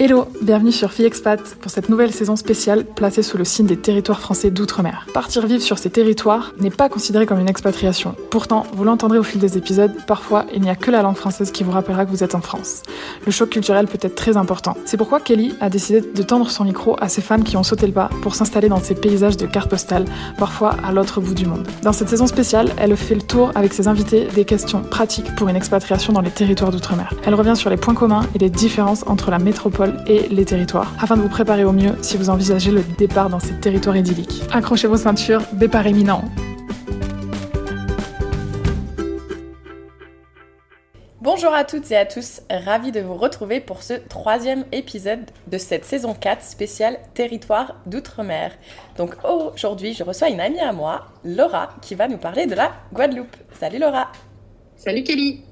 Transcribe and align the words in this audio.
Hello, 0.00 0.28
bienvenue 0.40 0.70
sur 0.70 0.92
Fille 0.92 1.06
Expat 1.06 1.56
pour 1.60 1.72
cette 1.72 1.88
nouvelle 1.88 2.12
saison 2.12 2.36
spéciale 2.36 2.84
placée 2.84 3.24
sous 3.24 3.36
le 3.36 3.44
signe 3.44 3.66
des 3.66 3.76
territoires 3.76 4.20
français 4.20 4.52
d'outre-mer. 4.52 5.08
Partir 5.12 5.44
vivre 5.44 5.60
sur 5.60 5.76
ces 5.76 5.90
territoires 5.90 6.52
n'est 6.60 6.70
pas 6.70 6.88
considéré 6.88 7.26
comme 7.26 7.40
une 7.40 7.48
expatriation. 7.48 8.14
Pourtant, 8.30 8.64
vous 8.74 8.84
l'entendrez 8.84 9.18
au 9.18 9.24
fil 9.24 9.40
des 9.40 9.58
épisodes, 9.58 9.92
parfois 10.06 10.46
il 10.54 10.62
n'y 10.62 10.70
a 10.70 10.76
que 10.76 10.92
la 10.92 11.02
langue 11.02 11.16
française 11.16 11.50
qui 11.50 11.64
vous 11.64 11.72
rappellera 11.72 12.06
que 12.06 12.12
vous 12.12 12.22
êtes 12.22 12.36
en 12.36 12.40
France. 12.40 12.84
Le 13.26 13.32
choc 13.32 13.50
culturel 13.50 13.88
peut 13.88 13.98
être 14.00 14.14
très 14.14 14.36
important. 14.36 14.76
C'est 14.84 14.96
pourquoi 14.96 15.18
Kelly 15.18 15.56
a 15.60 15.68
décidé 15.68 16.00
de 16.00 16.22
tendre 16.22 16.48
son 16.48 16.62
micro 16.62 16.94
à 17.00 17.08
ces 17.08 17.20
femmes 17.20 17.42
qui 17.42 17.56
ont 17.56 17.64
sauté 17.64 17.88
le 17.88 17.92
pas 17.92 18.08
pour 18.22 18.36
s'installer 18.36 18.68
dans 18.68 18.80
ces 18.80 18.94
paysages 18.94 19.36
de 19.36 19.46
cartes 19.46 19.68
postales, 19.68 20.04
parfois 20.38 20.76
à 20.84 20.92
l'autre 20.92 21.20
bout 21.20 21.34
du 21.34 21.44
monde. 21.44 21.66
Dans 21.82 21.92
cette 21.92 22.08
saison 22.08 22.28
spéciale, 22.28 22.70
elle 22.78 22.96
fait 22.96 23.16
le 23.16 23.22
tour 23.22 23.50
avec 23.56 23.74
ses 23.74 23.88
invités 23.88 24.28
des 24.32 24.44
questions 24.44 24.80
pratiques 24.80 25.34
pour 25.34 25.48
une 25.48 25.56
expatriation 25.56 26.12
dans 26.12 26.20
les 26.20 26.30
territoires 26.30 26.70
d'outre-mer. 26.70 27.12
Elle 27.26 27.34
revient 27.34 27.56
sur 27.56 27.68
les 27.68 27.76
points 27.76 27.94
communs 27.94 28.22
et 28.36 28.38
les 28.38 28.48
différences 28.48 29.02
entre 29.08 29.32
la 29.32 29.40
métropole 29.40 29.87
et 30.06 30.28
les 30.28 30.44
territoires, 30.44 30.92
afin 31.00 31.16
de 31.16 31.22
vous 31.22 31.28
préparer 31.28 31.64
au 31.64 31.72
mieux 31.72 31.94
si 32.02 32.16
vous 32.16 32.30
envisagez 32.30 32.70
le 32.70 32.82
départ 32.96 33.30
dans 33.30 33.40
ces 33.40 33.54
territoires 33.54 33.96
idylliques. 33.96 34.42
Accrochez 34.52 34.88
vos 34.88 34.96
ceintures, 34.96 35.42
départ 35.52 35.86
imminent. 35.86 36.24
Bonjour 41.20 41.52
à 41.52 41.64
toutes 41.64 41.90
et 41.90 41.96
à 41.96 42.06
tous, 42.06 42.40
ravi 42.50 42.90
de 42.90 43.00
vous 43.00 43.14
retrouver 43.14 43.60
pour 43.60 43.82
ce 43.82 43.94
troisième 43.94 44.64
épisode 44.72 45.30
de 45.46 45.58
cette 45.58 45.84
saison 45.84 46.14
4 46.14 46.42
spéciale 46.42 46.98
Territoire 47.14 47.76
d'outre-mer. 47.86 48.52
Donc 48.96 49.14
aujourd'hui, 49.24 49.94
je 49.94 50.04
reçois 50.04 50.30
une 50.30 50.40
amie 50.40 50.58
à 50.58 50.72
moi, 50.72 51.06
Laura, 51.24 51.70
qui 51.82 51.94
va 51.94 52.08
nous 52.08 52.18
parler 52.18 52.46
de 52.46 52.54
la 52.54 52.72
Guadeloupe. 52.92 53.36
Salut 53.52 53.78
Laura 53.78 54.10
Salut 54.76 55.02
Kelly 55.02 55.47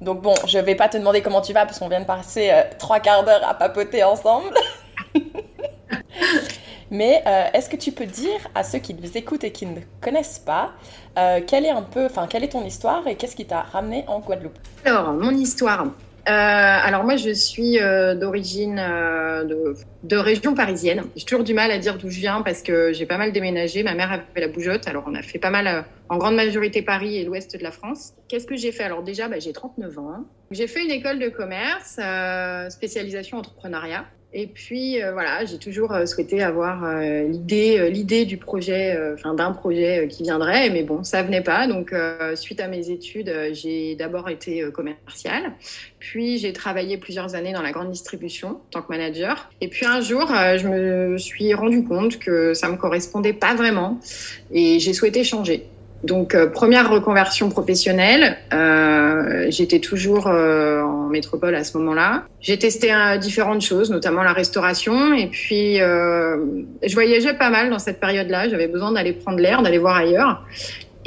donc 0.00 0.22
bon, 0.22 0.34
je 0.46 0.58
vais 0.58 0.74
pas 0.74 0.88
te 0.88 0.96
demander 0.96 1.22
comment 1.22 1.40
tu 1.40 1.52
vas 1.52 1.66
parce 1.66 1.78
qu'on 1.78 1.88
vient 1.88 2.00
de 2.00 2.06
passer 2.06 2.50
euh, 2.50 2.62
trois 2.78 3.00
quarts 3.00 3.24
d'heure 3.24 3.46
à 3.46 3.54
papoter 3.54 4.04
ensemble. 4.04 4.54
Mais 6.90 7.22
euh, 7.26 7.46
est-ce 7.54 7.68
que 7.68 7.76
tu 7.76 7.92
peux 7.92 8.06
dire 8.06 8.40
à 8.54 8.62
ceux 8.62 8.78
qui 8.78 8.94
nous 8.94 9.16
écoutent 9.16 9.44
et 9.44 9.50
qui 9.50 9.66
ne 9.66 9.80
connaissent 10.00 10.38
pas, 10.38 10.72
euh, 11.18 11.40
quelle 11.44 11.64
est 11.64 11.70
un 11.70 11.82
peu, 11.82 12.06
enfin, 12.06 12.26
quelle 12.28 12.44
est 12.44 12.52
ton 12.52 12.64
histoire 12.64 13.06
et 13.06 13.16
qu'est-ce 13.16 13.34
qui 13.34 13.46
t'a 13.46 13.62
ramené 13.62 14.04
en 14.06 14.20
Guadeloupe? 14.20 14.58
Alors, 14.84 15.12
mon 15.12 15.30
histoire. 15.30 15.86
Euh, 16.26 16.30
alors 16.30 17.04
moi, 17.04 17.16
je 17.16 17.30
suis 17.30 17.78
euh, 17.78 18.14
d'origine 18.14 18.78
euh, 18.78 19.44
de, 19.44 19.74
de, 20.04 20.16
région 20.16 20.54
parisienne. 20.54 21.02
J'ai 21.16 21.24
toujours 21.24 21.44
du 21.44 21.52
mal 21.52 21.70
à 21.70 21.76
dire 21.76 21.98
d'où 21.98 22.08
je 22.08 22.18
viens 22.18 22.40
parce 22.40 22.62
que 22.62 22.94
j'ai 22.94 23.04
pas 23.04 23.18
mal 23.18 23.32
déménagé. 23.32 23.82
Ma 23.82 23.94
mère 23.94 24.10
avait 24.10 24.40
la 24.40 24.48
bougeotte, 24.48 24.88
alors 24.88 25.04
on 25.06 25.14
a 25.14 25.20
fait 25.20 25.38
pas 25.38 25.50
mal, 25.50 25.84
en 26.08 26.16
grande 26.16 26.34
majorité 26.34 26.80
Paris 26.80 27.18
et 27.18 27.24
l'ouest 27.24 27.58
de 27.58 27.62
la 27.62 27.70
France. 27.70 28.14
Qu'est-ce 28.28 28.46
que 28.46 28.56
j'ai 28.56 28.72
fait? 28.72 28.84
Alors 28.84 29.02
déjà, 29.02 29.28
bah, 29.28 29.38
j'ai 29.38 29.52
39 29.52 29.98
ans. 29.98 30.24
J'ai 30.50 30.66
fait 30.66 30.82
une 30.82 30.90
école 30.90 31.18
de 31.18 31.28
commerce, 31.28 32.00
spécialisation 32.70 33.36
entrepreneuriat. 33.36 34.06
Et 34.36 34.48
puis 34.48 35.00
euh, 35.00 35.12
voilà, 35.12 35.44
j'ai 35.44 35.58
toujours 35.58 35.92
euh, 35.92 36.06
souhaité 36.06 36.42
avoir 36.42 36.84
euh, 36.84 37.22
l'idée, 37.28 37.88
l'idée 37.88 38.24
du 38.24 38.36
projet, 38.36 38.98
enfin 39.14 39.32
d'un 39.32 39.52
projet 39.52 40.08
qui 40.10 40.24
viendrait, 40.24 40.70
mais 40.70 40.82
bon, 40.82 41.04
ça 41.04 41.22
venait 41.22 41.40
pas. 41.40 41.68
Donc 41.68 41.94
suite 42.34 42.58
à 42.60 42.66
mes 42.66 42.90
études, 42.90 43.32
j'ai 43.52 43.94
d'abord 43.94 44.28
été 44.28 44.64
commerciale, 44.72 45.52
puis 46.00 46.38
j'ai 46.38 46.52
travaillé 46.52 46.98
plusieurs 46.98 47.36
années 47.36 47.52
dans 47.52 47.62
la 47.62 47.70
grande 47.70 47.90
distribution 47.90 48.48
en 48.48 48.60
tant 48.70 48.82
que 48.82 48.88
manager. 48.88 49.48
Et 49.60 49.68
puis 49.68 49.86
un 49.86 50.00
jour, 50.00 50.26
je 50.28 50.66
me 50.66 51.18
suis 51.18 51.54
rendu 51.54 51.84
compte 51.84 52.18
que 52.18 52.54
ça 52.54 52.68
me 52.68 52.76
correspondait 52.76 53.32
pas 53.32 53.54
vraiment, 53.54 54.00
et 54.50 54.80
j'ai 54.80 54.92
souhaité 54.92 55.22
changer. 55.22 55.68
Donc, 56.04 56.34
euh, 56.34 56.46
première 56.46 56.90
reconversion 56.90 57.48
professionnelle. 57.48 58.36
Euh, 58.52 59.46
J'étais 59.48 59.78
toujours 59.78 60.26
euh, 60.26 60.82
en 60.82 61.08
métropole 61.08 61.54
à 61.54 61.64
ce 61.64 61.76
moment-là. 61.78 62.24
J'ai 62.40 62.58
testé 62.58 62.92
euh, 62.92 63.16
différentes 63.16 63.62
choses, 63.62 63.90
notamment 63.90 64.22
la 64.22 64.32
restauration. 64.32 65.14
Et 65.14 65.28
puis, 65.28 65.80
euh, 65.80 66.36
je 66.82 66.94
voyageais 66.94 67.34
pas 67.34 67.48
mal 67.48 67.70
dans 67.70 67.78
cette 67.78 68.00
période-là. 68.00 68.48
J'avais 68.50 68.68
besoin 68.68 68.92
d'aller 68.92 69.12
prendre 69.12 69.38
l'air, 69.38 69.62
d'aller 69.62 69.78
voir 69.78 69.96
ailleurs. 69.96 70.44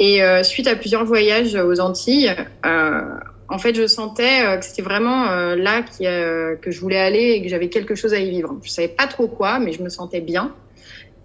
Et 0.00 0.20
suite 0.44 0.68
à 0.68 0.76
plusieurs 0.76 1.04
voyages 1.04 1.56
aux 1.56 1.80
Antilles, 1.80 2.32
en 2.62 3.58
fait, 3.58 3.74
je 3.74 3.84
sentais 3.88 4.56
que 4.60 4.64
c'était 4.64 4.82
vraiment 4.82 5.24
là 5.56 5.82
que 5.82 6.70
je 6.70 6.80
voulais 6.80 7.00
aller 7.00 7.32
et 7.32 7.42
que 7.42 7.48
j'avais 7.48 7.68
quelque 7.68 7.96
chose 7.96 8.14
à 8.14 8.18
y 8.18 8.30
vivre. 8.30 8.56
Je 8.62 8.70
savais 8.70 8.86
pas 8.86 9.08
trop 9.08 9.26
quoi, 9.26 9.58
mais 9.58 9.72
je 9.72 9.82
me 9.82 9.88
sentais 9.88 10.20
bien. 10.20 10.52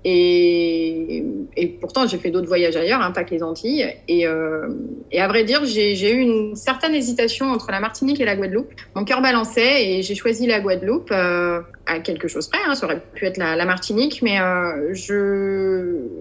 Et, 0.05 1.23
et, 1.55 1.67
pourtant, 1.67 2.07
j'ai 2.07 2.17
fait 2.17 2.29
d'autres 2.29 2.47
voyages 2.47 2.75
ailleurs, 2.75 3.01
hein, 3.01 3.11
pas 3.11 3.23
que 3.23 3.31
les 3.31 3.41
Antilles. 3.41 3.87
Et, 4.07 4.27
euh, 4.27 4.67
et 5.11 5.21
à 5.21 5.27
vrai 5.27 5.43
dire, 5.43 5.63
j'ai 5.65 6.11
eu 6.11 6.19
une 6.19 6.55
certaine 6.55 6.93
hésitation 6.93 7.47
entre 7.47 7.71
la 7.71 7.79
Martinique 7.79 8.19
et 8.19 8.25
la 8.25 8.35
Guadeloupe. 8.35 8.73
Mon 8.95 9.05
cœur 9.05 9.21
balançait 9.21 9.89
et 9.89 10.01
j'ai 10.01 10.15
choisi 10.15 10.45
la 10.45 10.59
Guadeloupe 10.59 11.09
euh, 11.11 11.61
à 11.85 11.99
quelque 11.99 12.27
chose 12.27 12.47
près. 12.47 12.59
Hein, 12.65 12.75
ça 12.75 12.85
aurait 12.85 13.01
pu 13.13 13.25
être 13.25 13.37
la, 13.37 13.55
la 13.55 13.65
Martinique, 13.65 14.21
mais 14.21 14.39
euh, 14.39 14.93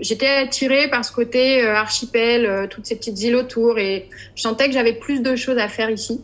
j'étais 0.01 0.27
attirée 0.27 0.89
par 0.89 1.05
ce 1.05 1.13
côté 1.13 1.65
euh, 1.65 1.75
archipel, 1.75 2.47
euh, 2.47 2.67
toutes 2.67 2.87
ces 2.87 2.97
petites 2.97 3.21
îles 3.23 3.37
autour, 3.37 3.79
et 3.79 4.09
je 4.35 4.43
sentais 4.43 4.67
que 4.67 4.73
j'avais 4.73 4.95
plus 4.95 5.23
de 5.23 5.37
choses 5.37 5.59
à 5.59 5.69
faire 5.69 5.91
ici. 5.91 6.21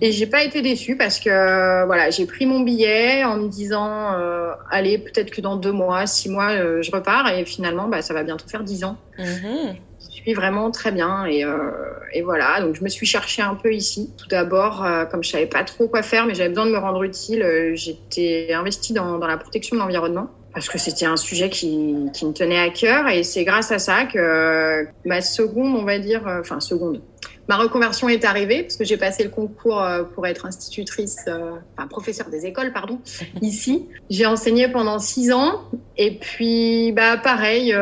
Et 0.00 0.12
j'ai 0.12 0.26
pas 0.26 0.42
été 0.42 0.62
déçue 0.62 0.96
parce 0.96 1.20
que 1.20 1.86
voilà, 1.86 2.10
j'ai 2.10 2.26
pris 2.26 2.46
mon 2.46 2.60
billet 2.60 3.24
en 3.24 3.36
me 3.36 3.48
disant 3.48 4.14
euh, 4.14 4.52
allez 4.70 4.98
peut-être 4.98 5.30
que 5.30 5.40
dans 5.40 5.56
deux 5.56 5.72
mois, 5.72 6.06
six 6.06 6.28
mois, 6.28 6.50
euh, 6.50 6.82
je 6.82 6.90
repars 6.90 7.28
et 7.28 7.44
finalement 7.44 7.88
bah, 7.88 8.02
ça 8.02 8.14
va 8.14 8.22
bientôt 8.22 8.46
faire 8.48 8.64
dix 8.64 8.84
ans. 8.84 8.96
Mm-hmm. 9.18 9.76
Suis 10.24 10.34
vraiment 10.34 10.70
très 10.70 10.90
bien 10.90 11.26
et, 11.26 11.44
euh, 11.44 11.70
et, 12.14 12.22
voilà 12.22 12.62
donc 12.62 12.76
je 12.76 12.82
me 12.82 12.88
suis 12.88 13.04
cherchée 13.04 13.42
un 13.42 13.54
peu 13.54 13.74
ici. 13.74 14.10
Tout 14.16 14.26
d'abord 14.26 14.82
euh, 14.82 15.04
comme 15.04 15.22
je 15.22 15.28
savais 15.28 15.46
pas 15.46 15.64
trop 15.64 15.86
quoi 15.86 16.02
faire 16.02 16.26
mais 16.26 16.34
j'avais 16.34 16.48
besoin 16.48 16.64
de 16.64 16.70
me 16.70 16.78
rendre 16.78 17.02
utile, 17.02 17.42
euh, 17.42 17.72
j'étais 17.74 18.52
investie 18.54 18.94
dans, 18.94 19.18
dans 19.18 19.26
la 19.26 19.36
protection 19.36 19.76
de 19.76 19.82
l'environnement 19.82 20.30
parce 20.54 20.68
que 20.68 20.78
c'était 20.78 21.04
un 21.04 21.16
sujet 21.16 21.50
qui, 21.50 21.94
qui, 22.14 22.24
me 22.24 22.32
tenait 22.32 22.60
à 22.60 22.70
cœur 22.70 23.08
et 23.08 23.22
c'est 23.22 23.44
grâce 23.44 23.70
à 23.70 23.78
ça 23.78 24.04
que 24.04 24.86
ma 25.04 25.20
seconde, 25.20 25.76
on 25.76 25.84
va 25.84 25.98
dire, 25.98 26.22
enfin 26.26 26.60
seconde, 26.60 27.02
ma 27.48 27.56
reconversion 27.56 28.08
est 28.08 28.24
arrivée 28.24 28.62
parce 28.62 28.76
que 28.76 28.84
j'ai 28.84 28.96
passé 28.96 29.24
le 29.24 29.30
concours 29.30 29.82
euh, 29.82 30.04
pour 30.04 30.26
être 30.26 30.46
institutrice, 30.46 31.18
euh, 31.28 31.56
enfin 31.76 31.86
professeur 31.88 32.28
des 32.30 32.46
écoles, 32.46 32.72
pardon, 32.72 33.00
ici. 33.42 33.86
J'ai 34.10 34.26
enseigné 34.26 34.68
pendant 34.68 34.98
six 34.98 35.32
ans 35.32 35.62
et 35.96 36.18
puis 36.18 36.92
bah 36.92 37.16
pareil. 37.16 37.74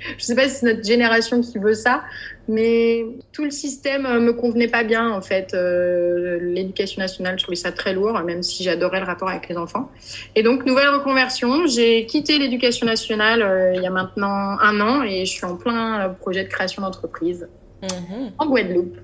Euh, 0.00 0.12
je 0.16 0.24
sais 0.24 0.34
pas 0.34 0.48
si 0.48 0.56
c'est 0.56 0.66
notre 0.66 0.84
génération 0.84 1.40
qui 1.40 1.58
veut 1.58 1.74
ça, 1.74 2.02
mais 2.48 3.04
tout 3.32 3.44
le 3.44 3.50
système 3.50 4.02
me 4.02 4.32
convenait 4.32 4.68
pas 4.68 4.84
bien 4.84 5.10
en 5.10 5.20
fait. 5.20 5.54
Euh, 5.54 6.38
L'éducation 6.40 7.00
nationale, 7.00 7.38
je 7.38 7.44
trouvais 7.44 7.56
ça 7.56 7.72
très 7.72 7.92
lourd, 7.92 8.18
même 8.20 8.42
si 8.42 8.62
j'adorais 8.62 9.00
le 9.00 9.06
rapport 9.06 9.28
avec 9.28 9.48
les 9.48 9.56
enfants. 9.56 9.90
Et 10.34 10.42
donc 10.42 10.64
nouvelle 10.66 10.88
reconversion, 10.88 11.66
j'ai 11.66 12.06
quitté 12.06 12.38
l'éducation 12.38 12.86
nationale 12.86 13.42
euh, 13.42 13.74
il 13.74 13.82
y 13.82 13.86
a 13.86 13.90
maintenant 13.90 14.58
un 14.60 14.80
an 14.80 15.02
et 15.02 15.24
je 15.24 15.32
suis 15.32 15.44
en 15.44 15.56
plein 15.56 16.16
projet 16.20 16.44
de 16.44 16.48
création 16.48 16.82
d'entreprise 16.82 17.48
mmh. 17.82 17.86
en 18.38 18.46
Guadeloupe. 18.46 18.96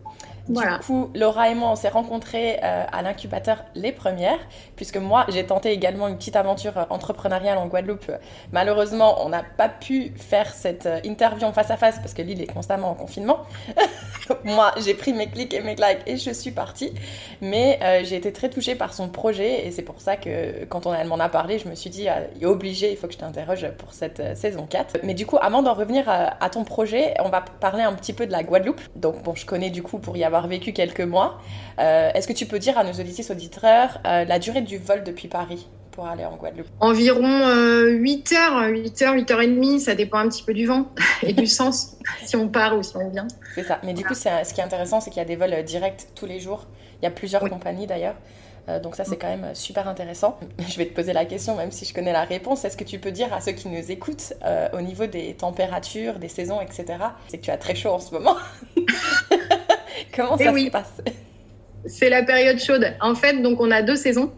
Du 0.49 0.61
coup, 0.85 1.11
Laura 1.15 1.49
et 1.49 1.55
moi, 1.55 1.71
on 1.71 1.77
s'est 1.77 1.89
rencontrés 1.89 2.59
euh, 2.63 2.85
à 2.93 3.01
l'incubateur 3.01 3.65
Les 3.75 3.93
Premières, 3.93 4.39
puisque 4.77 4.99
moi, 4.99 5.25
j'ai 5.29 5.47
tenté 5.47 5.71
également 5.71 6.07
une 6.07 6.17
petite 6.17 6.37
aventure 6.37 6.77
euh, 6.77 6.85
entrepreneuriale 6.91 7.57
en 7.57 7.67
Guadeloupe. 7.67 8.11
Malheureusement, 8.53 9.25
on 9.25 9.31
n'a 9.31 9.43
pas 9.43 9.71
pu 9.71 10.13
faire 10.17 10.53
cette 10.53 10.85
euh, 10.85 11.01
interview 11.05 11.47
en 11.47 11.53
face 11.53 11.71
à 11.71 11.79
face 11.79 11.99
parce 11.99 12.13
que 12.13 12.21
l'île 12.21 12.43
est 12.43 12.53
constamment 12.53 12.91
en 12.91 12.95
confinement. 12.95 13.39
moi, 14.45 14.73
j'ai 14.79 14.95
pris 14.95 15.13
mes 15.13 15.29
clics 15.29 15.55
et 15.55 15.61
mes 15.61 15.75
likes 15.75 16.03
et 16.07 16.17
je 16.17 16.31
suis 16.31 16.51
partie. 16.51 16.93
Mais 17.41 17.79
euh, 17.83 18.01
j'ai 18.05 18.17
été 18.17 18.33
très 18.33 18.49
touchée 18.49 18.75
par 18.75 18.93
son 18.93 19.09
projet 19.09 19.67
et 19.67 19.71
c'est 19.71 19.83
pour 19.83 20.01
ça 20.01 20.17
que 20.17 20.65
quand 20.67 20.87
on 20.87 21.05
m'en 21.07 21.19
a 21.19 21.29
parlé, 21.29 21.59
je 21.59 21.69
me 21.69 21.75
suis 21.75 21.91
dit, 21.91 22.07
il 22.37 22.43
est 22.43 22.47
obligé, 22.47 22.91
il 22.91 22.97
faut 22.97 23.07
que 23.07 23.13
je 23.13 23.19
t'interroge 23.19 23.69
pour 23.79 23.93
cette 23.93 24.21
euh, 24.21 24.35
saison 24.35 24.67
4. 24.69 24.99
Mais 25.03 25.15
du 25.15 25.27
coup, 25.27 25.39
avant 25.41 25.63
d'en 25.63 25.75
revenir 25.75 26.09
à, 26.09 26.43
à 26.43 26.51
ton 26.51 26.65
projet, 26.65 27.15
on 27.21 27.29
va 27.29 27.43
parler 27.61 27.83
un 27.83 27.93
petit 27.93 28.13
peu 28.13 28.27
de 28.27 28.33
la 28.33 28.43
Guadeloupe. 28.43 28.81
Donc, 28.97 29.23
bon, 29.23 29.35
je 29.35 29.47
connais 29.47 29.71
du 29.71 29.83
coup 29.83 29.99
pour 29.99 30.17
y 30.17 30.25
avoir 30.25 30.34
vécu 30.43 30.73
quelques 30.73 31.01
mois. 31.01 31.39
Euh, 31.79 32.11
Est-ce 32.15 32.29
que 32.29 32.33
tu 32.33 32.47
peux 32.47 32.59
dire 32.59 32.79
à 32.79 32.85
nos 32.85 32.93
auditeurs 32.93 33.31
auditeurs 33.31 34.01
euh, 34.07 34.25
la 34.25 34.39
durée 34.39 34.63
du 34.63 34.79
vol 34.79 35.03
depuis 35.05 35.29
Paris 35.29 35.69
pour 35.93 36.07
aller 36.07 36.25
en 36.25 36.37
Guadeloupe? 36.37 36.69
Environ 36.81 37.25
euh, 37.25 37.91
8 37.91 38.33
heures, 38.33 38.69
8 38.69 39.03
heures, 39.03 39.15
8 39.15 39.31
heures 39.31 39.41
et 39.41 39.47
demie, 39.47 39.81
ça 39.81 39.95
dépend 39.95 40.19
un 40.19 40.29
petit 40.29 40.43
peu 40.43 40.55
du 40.55 40.67
vent 40.67 40.89
et 41.23 41.33
du 41.33 41.47
sens, 41.47 41.97
si 42.25 42.37
on 42.37 42.49
part 42.49 42.77
ou 42.77 42.83
si 42.83 42.97
on 42.97 43.09
vient. 43.09 43.29
C'est 43.55 43.65
ça, 43.65 43.81
mais 43.85 43.95
du 43.95 44.05
coup, 44.05 44.15
ce 44.15 44.55
qui 44.55 44.61
est 44.61 44.65
intéressant, 44.65 45.01
c'est 45.01 45.11
qu'il 45.11 45.21
y 45.21 45.25
a 45.25 45.29
des 45.29 45.37
vols 45.37 45.63
directs 45.65 46.07
tous 46.15 46.27
les 46.27 46.41
jours. 46.41 46.67
Il 47.01 47.05
y 47.05 47.09
a 47.09 47.11
plusieurs 47.11 47.43
oui. 47.43 47.51
compagnies 47.51 47.87
d'ailleurs. 47.87 48.17
Euh, 48.69 48.81
donc 48.81 48.97
ça, 48.97 49.05
c'est 49.05 49.17
quand 49.17 49.29
même 49.29 49.55
super 49.55 49.89
intéressant. 49.89 50.39
Je 50.69 50.77
vais 50.79 50.87
te 50.87 50.95
poser 50.95 51.13
la 51.13 51.25
question, 51.25 51.57
même 51.57 51.71
si 51.71 51.85
je 51.85 51.93
connais 51.93 52.13
la 52.13 52.25
réponse. 52.25 52.65
Est-ce 52.65 52.77
que 52.77 52.85
tu 52.85 52.99
peux 52.99 53.11
dire 53.11 53.33
à 53.33 53.41
ceux 53.41 53.53
qui 53.53 53.69
nous 53.69 53.91
écoutent, 53.91 54.33
euh, 54.45 54.69
au 54.73 54.81
niveau 54.81 55.07
des 55.07 55.35
températures, 55.35 56.19
des 56.19 56.29
saisons, 56.29 56.61
etc., 56.61 56.85
c'est 57.29 57.39
que 57.39 57.45
tu 57.45 57.51
as 57.51 57.59
très 57.59 57.75
chaud 57.75 57.91
en 57.91 57.99
ce 57.99 58.13
moment 58.15 58.37
Comment 60.15 60.39
ça 60.39 60.53
oui. 60.53 60.67
se 60.67 60.71
passe 60.71 61.03
C'est 61.87 62.09
la 62.09 62.23
période 62.23 62.59
chaude. 62.59 62.95
En 63.01 63.15
fait, 63.15 63.43
donc 63.43 63.61
on 63.61 63.71
a 63.71 63.83
deux 63.83 63.97
saisons 63.97 64.33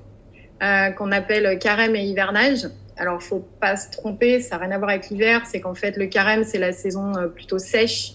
euh, 0.62 0.90
qu'on 0.90 1.12
appelle 1.12 1.58
carême 1.58 1.94
et 1.96 2.04
hivernage. 2.04 2.68
Alors, 2.96 3.22
faut 3.22 3.46
pas 3.60 3.76
se 3.76 3.90
tromper, 3.90 4.40
ça 4.40 4.56
n'a 4.56 4.64
rien 4.64 4.74
à 4.74 4.78
voir 4.78 4.90
avec 4.90 5.10
l'hiver. 5.10 5.42
C'est 5.44 5.60
qu'en 5.60 5.74
fait, 5.74 5.96
le 5.96 6.06
carême, 6.06 6.44
c'est 6.44 6.58
la 6.58 6.72
saison 6.72 7.12
plutôt 7.34 7.58
sèche 7.58 8.12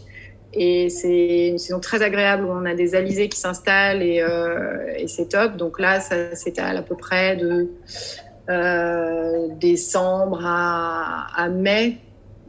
et 0.53 0.89
c'est 0.89 1.47
une 1.47 1.57
saison 1.57 1.79
très 1.79 2.01
agréable 2.01 2.45
où 2.45 2.49
on 2.49 2.65
a 2.65 2.73
des 2.73 2.93
alizés 2.95 3.29
qui 3.29 3.39
s'installent 3.39 4.01
et, 4.01 4.21
euh, 4.21 4.93
et 4.97 5.07
c'est 5.07 5.29
top. 5.29 5.55
Donc 5.55 5.79
là, 5.79 5.99
ça 5.99 6.35
s'étale 6.35 6.77
à 6.77 6.81
peu 6.81 6.95
près 6.95 7.37
de 7.37 7.69
décembre 9.59 10.41
à, 10.43 11.47
mai 11.49 11.97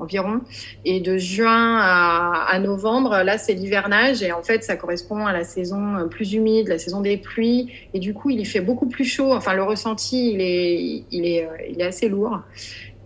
environ. 0.02 0.40
Et 0.84 1.00
de 1.00 1.16
juin 1.16 1.78
à, 1.80 2.58
novembre, 2.58 3.22
là, 3.22 3.38
c'est 3.38 3.54
l'hivernage. 3.54 4.22
Et 4.22 4.32
en 4.32 4.42
fait, 4.42 4.64
ça 4.64 4.76
correspond 4.76 5.26
à 5.26 5.32
la 5.32 5.44
saison 5.44 6.08
plus 6.10 6.34
humide, 6.34 6.68
la 6.68 6.78
saison 6.78 7.00
des 7.00 7.16
pluies. 7.16 7.72
Et 7.94 7.98
du 7.98 8.14
coup, 8.14 8.30
il 8.30 8.40
y 8.40 8.44
fait 8.44 8.60
beaucoup 8.60 8.86
plus 8.86 9.04
chaud. 9.04 9.32
Enfin, 9.32 9.54
le 9.54 9.62
ressenti, 9.62 10.32
il 10.32 10.40
est, 10.40 11.04
il 11.10 11.26
est, 11.26 11.48
il 11.70 11.80
est 11.80 11.86
assez 11.86 12.08
lourd. 12.08 12.40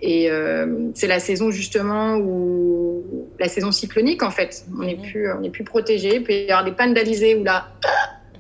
Et 0.03 0.31
euh, 0.31 0.91
c'est 0.95 1.07
la 1.07 1.21
saison 1.21 1.51
justement 1.51 2.17
où 2.17 3.03
la 3.39 3.49
saison 3.49 3.73
cyclonique 3.73 4.23
en 4.23 4.31
fait, 4.31 4.65
on 4.79 4.85
n'est 4.85 4.97
mhm. 4.97 5.03
plus 5.03 5.33
on 5.33 5.43
est 5.43 5.51
plus 5.51 5.65
protégé. 5.65 6.21
Puis 6.21 6.43
il 6.43 6.47
y 6.47 6.51
avoir 6.51 6.65
des 6.65 6.73
pannes 6.73 6.93
d'alizés 6.93 7.35
où 7.35 7.45
là, 7.45 7.69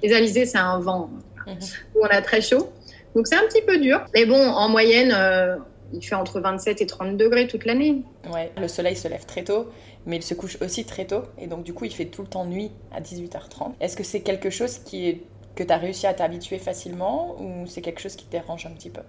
les 0.02 0.12
alizés 0.12 0.44
c'est 0.44 0.58
un 0.58 0.78
vent 0.78 1.10
mhm. 1.46 1.54
où 1.94 2.00
on 2.02 2.08
a 2.08 2.20
très 2.20 2.42
chaud. 2.42 2.70
Donc 3.14 3.26
c'est 3.26 3.36
un 3.36 3.46
petit 3.48 3.62
peu 3.62 3.78
dur. 3.78 4.04
Mais 4.14 4.26
bon, 4.26 4.36
en 4.36 4.68
moyenne, 4.68 5.12
euh, 5.16 5.56
il 5.92 6.02
fait 6.02 6.14
entre 6.14 6.40
27 6.40 6.80
et 6.80 6.86
30 6.86 7.16
degrés 7.16 7.46
toute 7.46 7.64
l'année. 7.64 8.02
Ouais, 8.32 8.52
le 8.56 8.68
soleil 8.68 8.96
se 8.96 9.08
lève 9.08 9.24
très 9.26 9.44
tôt, 9.44 9.68
mais 10.04 10.16
il 10.16 10.22
se 10.22 10.34
couche 10.34 10.58
aussi 10.60 10.84
très 10.84 11.06
tôt. 11.06 11.22
Et 11.38 11.46
donc 11.46 11.64
du 11.64 11.74
coup, 11.74 11.84
il 11.84 11.92
fait 11.92 12.06
tout 12.06 12.22
le 12.22 12.28
temps 12.28 12.44
nuit 12.44 12.70
à 12.92 13.00
18h30. 13.00 13.72
Est-ce 13.80 13.96
que 13.96 14.04
c'est 14.04 14.20
quelque 14.20 14.50
chose 14.50 14.78
qui 14.78 15.08
est, 15.08 15.22
que 15.54 15.62
tu 15.62 15.72
as 15.72 15.78
réussi 15.78 16.06
à 16.06 16.14
t'habituer 16.14 16.58
facilement 16.58 17.36
ou 17.40 17.66
c'est 17.66 17.82
quelque 17.82 18.00
chose 18.00 18.16
qui 18.16 18.26
te 18.26 18.32
dérange 18.32 18.66
un 18.66 18.70
petit 18.70 18.90
peu? 18.90 19.02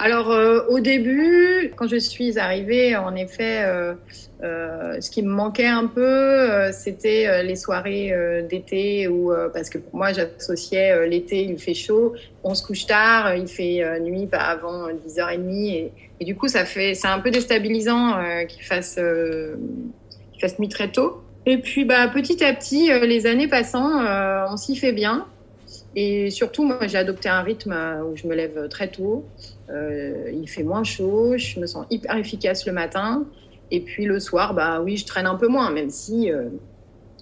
Alors 0.00 0.30
euh, 0.30 0.60
au 0.68 0.78
début, 0.78 1.72
quand 1.74 1.88
je 1.88 1.96
suis 1.96 2.38
arrivée, 2.38 2.94
en 2.96 3.16
effet, 3.16 3.64
euh, 3.64 3.94
euh, 4.44 5.00
ce 5.00 5.10
qui 5.10 5.22
me 5.22 5.30
manquait 5.30 5.66
un 5.66 5.86
peu, 5.86 6.70
c'était 6.72 7.42
les 7.42 7.56
soirées 7.56 8.14
d'été 8.48 9.08
où, 9.08 9.32
parce 9.52 9.68
que 9.68 9.78
pour 9.78 9.96
moi, 9.96 10.12
j'associais 10.12 11.08
l'été, 11.08 11.42
il 11.42 11.58
fait 11.58 11.74
chaud, 11.74 12.14
on 12.44 12.54
se 12.54 12.64
couche 12.64 12.86
tard, 12.86 13.34
il 13.34 13.48
fait 13.48 13.82
nuit 14.00 14.28
avant 14.32 14.88
10h30 14.88 15.50
et, 15.50 15.92
et, 16.20 16.24
du 16.24 16.36
coup, 16.36 16.46
ça 16.46 16.64
fait, 16.64 16.94
c'est 16.94 17.08
un 17.08 17.18
peu 17.18 17.32
déstabilisant 17.32 18.18
qu'il 18.46 18.62
fasse, 18.62 19.00
qu'il 20.32 20.40
fasse 20.40 20.58
nuit 20.60 20.68
très 20.68 20.92
tôt. 20.92 21.22
Et 21.44 21.58
puis, 21.58 21.84
bah, 21.84 22.06
petit 22.06 22.44
à 22.44 22.52
petit, 22.54 22.88
les 23.02 23.26
années 23.26 23.48
passant, 23.48 24.00
on 24.48 24.56
s'y 24.56 24.76
fait 24.76 24.92
bien. 24.92 25.26
Et 26.00 26.30
surtout, 26.30 26.62
moi, 26.62 26.86
j'ai 26.86 26.96
adopté 26.96 27.28
un 27.28 27.42
rythme 27.42 27.76
où 28.06 28.16
je 28.16 28.28
me 28.28 28.36
lève 28.36 28.68
très 28.68 28.86
tôt. 28.86 29.24
Euh, 29.68 30.30
il 30.32 30.48
fait 30.48 30.62
moins 30.62 30.84
chaud, 30.84 31.36
je 31.36 31.58
me 31.58 31.66
sens 31.66 31.86
hyper 31.90 32.16
efficace 32.16 32.66
le 32.66 32.72
matin. 32.72 33.24
Et 33.72 33.80
puis 33.80 34.04
le 34.04 34.20
soir, 34.20 34.54
bah 34.54 34.80
oui, 34.80 34.96
je 34.96 35.04
traîne 35.04 35.26
un 35.26 35.34
peu 35.34 35.48
moins, 35.48 35.72
même 35.72 35.90
si 35.90 36.30
euh, 36.30 36.50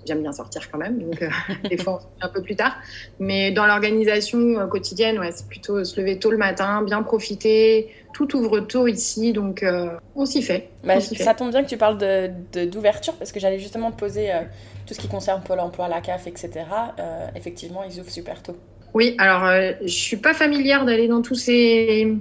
j'aime 0.06 0.20
bien 0.20 0.32
sortir 0.32 0.70
quand 0.70 0.76
même. 0.76 0.98
Donc, 0.98 1.22
euh, 1.22 1.30
des 1.70 1.78
fois, 1.78 2.02
un 2.20 2.28
peu 2.28 2.42
plus 2.42 2.54
tard. 2.54 2.76
Mais 3.18 3.50
dans 3.50 3.64
l'organisation 3.64 4.68
quotidienne, 4.68 5.18
ouais, 5.20 5.32
c'est 5.32 5.48
plutôt 5.48 5.82
se 5.82 5.98
lever 5.98 6.18
tôt 6.18 6.30
le 6.30 6.36
matin, 6.36 6.82
bien 6.82 7.02
profiter. 7.02 7.88
Tout 8.16 8.34
ouvre 8.34 8.60
tôt 8.60 8.86
ici, 8.86 9.34
donc 9.34 9.62
on 10.14 10.24
s'y 10.24 10.40
fait. 10.40 10.70
Bah, 10.84 11.00
ça 11.00 11.34
tombe 11.34 11.50
bien 11.50 11.62
que 11.62 11.68
tu 11.68 11.76
parles 11.76 11.98
d'ouverture, 11.98 13.12
de, 13.12 13.18
parce 13.18 13.30
que 13.30 13.38
j'allais 13.38 13.58
justement 13.58 13.92
te 13.92 13.98
poser 13.98 14.30
tout 14.86 14.94
ce 14.94 15.00
qui 15.00 15.06
concerne 15.06 15.42
Pôle 15.42 15.60
emploi, 15.60 15.86
la 15.86 16.00
CAF, 16.00 16.26
etc. 16.26 16.50
effectivement, 17.34 17.84
ils 17.84 18.00
ouvrent 18.00 18.10
super 18.10 18.42
tôt. 18.42 18.56
Oui, 18.94 19.14
alors 19.18 19.74
je 19.82 19.88
suis 19.88 20.16
pas 20.16 20.32
familière 20.32 20.86
d'aller 20.86 21.08
dans 21.08 21.20
tous 21.20 21.34
ces 21.34 22.16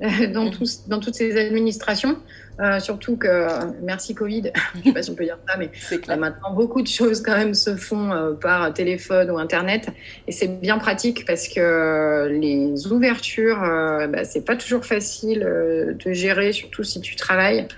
dans, 0.32 0.46
mm. 0.46 0.50
tous, 0.50 0.86
dans 0.86 1.00
toutes 1.00 1.14
ces 1.14 1.36
administrations. 1.36 2.16
Euh, 2.60 2.80
surtout 2.80 3.16
que, 3.16 3.46
merci 3.82 4.14
Covid, 4.14 4.50
je 4.74 4.78
ne 4.78 4.84
sais 4.84 4.92
pas 4.92 5.02
si 5.02 5.10
on 5.10 5.14
peut 5.14 5.24
dire 5.24 5.38
ça, 5.48 5.56
mais 5.56 5.70
euh, 5.92 6.16
maintenant 6.16 6.52
beaucoup 6.54 6.82
de 6.82 6.88
choses 6.88 7.22
quand 7.22 7.36
même 7.36 7.54
se 7.54 7.76
font 7.76 8.10
euh, 8.10 8.32
par 8.32 8.72
téléphone 8.72 9.30
ou 9.30 9.38
Internet. 9.38 9.88
Et 10.26 10.32
c'est 10.32 10.48
bien 10.60 10.78
pratique 10.78 11.24
parce 11.24 11.48
que 11.48 12.28
les 12.28 12.86
ouvertures, 12.88 13.60
bah, 13.60 14.24
c'est 14.24 14.44
pas 14.44 14.56
toujours 14.56 14.84
facile 14.84 15.40
de 15.40 16.12
gérer, 16.12 16.52
surtout 16.52 16.82
si 16.82 17.00
tu 17.00 17.16
travailles. 17.16 17.68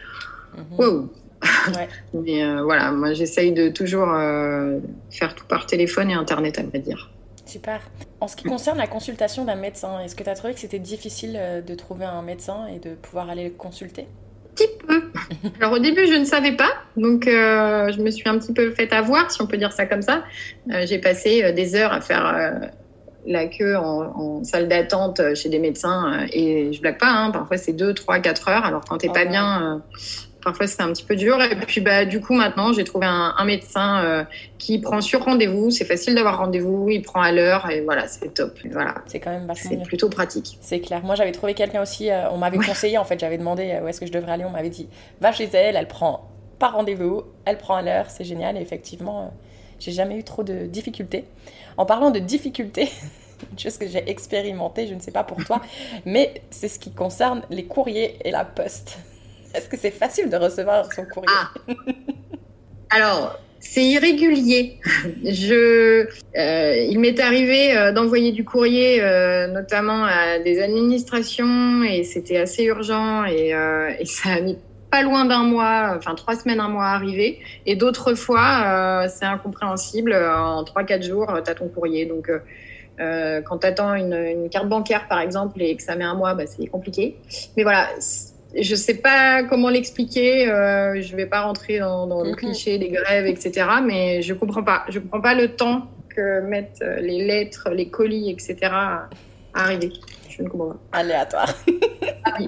Mm-hmm. 0.57 1.09
mais 2.15 2.63
voilà, 2.63 2.91
moi 2.93 3.15
j'essaye 3.15 3.53
de 3.53 3.69
toujours 3.69 4.09
faire 5.11 5.35
tout 5.35 5.47
par 5.47 5.67
téléphone 5.67 6.11
et 6.11 6.15
Internet, 6.15 6.59
à 6.59 6.63
vrai 6.63 6.79
dire. 6.81 7.11
Super. 7.51 7.81
En 8.21 8.29
ce 8.29 8.37
qui 8.37 8.45
concerne 8.45 8.79
la 8.79 8.87
consultation 8.87 9.45
d'un 9.45 9.57
médecin, 9.57 9.99
est-ce 10.01 10.15
que 10.15 10.23
tu 10.23 10.31
as 10.31 10.35
trouvé 10.35 10.55
que 10.55 10.61
c'était 10.61 10.79
difficile 10.79 11.37
euh, 11.37 11.61
de 11.61 11.75
trouver 11.75 12.05
un 12.05 12.23
médecin 12.23 12.67
et 12.69 12.79
de 12.79 12.95
pouvoir 12.95 13.29
aller 13.29 13.45
le 13.45 13.51
consulter? 13.51 14.07
Alors 15.61 15.73
au 15.73 15.79
début, 15.79 16.07
je 16.07 16.15
ne 16.15 16.25
savais 16.25 16.53
pas, 16.53 16.71
donc 16.97 17.27
euh, 17.27 17.91
je 17.93 18.01
me 18.01 18.11
suis 18.11 18.29
un 18.29 18.39
petit 18.39 18.53
peu 18.53 18.71
fait 18.73 18.93
avoir, 18.93 19.31
si 19.31 19.41
on 19.41 19.47
peut 19.47 19.57
dire 19.57 19.73
ça 19.73 19.87
comme 19.87 20.03
ça. 20.03 20.25
Euh, 20.73 20.85
j'ai 20.87 20.99
passé 20.99 21.53
des 21.53 21.75
heures 21.77 21.93
à 21.93 22.01
faire 22.01 22.71
la 23.27 23.47
queue 23.47 23.77
en, 23.77 24.43
salle 24.45 24.69
d'attente 24.69 25.21
chez 25.35 25.49
des 25.49 25.59
médecins 25.59 26.27
et 26.33 26.73
je 26.73 26.81
blague 26.81 26.99
pas, 26.99 27.11
hein, 27.11 27.31
parfois 27.31 27.59
c'est 27.59 27.73
2, 27.73 27.95
3, 27.95 28.19
4 28.19 28.49
heures. 28.49 28.65
Alors 28.65 28.83
quand 28.89 28.99
t'es 28.99 29.09
oh 29.11 29.13
pas 29.13 29.25
bien, 29.25 29.83
parfois 30.43 30.67
c'était 30.67 30.83
un 30.83 30.93
petit 30.93 31.05
peu 31.05 31.17
dur. 31.17 31.41
Et 31.43 31.57
puis 31.57 31.81
bah, 31.81 32.05
du 32.05 32.21
coup, 32.21 32.35
maintenant, 32.35 32.73
j'ai 32.73 32.85
trouvé 32.85 33.07
un, 33.07 33.45
médecin 33.45 34.05
euh, 34.05 34.25
qui 34.59 34.79
prend 34.79 35.01
sur 35.01 35.25
rendez-vous. 35.25 35.71
C'est 35.71 35.85
facile 35.85 36.15
d'avoir 36.15 36.39
rendez-vous, 36.39 36.89
il 36.91 37.03
prend 37.03 37.21
à 37.21 37.33
l'heure 37.33 37.69
et 37.71 37.81
voilà, 37.81 38.07
c'est 38.07 38.35
top. 38.35 38.59
Voilà. 38.71 38.97
C'est 39.07 39.21
quand 39.21 39.31
même 39.31 39.47
vachement 39.47 39.71
C'est 39.71 39.83
plutôt 39.83 40.09
pratique. 40.09 40.59
C'est 40.61 40.81
clair. 40.81 41.03
Moi, 41.03 41.15
j'avais 41.15 41.33
trouvé 41.33 41.55
quelqu'un 41.55 41.83
aussi, 41.83 42.11
euh, 42.11 42.31
on 42.31 42.39
m'avait 42.39 42.59
conseillé, 42.59 42.99
en 42.99 43.05
fait, 43.05 43.19
j'avais 43.19 43.39
demandé 43.39 43.71
euh, 43.73 43.85
où 43.85 43.89
est-ce 43.89 44.01
que 44.01 44.07
je 44.07 44.13
devrais 44.13 44.33
aller. 44.33 44.45
On 44.45 44.51
m'avait 44.51 44.71
dit, 44.71 44.89
va 45.21 45.33
chez 45.33 45.49
elle, 45.53 45.77
elle 45.77 45.89
prend 45.89 46.29
par 46.59 46.75
rendez-vous, 46.75 47.25
elle 47.47 47.59
prend 47.59 47.75
à 47.75 47.83
l'heure, 47.83 48.11
c'est 48.11 48.25
génial. 48.25 48.57
Et 48.57 48.61
effectivement, 48.61 49.33
j'ai 49.81 49.93
jamais 49.93 50.17
eu 50.17 50.23
trop 50.23 50.45
de 50.45 50.67
difficultés. 50.67 51.25
En 51.77 51.87
parlant 51.87 52.11
de 52.11 52.19
difficultés, 52.19 52.91
une 53.53 53.59
chose 53.59 53.79
que 53.79 53.89
j'ai 53.89 54.09
expérimenté, 54.09 54.87
je 54.87 54.95
ne 54.95 55.01
sais 55.01 55.11
pas 55.11 55.25
pour 55.25 55.43
toi, 55.45 55.61
mais 56.05 56.43
c'est 56.51 56.69
ce 56.69 56.79
qui 56.79 56.93
concerne 56.93 57.43
les 57.51 57.65
courriers 57.65 58.17
et 58.25 58.31
la 58.31 58.45
poste. 58.45 58.99
Est-ce 59.55 59.69
que 59.69 59.77
c'est 59.77 59.91
facile 59.91 60.31
de 60.31 60.37
recevoir 60.37 60.93
son 60.93 61.05
courrier 61.05 61.29
ah. 61.29 61.75
Alors, 62.91 63.39
c'est 63.61 63.85
irrégulier. 63.85 64.79
Je, 65.23 66.07
euh, 66.37 66.77
il 66.77 66.99
m'est 66.99 67.21
arrivé 67.21 67.77
euh, 67.77 67.93
d'envoyer 67.93 68.33
du 68.33 68.45
courrier, 68.45 69.03
euh, 69.03 69.47
notamment 69.49 70.05
à 70.05 70.39
des 70.39 70.63
administrations, 70.63 71.83
et 71.85 72.03
c'était 72.03 72.39
assez 72.39 72.65
urgent, 72.65 73.25
et, 73.27 73.53
ça 74.07 74.31
a 74.31 74.41
mis 74.41 74.59
pas 74.91 75.03
loin 75.03 75.25
d'un 75.25 75.45
mois, 75.45 75.95
enfin 75.97 76.17
trois 76.17 76.35
semaines, 76.35 76.59
un 76.59 76.69
mois 76.69 76.87
à 76.87 76.95
arriver. 76.95 77.39
Et 77.67 77.77
d'autres 77.77 78.15
fois, 78.15 79.07
c'est 79.09 79.25
incompréhensible. 79.25 80.15
En 80.15 80.65
trois, 80.65 80.83
quatre 80.83 81.05
jours, 81.05 81.33
tu 81.45 81.51
as 81.51 81.55
ton 81.55 81.69
courrier. 81.69 82.07
Donc, 82.07 82.29
quand 82.99 83.59
tu 83.59 83.67
attends 83.69 83.95
une, 83.95 84.15
une, 84.15 84.49
carte 84.49 84.69
bancaire, 84.69 85.07
par 85.07 85.21
exemple, 85.21 85.63
et 85.63 85.77
que 85.77 85.83
ça 85.83 85.95
met 85.95 86.03
un 86.03 86.15
mois, 86.15 86.35
bah, 86.35 86.45
c'est 86.47 86.67
compliqué. 86.67 87.17
Mais 87.57 87.63
voilà, 87.63 87.89
je 88.59 88.75
sais 88.75 88.95
pas 88.95 89.43
comment 89.45 89.69
l'expliquer. 89.69 90.49
Euh, 90.49 91.01
je 91.01 91.17
vais 91.17 91.27
pas 91.27 91.43
rentrer 91.43 91.79
dans, 91.79 92.23
le 92.23 92.35
cliché 92.35 92.79
des 92.79 92.89
grèves, 92.89 93.27
etc. 93.27 93.67
Mais 93.85 94.23
je 94.23 94.35
comprends 94.35 94.63
pas. 94.63 94.85
Je 94.89 94.99
comprends 94.99 95.21
pas 95.21 95.35
le 95.35 95.55
temps 95.55 95.87
que 96.09 96.41
mettent 96.41 96.83
euh, 96.83 96.97
les 97.01 97.25
lettres, 97.25 97.71
les 97.71 97.89
colis, 97.89 98.31
etc. 98.31 98.57
à 98.73 99.09
arriver. 99.55 99.93
Je 100.29 100.43
ne 100.43 100.49
comprends 100.49 100.69
pas. 100.69 100.99
Aléatoire. 100.99 101.55
Ah 102.25 102.39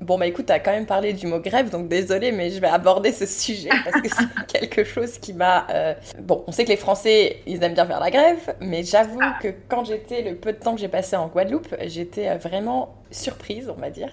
bon, 0.00 0.18
bah 0.18 0.26
écoute, 0.26 0.46
tu 0.46 0.52
as 0.52 0.60
quand 0.60 0.72
même 0.72 0.86
parlé 0.86 1.12
du 1.12 1.26
mot 1.26 1.38
grève, 1.38 1.70
donc 1.70 1.88
désolé, 1.88 2.32
mais 2.32 2.50
je 2.50 2.60
vais 2.60 2.66
aborder 2.66 3.12
ce 3.12 3.26
sujet 3.26 3.70
parce 3.84 4.00
que 4.00 4.08
c'est 4.08 4.46
quelque 4.60 4.84
chose 4.84 5.18
qui 5.18 5.32
m'a. 5.32 5.66
Euh, 5.70 5.94
bon, 6.20 6.44
on 6.46 6.52
sait 6.52 6.64
que 6.64 6.70
les 6.70 6.76
Français, 6.76 7.38
ils 7.46 7.62
aiment 7.62 7.74
bien 7.74 7.86
faire 7.86 8.00
la 8.00 8.10
grève, 8.10 8.54
mais 8.60 8.82
j'avoue 8.84 9.20
que 9.42 9.48
quand 9.68 9.84
j'étais, 9.84 10.22
le 10.22 10.36
peu 10.36 10.52
de 10.52 10.58
temps 10.58 10.74
que 10.74 10.80
j'ai 10.80 10.88
passé 10.88 11.16
en 11.16 11.28
Guadeloupe, 11.28 11.74
j'étais 11.86 12.36
vraiment 12.36 12.94
surprise, 13.10 13.70
on 13.74 13.80
va 13.80 13.90
dire, 13.90 14.10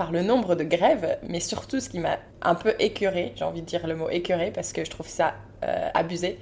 par 0.00 0.12
le 0.12 0.22
nombre 0.22 0.54
de 0.54 0.64
grèves, 0.64 1.18
mais 1.28 1.40
surtout 1.40 1.78
ce 1.78 1.90
qui 1.90 1.98
m'a 1.98 2.16
un 2.40 2.54
peu 2.54 2.72
écœuré, 2.78 3.34
j'ai 3.36 3.44
envie 3.44 3.60
de 3.60 3.66
dire 3.66 3.86
le 3.86 3.94
mot 3.94 4.08
écœuré 4.08 4.50
parce 4.50 4.72
que 4.72 4.82
je 4.82 4.88
trouve 4.88 5.06
ça 5.06 5.34
euh, 5.62 5.90
abusé, 5.92 6.38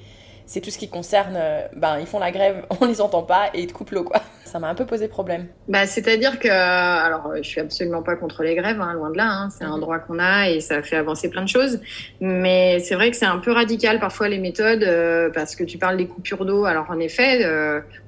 c'est 0.49 0.63
tout 0.63 0.71
ce 0.71 0.79
qui 0.79 0.89
concerne, 0.89 1.35
euh, 1.37 1.61
ben 1.77 1.99
ils 2.01 2.07
font 2.07 2.19
la 2.19 2.31
grève, 2.31 2.65
on 2.81 2.87
les 2.87 3.03
entend 3.03 3.23
pas 3.23 3.51
et 3.53 3.61
ils 3.61 3.67
te 3.67 3.75
coupent 3.75 3.91
l'eau 3.91 4.03
quoi. 4.03 4.23
Ça 4.45 4.59
m'a 4.59 4.71
un 4.71 4.75
peu 4.75 4.87
posé 4.87 5.09
problème. 5.09 5.47
Bah 5.69 5.87
c'est-à-dire 5.87 6.39
que, 6.39 6.49
alors 6.49 7.35
je 7.37 7.43
suis 7.43 7.61
absolument 7.61 8.03
pas 8.03 8.17
contre 8.17 8.43
les 8.43 8.55
grèves, 8.55 8.81
hein, 8.81 8.95
loin 8.95 9.11
de 9.11 9.19
là, 9.19 9.31
hein, 9.31 9.49
c'est 9.51 9.65
un 9.65 9.77
mhm. 9.77 9.81
droit 9.81 9.99
qu'on 9.99 10.19
a 10.19 10.49
et 10.49 10.61
ça 10.61 10.83
fait 10.83 10.97
avancer 10.97 11.29
plein 11.29 11.43
de 11.43 11.49
choses, 11.49 11.81
mais 12.21 12.79
c'est 12.81 12.95
vrai 12.95 13.11
que 13.11 13.17
c'est 13.17 13.27
un 13.27 13.39
peu 13.39 13.53
radical 13.53 14.01
parfois 14.01 14.29
les 14.29 14.39
méthodes 14.39 14.85
euh, 14.85 15.29
parce 15.29 15.55
que 15.55 15.65
tu 15.65 15.77
parles 15.77 15.99
des 15.99 16.07
coupures 16.07 16.47
d'eau, 16.47 16.65
alors 16.65 16.87
en 16.89 16.99
effet, 16.99 17.45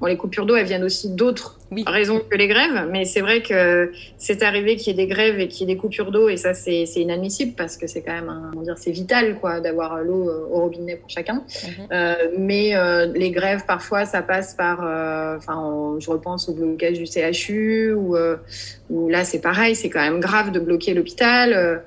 bon 0.01 0.07
les 0.07 0.17
coupures 0.17 0.47
d'eau 0.47 0.57
elles 0.57 0.67
viennent 0.67 0.85
aussi 0.85 1.11
d'autres 1.11 1.61
oui. 1.71 1.85
raison 1.87 2.21
que 2.21 2.37
les 2.37 2.49
grèves, 2.49 2.89
mais 2.91 3.05
c'est 3.05 3.21
vrai 3.21 3.43
que 3.43 3.93
c'est 4.19 4.43
arrivé 4.43 4.77
qu'il 4.77 4.89
y 4.97 5.01
ait 5.01 5.07
des 5.07 5.13
grèves 5.13 5.39
et 5.41 5.49
qu'il 5.49 5.69
y 5.69 5.71
ait 5.71 5.75
des 5.75 5.81
coupures 5.81 6.11
d'eau, 6.11 6.29
et 6.29 6.37
ça 6.37 6.55
c'est 6.55 6.85
inadmissible 6.97 7.53
parce 7.55 7.77
que 7.77 7.87
c'est 7.87 8.03
quand 8.03 8.13
même, 8.13 8.29
un, 8.29 8.63
dire, 8.63 8.77
c'est 8.79 8.91
vital 8.91 9.37
quoi 9.37 9.61
d'avoir 9.61 10.03
l'eau 10.03 10.29
euh, 10.29 10.47
au 10.51 10.61
robinet 10.61 10.97
pour 10.97 11.11
chacun. 11.11 11.35
Mhm. 11.65 11.87
euh, 11.93 12.15
mais 12.39 12.75
euh, 12.75 13.07
les 13.07 13.31
grèves 13.31 13.65
parfois 13.67 14.05
ça 14.05 14.23
passe 14.23 14.55
par, 14.55 14.81
euh, 14.83 15.37
enfin, 15.37 15.97
je 15.99 16.11
repense 16.11 16.49
au 16.49 16.55
blocage 16.55 16.99
du 16.99 17.07
CHU 17.07 17.95
où 17.95 19.09
là 19.09 19.25
c'est 19.25 19.41
pareil, 19.41 19.75
c'est 19.75 19.91
quand 19.91 20.01
même 20.01 20.21
grave 20.21 20.53
de 20.53 20.61
bloquer 20.61 20.95
l'hôpital. 20.95 21.83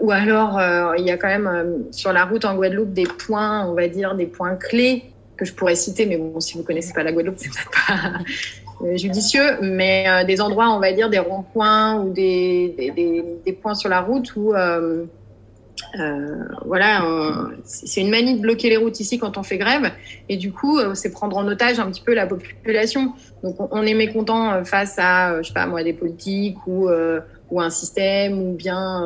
ou 0.00 0.10
alors, 0.10 0.60
il 0.98 1.04
y 1.04 1.10
a 1.10 1.16
quand 1.16 1.28
même 1.28 1.84
sur 1.90 2.12
la 2.12 2.24
route 2.24 2.44
en 2.44 2.54
Guadeloupe 2.54 2.92
des 2.92 3.04
points, 3.04 3.66
on 3.66 3.74
va 3.74 3.88
dire, 3.88 4.14
des 4.14 4.26
points 4.26 4.56
clés 4.56 5.04
que 5.36 5.44
je 5.44 5.52
pourrais 5.52 5.74
citer, 5.74 6.06
mais 6.06 6.16
bon, 6.16 6.38
si 6.40 6.56
vous 6.56 6.62
connaissez 6.62 6.92
pas 6.92 7.02
la 7.02 7.12
Guadeloupe, 7.12 7.36
c'est 7.38 7.50
peut-être 7.50 7.70
pas, 7.70 8.94
judicieux, 8.96 9.58
mais 9.62 10.24
des 10.26 10.40
endroits, 10.40 10.70
on 10.70 10.80
va 10.80 10.92
dire, 10.92 11.08
des 11.08 11.18
ronds-points 11.18 12.00
ou 12.00 12.10
des, 12.10 13.58
points 13.62 13.74
sur 13.74 13.88
la 13.88 14.00
route 14.00 14.34
où 14.36 14.54
euh, 15.98 16.44
voilà, 16.64 17.04
c'est 17.64 18.00
une 18.00 18.10
manie 18.10 18.36
de 18.36 18.40
bloquer 18.40 18.68
les 18.68 18.76
routes 18.76 18.98
ici 19.00 19.18
quand 19.18 19.38
on 19.38 19.42
fait 19.42 19.58
grève, 19.58 19.92
et 20.28 20.36
du 20.36 20.52
coup, 20.52 20.78
euh, 20.78 20.94
c'est 20.94 21.10
prendre 21.10 21.36
en 21.36 21.46
otage 21.46 21.78
un 21.78 21.86
petit 21.90 22.02
peu 22.02 22.14
la 22.14 22.26
population. 22.26 23.12
Donc, 23.42 23.56
on, 23.72 23.82
est 23.82 23.94
mécontent 23.94 24.52
euh, 24.52 24.64
face 24.64 24.96
à, 24.98 25.42
je 25.42 25.48
sais 25.48 25.54
pas 25.54 25.66
moi, 25.66 25.82
des 25.82 25.92
politiques 25.92 26.66
ou 26.66 26.88
ou 27.50 27.60
un 27.60 27.68
système 27.68 28.40
ou 28.40 28.54
bien 28.54 29.04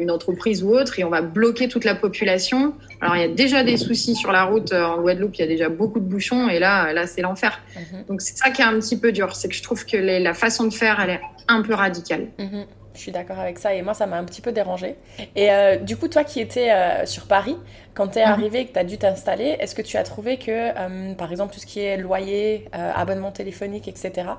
une 0.00 0.10
entreprise 0.10 0.64
ou 0.64 0.70
autre, 0.70 0.98
et 0.98 1.04
on 1.04 1.10
va 1.10 1.20
bloquer 1.20 1.68
toute 1.68 1.84
la 1.84 1.94
population. 1.94 2.74
Alors, 3.00 3.16
il 3.16 3.20
y 3.20 3.24
a 3.24 3.28
déjà 3.28 3.62
des 3.62 3.76
soucis 3.76 4.16
sur 4.16 4.32
la 4.32 4.44
route 4.44 4.72
en 4.72 5.02
Guadeloupe, 5.02 5.36
il 5.36 5.40
y 5.40 5.44
a 5.44 5.46
déjà 5.46 5.68
beaucoup 5.68 6.00
de 6.00 6.06
bouchons, 6.06 6.48
et 6.48 6.58
là, 6.58 6.92
là, 6.94 7.06
c'est 7.06 7.20
l'enfer. 7.20 7.60
Mhm. 7.76 8.04
Donc, 8.08 8.22
c'est 8.22 8.36
ça 8.36 8.50
qui 8.50 8.62
est 8.62 8.64
un 8.64 8.78
petit 8.80 8.98
peu 8.98 9.12
dur, 9.12 9.36
c'est 9.36 9.48
que 9.48 9.54
je 9.54 9.62
trouve 9.62 9.84
que 9.84 9.96
la 9.96 10.34
façon 10.34 10.64
de 10.64 10.72
faire, 10.72 10.98
elle 11.00 11.10
est 11.10 11.20
un 11.48 11.62
peu 11.62 11.74
radicale. 11.74 12.28
Mhm. 12.38 12.64
Je 12.96 13.02
suis 13.02 13.12
d'accord 13.12 13.38
avec 13.38 13.58
ça 13.58 13.74
et 13.74 13.82
moi 13.82 13.92
ça 13.92 14.06
m'a 14.06 14.16
un 14.16 14.24
petit 14.24 14.40
peu 14.40 14.52
dérangé. 14.52 14.96
Et 15.36 15.52
euh, 15.52 15.76
du 15.76 15.98
coup, 15.98 16.08
toi 16.08 16.24
qui 16.24 16.40
étais 16.40 16.72
euh, 16.72 17.04
sur 17.04 17.26
Paris, 17.26 17.56
quand 17.94 18.08
tu 18.08 18.18
es 18.18 18.24
mhm. 18.24 18.32
arrivé 18.32 18.60
et 18.60 18.66
que 18.66 18.72
tu 18.72 18.78
as 18.78 18.84
dû 18.84 18.96
t'installer, 18.96 19.56
est-ce 19.60 19.74
que 19.74 19.82
tu 19.82 19.98
as 19.98 20.02
trouvé 20.02 20.38
que, 20.38 20.50
euh, 20.50 21.14
par 21.14 21.30
exemple, 21.30 21.52
tout 21.52 21.60
ce 21.60 21.66
qui 21.66 21.80
est 21.80 21.98
loyer, 21.98 22.68
abonnement 22.72 23.30
téléphonique, 23.30 23.86
etc., 23.86 24.30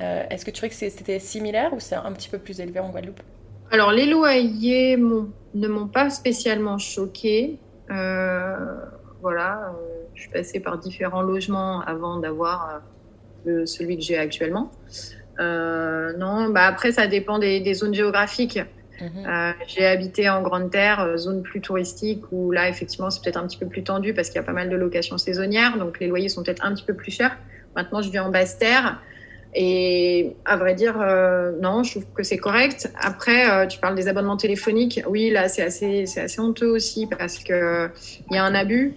est-ce 0.00 0.44
que 0.44 0.50
tu 0.50 0.56
trouvais 0.56 0.68
que 0.68 0.74
c'était 0.74 1.20
similaire 1.20 1.72
ou 1.72 1.78
c'est 1.78 1.94
un 1.94 2.10
petit 2.10 2.28
peu 2.28 2.38
plus 2.38 2.58
élevé 2.58 2.80
en 2.80 2.90
Guadeloupe? 2.90 3.20
Alors, 3.70 3.92
les 3.92 4.06
loyers 4.06 4.96
ne 4.96 5.68
m'ont 5.68 5.86
pas 5.86 6.10
spécialement 6.10 6.76
choqué. 6.78 7.60
voilà, 9.20 9.72
je 10.14 10.22
suis 10.22 10.30
passée 10.30 10.58
par 10.58 10.78
différents 10.78 11.22
logements 11.22 11.82
avant 11.82 12.18
d'avoir 12.18 12.82
celui 13.64 13.96
que 13.96 14.02
j'ai 14.02 14.18
actuellement. 14.18 14.72
Euh, 15.42 16.12
non, 16.16 16.48
bah 16.50 16.66
après, 16.66 16.92
ça 16.92 17.06
dépend 17.06 17.38
des, 17.38 17.74
zones 17.74 17.94
géographiques. 17.94 18.60
Mhm. 19.00 19.26
Euh, 19.26 19.52
j'ai 19.66 19.86
habité 19.86 20.28
en 20.28 20.42
Grande 20.42 20.70
Terre, 20.70 21.00
euh, 21.00 21.16
zone 21.16 21.42
plus 21.42 21.60
touristique, 21.60 22.22
où 22.30 22.52
là, 22.52 22.68
effectivement, 22.68 23.10
c'est 23.10 23.22
peut-être 23.22 23.38
un 23.38 23.46
petit 23.46 23.56
peu 23.56 23.66
plus 23.66 23.82
tendu 23.82 24.14
parce 24.14 24.28
qu'il 24.28 24.36
y 24.36 24.40
a 24.40 24.44
pas 24.44 24.52
mal 24.52 24.68
de 24.68 24.76
locations 24.76 25.18
saisonnières, 25.18 25.76
donc 25.78 25.98
les 25.98 26.06
loyers 26.06 26.28
sont 26.28 26.42
peut-être 26.42 26.64
un 26.64 26.74
petit 26.74 26.84
peu 26.84 26.94
plus 26.94 27.10
chers. 27.10 27.36
Maintenant, 27.74 28.02
je 28.02 28.10
vis 28.10 28.20
en 28.20 28.30
Basse 28.30 28.58
Terre. 28.58 29.00
Et 29.54 30.34
à 30.46 30.56
vrai 30.56 30.74
dire, 30.74 30.94
non, 31.60 31.82
je 31.82 31.90
trouve 31.90 32.06
que 32.14 32.22
c'est 32.22 32.38
correct. 32.38 32.90
Après, 32.98 33.68
tu 33.68 33.78
parles 33.78 33.94
des 33.94 34.08
abonnements 34.08 34.38
téléphoniques. 34.38 35.02
Oui, 35.06 35.28
là, 35.28 35.48
c'est 35.48 35.60
assez, 35.60 36.06
c'est 36.06 36.22
assez 36.22 36.40
honteux 36.40 36.70
aussi 36.70 37.06
parce 37.06 37.36
qu'il 37.36 37.90
y 38.30 38.36
a 38.38 38.44
un 38.44 38.54
abus. 38.54 38.94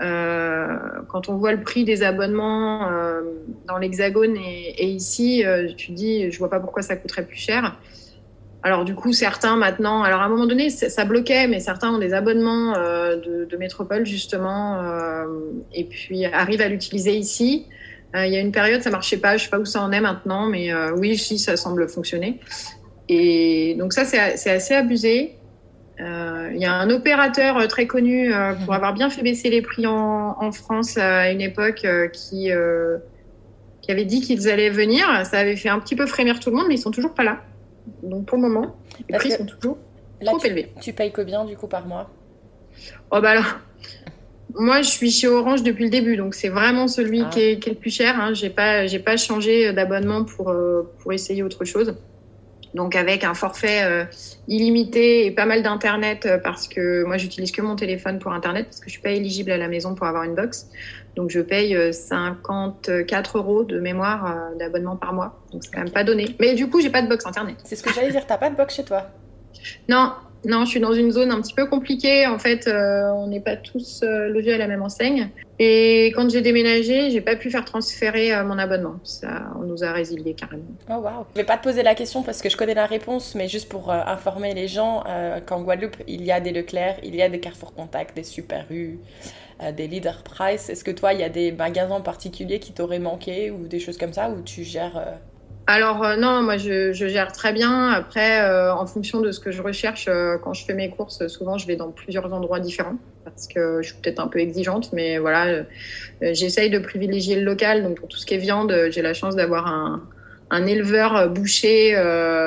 Euh, 0.00 0.76
quand 1.08 1.28
on 1.28 1.36
voit 1.36 1.52
le 1.52 1.62
prix 1.62 1.84
des 1.84 2.02
abonnements 2.02 2.90
euh, 2.90 3.22
dans 3.66 3.78
l'Hexagone 3.78 4.36
et, 4.36 4.86
ici, 4.86 5.44
euh, 5.44 5.72
tu 5.74 5.92
dis, 5.92 6.30
je 6.30 6.38
vois 6.38 6.50
pas 6.50 6.60
pourquoi 6.60 6.82
ça 6.82 6.96
coûterait 6.96 7.24
plus 7.24 7.38
cher. 7.38 7.78
Alors 8.62 8.84
du 8.84 8.94
coup, 8.94 9.12
certains 9.12 9.56
maintenant, 9.56 10.02
alors 10.02 10.20
à 10.20 10.24
un 10.24 10.28
moment 10.28 10.46
donné, 10.46 10.70
ça 10.70 11.04
bloquait, 11.04 11.46
mais 11.46 11.60
certains 11.60 11.94
ont 11.94 11.98
des 11.98 12.12
abonnements 12.12 12.72
de, 12.72 13.56
métropole 13.56 14.04
justement, 14.04 14.82
et 15.72 15.84
puis 15.84 16.24
arrivent 16.24 16.62
à 16.62 16.68
l'utiliser 16.68 17.14
ici. 17.16 17.66
il 18.14 18.28
y 18.28 18.36
a 18.36 18.40
une 18.40 18.50
période, 18.50 18.82
ça 18.82 18.90
marchait 18.90 19.18
pas, 19.18 19.36
je 19.36 19.44
sais 19.44 19.50
pas 19.50 19.60
où 19.60 19.64
ça 19.64 19.82
en 19.82 19.92
est 19.92 20.00
maintenant, 20.00 20.48
mais 20.48 20.74
oui, 20.96 21.16
si, 21.16 21.38
ça 21.38 21.56
semble 21.56 21.88
fonctionner. 21.88 22.40
Et 23.08 23.76
donc 23.78 23.92
ça, 23.92 24.04
c'est 24.04 24.50
assez 24.50 24.74
abusé. 24.74 25.36
Euh, 26.00 26.50
il 26.54 26.60
y 26.60 26.66
a 26.66 26.74
un 26.74 26.90
opérateur 26.90 27.56
euh, 27.56 27.66
très 27.66 27.86
connu 27.86 28.32
euh, 28.32 28.52
pour 28.52 28.68
mhm. 28.68 28.76
avoir 28.76 28.92
bien 28.92 29.08
fait 29.08 29.22
baisser 29.22 29.48
les 29.48 29.62
prix 29.62 29.86
en, 29.86 30.36
en 30.38 30.52
France 30.52 30.98
à 30.98 31.30
une 31.30 31.40
époque 31.40 31.86
qui, 32.12 32.50
qui 33.80 33.90
avait 33.90 34.04
dit 34.04 34.20
qu'ils 34.20 34.48
allaient 34.48 34.70
venir. 34.70 35.06
Ça 35.24 35.38
avait 35.38 35.56
fait 35.56 35.68
un 35.68 35.78
petit 35.78 35.96
peu 35.96 36.06
frémir 36.06 36.40
tout 36.40 36.50
le 36.50 36.56
monde, 36.56 36.66
mais 36.68 36.74
ils 36.74 36.80
sont 36.80 36.90
toujours 36.90 37.14
pas 37.14 37.24
là. 37.24 37.40
Donc 38.02 38.26
pour 38.26 38.36
le 38.36 38.42
moment, 38.42 38.76
les 39.08 39.16
prix 39.16 39.30
sont 39.30 39.46
toujours 39.46 39.78
trop 40.24 40.38
élevés. 40.44 40.72
Tu 40.80 40.92
payes 40.92 41.12
combien 41.12 41.44
du 41.44 41.56
coup 41.56 41.68
par 41.68 41.86
mois? 41.86 42.10
Oh 43.10 43.20
bah 43.22 43.30
alors, 43.30 43.58
moi 44.54 44.82
je 44.82 44.90
suis 44.90 45.10
chez 45.10 45.28
Orange 45.28 45.62
depuis 45.62 45.84
le 45.84 45.90
début, 45.90 46.16
donc 46.16 46.34
c'est 46.34 46.48
vraiment 46.48 46.88
celui 46.88 47.22
ah. 47.22 47.30
qui, 47.32 47.40
est, 47.40 47.58
qui, 47.58 47.70
est, 47.70 47.72
le 47.72 47.78
plus 47.78 47.94
cher. 47.94 48.20
Hein. 48.20 48.34
J'ai 48.34 48.50
pas, 48.50 48.86
j'ai 48.86 48.98
pas 48.98 49.16
changé 49.16 49.72
d'abonnement 49.72 50.24
pour 50.24 50.54
pour 50.98 51.12
essayer 51.12 51.42
autre 51.42 51.64
chose 51.64 51.94
donc 52.76 52.94
avec 52.94 53.24
un 53.24 53.34
forfait 53.34 53.82
euh, 53.84 54.04
illimité 54.48 55.24
et 55.24 55.30
pas 55.30 55.46
mal 55.46 55.62
d'internet 55.62 56.26
euh, 56.26 56.38
parce 56.38 56.68
que 56.68 57.04
moi 57.04 57.16
j'utilise 57.16 57.50
que 57.50 57.62
mon 57.62 57.74
téléphone 57.74 58.18
pour 58.18 58.32
internet 58.32 58.66
parce 58.66 58.80
que 58.80 58.86
je 58.86 58.92
suis 58.92 59.00
pas 59.00 59.10
éligible 59.10 59.50
à 59.50 59.56
la 59.56 59.66
maison 59.66 59.94
pour 59.94 60.06
avoir 60.06 60.22
une 60.24 60.34
box. 60.34 60.68
Donc 61.16 61.30
je 61.30 61.40
paye 61.40 61.74
54 61.92 63.36
euh, 63.36 63.38
euros 63.38 63.64
de 63.64 63.80
mémoire 63.80 64.50
d'abonnement 64.58 64.96
par 64.96 65.14
mois. 65.14 65.40
Donc 65.50 65.64
c'est 65.64 65.72
quand 65.72 65.82
même 65.82 65.92
pas 65.92 66.04
donné. 66.04 66.36
Mais 66.38 66.54
du 66.54 66.68
coup 66.68 66.82
j'ai 66.82 66.90
pas 66.90 67.00
de 67.00 67.08
box 67.08 67.24
internet. 67.24 67.56
C'est 67.64 67.76
ce 67.76 67.82
que 67.82 67.92
j'allais 67.92 68.10
dire. 68.10 68.26
T'as 68.26 68.36
pas 68.36 68.50
de 68.50 68.56
box 68.56 68.76
chez 68.76 68.84
toi? 68.84 69.06
Non, 69.88 70.12
non, 70.44 70.64
je 70.64 70.70
suis 70.70 70.80
dans 70.80 70.92
une 70.92 71.10
zone 71.10 71.30
un 71.30 71.40
petit 71.40 71.54
peu 71.54 71.66
compliquée. 71.66 72.26
En 72.26 72.38
fait, 72.38 72.68
euh, 72.68 73.10
on 73.10 73.26
n'est 73.26 73.40
pas 73.40 73.56
tous 73.56 74.02
euh, 74.02 74.28
logés 74.28 74.52
à 74.52 74.58
la 74.58 74.68
même 74.68 74.82
enseigne. 74.82 75.30
Et 75.58 76.12
quand 76.14 76.30
j'ai 76.30 76.42
déménagé, 76.42 77.10
j'ai 77.10 77.20
pas 77.20 77.34
pu 77.34 77.50
faire 77.50 77.64
transférer 77.64 78.32
euh, 78.32 78.44
mon 78.44 78.58
abonnement. 78.58 78.96
Ça, 79.02 79.50
on 79.58 79.64
nous 79.64 79.82
a 79.82 79.92
résilié 79.92 80.34
carrément. 80.34 80.64
Oh 80.88 80.98
waouh 80.98 81.24
Je 81.34 81.40
vais 81.40 81.46
pas 81.46 81.56
te 81.56 81.64
poser 81.64 81.82
la 81.82 81.94
question 81.94 82.22
parce 82.22 82.42
que 82.42 82.50
je 82.50 82.56
connais 82.56 82.74
la 82.74 82.86
réponse, 82.86 83.34
mais 83.34 83.48
juste 83.48 83.68
pour 83.68 83.90
informer 83.90 84.54
les 84.54 84.68
gens 84.68 85.04
qu'en 85.46 85.62
Guadeloupe, 85.62 85.96
il 86.06 86.24
y 86.24 86.30
a 86.30 86.40
des 86.40 86.52
Leclerc, 86.52 86.96
il 87.02 87.16
y 87.16 87.22
a 87.22 87.28
des 87.28 87.40
Carrefour 87.40 87.74
Contact, 87.74 88.14
des 88.14 88.22
Super 88.22 88.66
U, 88.70 88.98
des 89.74 89.86
Leader 89.86 90.22
Price. 90.22 90.68
Est-ce 90.68 90.84
que 90.84 90.90
toi, 90.90 91.12
il 91.12 91.20
y 91.20 91.24
a 91.24 91.28
des 91.28 91.52
magasins 91.52 92.00
particuliers 92.00 92.58
qui 92.58 92.72
t'auraient 92.72 92.98
manqué 92.98 93.50
ou 93.50 93.66
des 93.66 93.80
choses 93.80 93.98
comme 93.98 94.12
ça 94.12 94.30
où 94.30 94.42
tu 94.42 94.62
gères 94.62 95.18
alors 95.68 96.04
euh, 96.04 96.16
non, 96.16 96.42
moi 96.42 96.56
je, 96.58 96.92
gère 96.92 97.32
très 97.32 97.52
bien. 97.52 97.88
Après, 97.88 98.40
euh, 98.42 98.72
en 98.72 98.86
fonction 98.86 99.20
de 99.20 99.32
ce 99.32 99.40
que 99.40 99.50
je 99.50 99.62
recherche, 99.62 100.06
euh, 100.08 100.38
quand 100.38 100.54
je 100.54 100.64
fais 100.64 100.74
mes 100.74 100.90
courses, 100.90 101.26
souvent 101.26 101.58
je 101.58 101.66
vais 101.66 101.74
dans 101.74 101.90
plusieurs 101.90 102.32
endroits 102.32 102.60
différents 102.60 102.96
parce 103.24 103.48
que 103.48 103.82
je 103.82 103.88
suis 103.88 103.96
peut-être 104.00 104.20
un 104.20 104.28
peu 104.28 104.38
exigeante, 104.38 104.92
mais 104.92 105.18
voilà, 105.18 105.64
j'essaye 106.20 106.70
de 106.70 106.78
privilégier 106.78 107.34
le 107.34 107.42
local. 107.42 107.82
Donc 107.82 107.98
pour 107.98 108.08
tout 108.08 108.16
ce 108.16 108.24
qui 108.24 108.34
est 108.34 108.38
viande, 108.38 108.72
j'ai 108.90 109.02
la 109.02 109.14
chance 109.14 109.34
d'avoir 109.34 109.66
un, 109.66 110.66
éleveur 110.66 111.28
boucher 111.28 112.00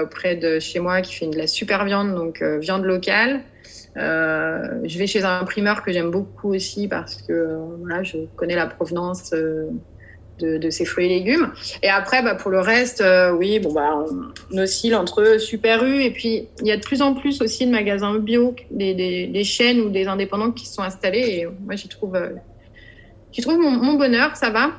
près 0.10 0.38
de 0.38 0.60
chez 0.60 0.80
moi 0.80 1.02
qui 1.02 1.16
fait 1.16 1.28
de 1.28 1.38
la 1.38 1.48
super 1.48 1.84
viande, 1.84 2.16
donc 2.16 2.42
viande 2.42 2.86
locale. 2.86 3.42
je 3.98 4.98
vais 4.98 5.06
chez 5.06 5.26
un 5.26 5.44
primeur 5.44 5.84
que 5.84 5.92
j'aime 5.92 6.12
beaucoup 6.12 6.56
aussi 6.56 6.88
parce 6.88 7.22
que 7.24 7.58
voilà, 7.82 8.02
je 8.04 8.20
connais 8.38 8.56
la 8.56 8.68
provenance 8.68 9.34
de, 10.40 10.70
ces 10.70 10.86
fruits 10.86 11.06
et 11.06 11.10
légumes. 11.10 11.52
Et 11.84 11.90
après, 11.90 12.22
bah, 12.22 12.36
pour 12.36 12.52
le 12.52 12.60
reste, 12.60 13.02
euh, 13.02 13.32
oui, 13.32 13.60
bon, 13.60 13.74
bah, 13.74 14.06
on 14.52 14.58
oscille 14.58 14.96
entre 14.96 15.38
Super 15.40 15.84
U 15.84 16.04
et 16.04 16.12
puis 16.12 16.48
il 16.62 16.68
y 16.68 16.72
a 16.72 16.78
de 16.78 16.82
plus 16.82 17.02
en 17.02 17.14
plus 17.14 17.42
aussi 17.42 17.66
de 17.66 17.72
magasins 17.72 18.18
bio, 18.20 18.56
des, 18.72 19.44
chaînes 19.44 19.80
ou 19.82 19.90
des 19.90 20.08
indépendants 20.08 20.52
qui 20.52 20.66
se 20.66 20.76
sont 20.76 20.82
installés. 20.82 21.42
Et 21.42 21.48
moi, 21.66 21.76
j'y 21.76 21.88
trouve, 21.88 22.16
euh, 22.16 22.30
j'y 23.32 23.42
trouve 23.42 23.58
mon, 23.58 23.94
bonheur, 23.94 24.36
ça 24.36 24.50
va. 24.50 24.72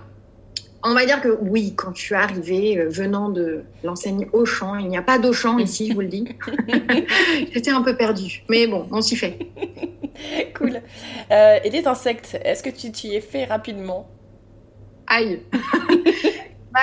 On 0.82 0.94
va 0.94 1.04
dire 1.04 1.20
que 1.20 1.36
oui, 1.42 1.74
quand 1.76 1.94
je 1.94 2.00
suis 2.00 2.14
arrivée 2.14 2.78
euh, 2.78 2.88
venant 2.88 3.28
de 3.28 3.64
l'enseigne 3.84 4.26
Auchan, 4.32 4.76
il 4.76 4.88
n'y 4.88 4.96
a 4.96 5.02
pas 5.02 5.18
d'Auchan 5.18 5.58
ici, 5.58 5.88
je 5.90 5.94
vous 5.94 6.00
le 6.00 6.08
dis. 6.08 6.24
J'étais 7.52 7.70
un 7.70 7.82
peu 7.82 7.96
perdue. 7.96 8.42
Mais 8.48 8.66
bon, 8.66 8.86
on 8.90 9.02
s'y 9.02 9.16
fait. 9.16 9.38
cool. 10.56 10.80
et 11.30 11.70
les 11.70 11.86
insectes, 11.86 12.38
est-ce 12.44 12.62
que 12.62 12.70
tu 12.70 12.90
t'y 12.92 13.14
es 13.14 13.20
fait 13.20 13.44
rapidement? 13.44 14.08
Aïe. 15.10 15.40
bah, 16.72 16.80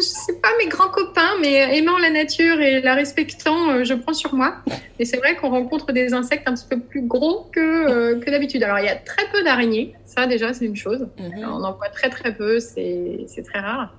c'est 0.00 0.40
pas 0.40 0.48
mes 0.58 0.68
grands 0.68 0.88
copains, 0.88 1.36
mais 1.40 1.76
aimant 1.76 1.98
la 1.98 2.10
nature 2.10 2.60
et 2.60 2.80
la 2.80 2.94
respectant, 2.94 3.70
euh, 3.70 3.84
je 3.84 3.94
prends 3.94 4.14
sur 4.14 4.34
moi. 4.34 4.56
Et 4.98 5.04
c'est 5.04 5.18
vrai 5.18 5.36
qu'on 5.36 5.50
rencontre 5.50 5.92
des 5.92 6.14
insectes 6.14 6.48
un 6.48 6.54
petit 6.54 6.66
peu 6.68 6.80
plus 6.80 7.02
gros 7.02 7.46
que, 7.52 7.60
euh, 7.60 8.18
que 8.18 8.30
d'habitude. 8.30 8.62
Alors, 8.62 8.78
il 8.78 8.86
y 8.86 8.88
a 8.88 8.96
très 8.96 9.24
peu 9.32 9.44
d'araignées. 9.44 9.94
Ça, 10.06 10.26
déjà, 10.26 10.52
c'est 10.54 10.64
une 10.64 10.76
chose. 10.76 11.06
Mhm. 11.18 11.44
On 11.44 11.62
en 11.62 11.74
voit 11.74 11.90
très, 11.90 12.08
très 12.08 12.34
peu. 12.34 12.58
C'est 12.58 13.26
très 13.44 13.60
rare. 13.60 13.94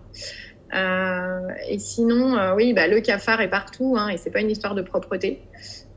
Euh, 0.73 1.47
et 1.67 1.79
sinon, 1.79 2.37
oui, 2.55 2.73
bah, 2.73 2.87
le 2.87 2.99
cafard 3.01 3.41
est 3.41 3.49
partout, 3.49 3.95
hein, 3.97 4.09
et 4.09 4.17
c'est 4.17 4.29
pas 4.29 4.41
une 4.41 4.51
histoire 4.51 4.75
de 4.75 4.81
propreté. 4.81 5.41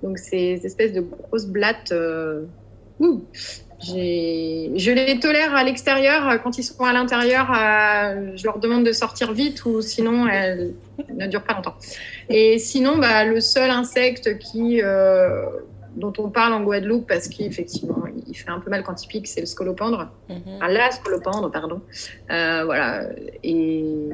Donc, 0.03 0.19
ces 0.19 0.61
espèces 0.65 0.93
de 0.93 1.01
grosses 1.01 1.47
blattes, 1.47 1.93
ouh, 2.99 3.25
je 3.83 4.91
les 4.91 5.19
tolère 5.21 5.55
à 5.55 5.65
l'extérieur. 5.65 6.41
Quand 6.43 6.59
ils 6.59 6.63
sont 6.63 6.85
à 6.85 6.93
l'intérieur, 6.93 7.51
euh, 7.51 8.33
je 8.37 8.45
leur 8.45 8.59
demande 8.59 8.85
de 8.85 8.93
sortir 8.93 9.33
vite 9.33 9.65
ou 9.65 9.81
sinon 9.81 10.27
elles, 10.29 10.75
ne 11.15 11.27
durent 11.27 11.45
pas 11.45 11.55
longtemps. 11.55 11.75
Et 12.29 12.59
sinon, 12.59 12.99
bah, 12.99 13.25
le 13.25 13.41
seul 13.41 13.71
insecte 13.71 14.39
qui, 14.39 14.81
euh, 14.83 15.47
dont 15.97 16.13
on 16.19 16.31
parle 16.31 16.53
en 16.53 16.63
Guadeloupe 16.63 17.07
parce 17.07 17.29
qu'effectivement 17.29 17.97
il 18.27 18.35
fait 18.35 18.51
un 18.51 18.61
peu 18.61 18.71
mal 18.71 18.83
quand 18.83 19.03
il 19.03 19.09
pique, 19.09 19.29
c'est 19.29 19.41
le 19.41 19.47
scolopendre. 19.47 20.11
Mm 20.29 20.35
la 20.69 20.91
scolopendre, 20.91 21.51
pardon. 21.51 21.83
Euh, 22.31 22.65
voilà. 22.65 23.09
Et 23.43 24.09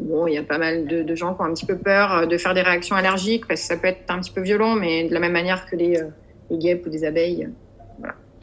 bon, 0.00 0.26
il 0.26 0.34
y 0.34 0.38
a 0.38 0.42
pas 0.42 0.58
mal 0.58 0.86
de, 0.86 1.14
gens 1.14 1.34
qui 1.34 1.42
ont 1.42 1.44
un 1.44 1.54
petit 1.54 1.66
peu 1.66 1.76
peur 1.76 2.26
de 2.26 2.38
faire 2.38 2.54
des 2.54 2.62
réactions 2.62 2.96
allergiques 2.96 3.46
parce 3.46 3.60
que 3.60 3.66
ça 3.66 3.76
peut 3.76 3.88
être 3.88 4.02
un 4.08 4.20
petit 4.20 4.32
peu 4.32 4.40
violent, 4.40 4.74
mais 4.74 5.04
de 5.04 5.14
la 5.14 5.20
même 5.20 5.32
manière 5.32 5.66
que 5.66 5.76
les, 5.76 6.00
les 6.50 6.58
guêpes 6.58 6.86
ou 6.86 6.88
des 6.88 7.04
abeilles. 7.04 7.48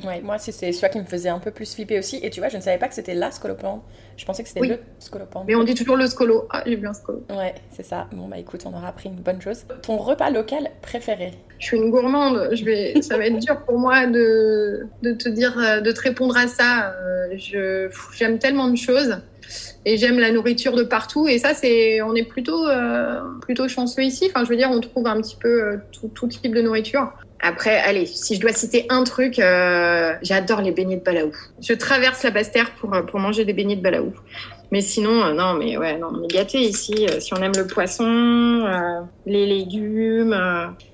Ouais, 0.05 0.21
moi, 0.21 0.37
c'est 0.37 0.51
celui 0.51 0.89
qui 0.89 0.99
me 0.99 1.05
faisait 1.05 1.29
un 1.29 1.39
peu 1.39 1.51
plus 1.51 1.73
flipper 1.73 1.99
aussi. 1.99 2.19
Et 2.23 2.29
tu 2.29 2.39
vois, 2.39 2.49
je 2.49 2.57
ne 2.57 2.61
savais 2.61 2.77
pas 2.77 2.87
que 2.87 2.93
c'était 2.93 3.13
la 3.13 3.31
scolopendre. 3.31 3.83
Je 4.17 4.25
pensais 4.25 4.43
que 4.43 4.49
c'était 4.49 4.67
le 4.67 4.79
scolopendre. 4.99 5.45
Mais 5.47 5.55
on 5.55 5.63
dit 5.63 5.75
toujours 5.75 5.97
le 5.97 6.07
scolo. 6.07 6.47
Ah, 6.49 6.63
j'ai 6.65 6.75
bien 6.77 6.93
scolo. 6.93 7.23
Ouais, 7.29 7.55
c'est 7.69 7.83
ça. 7.83 8.07
Bon, 8.11 8.27
bah 8.27 8.37
écoute, 8.37 8.63
on 8.65 8.73
aura 8.73 8.87
appris 8.87 9.09
une 9.09 9.15
bonne 9.15 9.41
chose. 9.41 9.65
Ton 9.81 9.97
repas 9.97 10.29
local 10.29 10.69
préféré? 10.81 11.31
Je 11.59 11.65
suis 11.67 11.77
une 11.77 11.91
gourmande. 11.91 12.49
Je 12.53 12.65
vais... 12.65 13.01
ça 13.01 13.17
va 13.17 13.27
être 13.27 13.39
dur 13.39 13.61
pour 13.65 13.77
moi 13.77 14.07
de, 14.07 14.87
de 15.01 15.13
te 15.13 15.29
dire, 15.29 15.57
euh, 15.59 15.81
de 15.81 15.91
te 15.91 16.01
répondre 16.01 16.37
à 16.37 16.47
ça. 16.47 16.93
Euh, 16.93 17.35
je... 17.37 17.89
J'aime 18.13 18.39
tellement 18.39 18.67
de 18.67 18.77
choses 18.77 19.17
et 19.85 19.97
j'aime 19.97 20.19
la 20.19 20.31
nourriture 20.31 20.75
de 20.75 20.83
partout. 20.83 21.27
Et 21.27 21.39
ça, 21.39 21.53
c'est, 21.53 22.01
on 22.01 22.15
est 22.15 22.23
plutôt, 22.23 22.67
euh, 22.67 23.19
plutôt 23.41 23.67
chanceux 23.67 24.03
ici. 24.03 24.29
Enfin, 24.29 24.43
je 24.43 24.49
veux 24.49 24.57
dire, 24.57 24.69
on 24.71 24.79
trouve 24.79 25.07
un 25.07 25.19
petit 25.21 25.35
peu 25.35 25.63
euh, 25.63 25.77
tout, 25.91 26.09
tout, 26.09 26.27
type 26.27 26.53
de 26.53 26.61
nourriture. 26.61 27.13
Après, 27.41 27.77
allez, 27.79 28.05
si 28.05 28.35
je 28.35 28.39
dois 28.39 28.53
citer 28.53 28.85
un 28.89 29.03
truc, 29.03 29.39
euh, 29.39 30.13
j'adore 30.21 30.61
les 30.61 30.71
beignets 30.71 30.97
de 30.97 31.03
balaou. 31.03 31.31
Je 31.61 31.73
traverse 31.73 32.23
la 32.23 32.31
Basse-Terre 32.31 32.71
pour, 32.79 32.95
pour 33.07 33.19
manger 33.19 33.45
des 33.45 33.53
beignets 33.53 33.75
de 33.75 33.81
balaou. 33.81 34.13
Mais 34.71 34.81
sinon, 34.81 35.33
non, 35.33 35.55
mais 35.55 35.75
ouais, 35.77 35.97
non, 35.97 36.09
on 36.13 36.23
est 36.23 36.31
gâtés 36.31 36.61
ici. 36.61 37.05
si 37.19 37.33
on 37.33 37.41
aime 37.41 37.51
le 37.57 37.67
poisson, 37.67 38.63
les 39.25 39.45
légumes. 39.45 40.39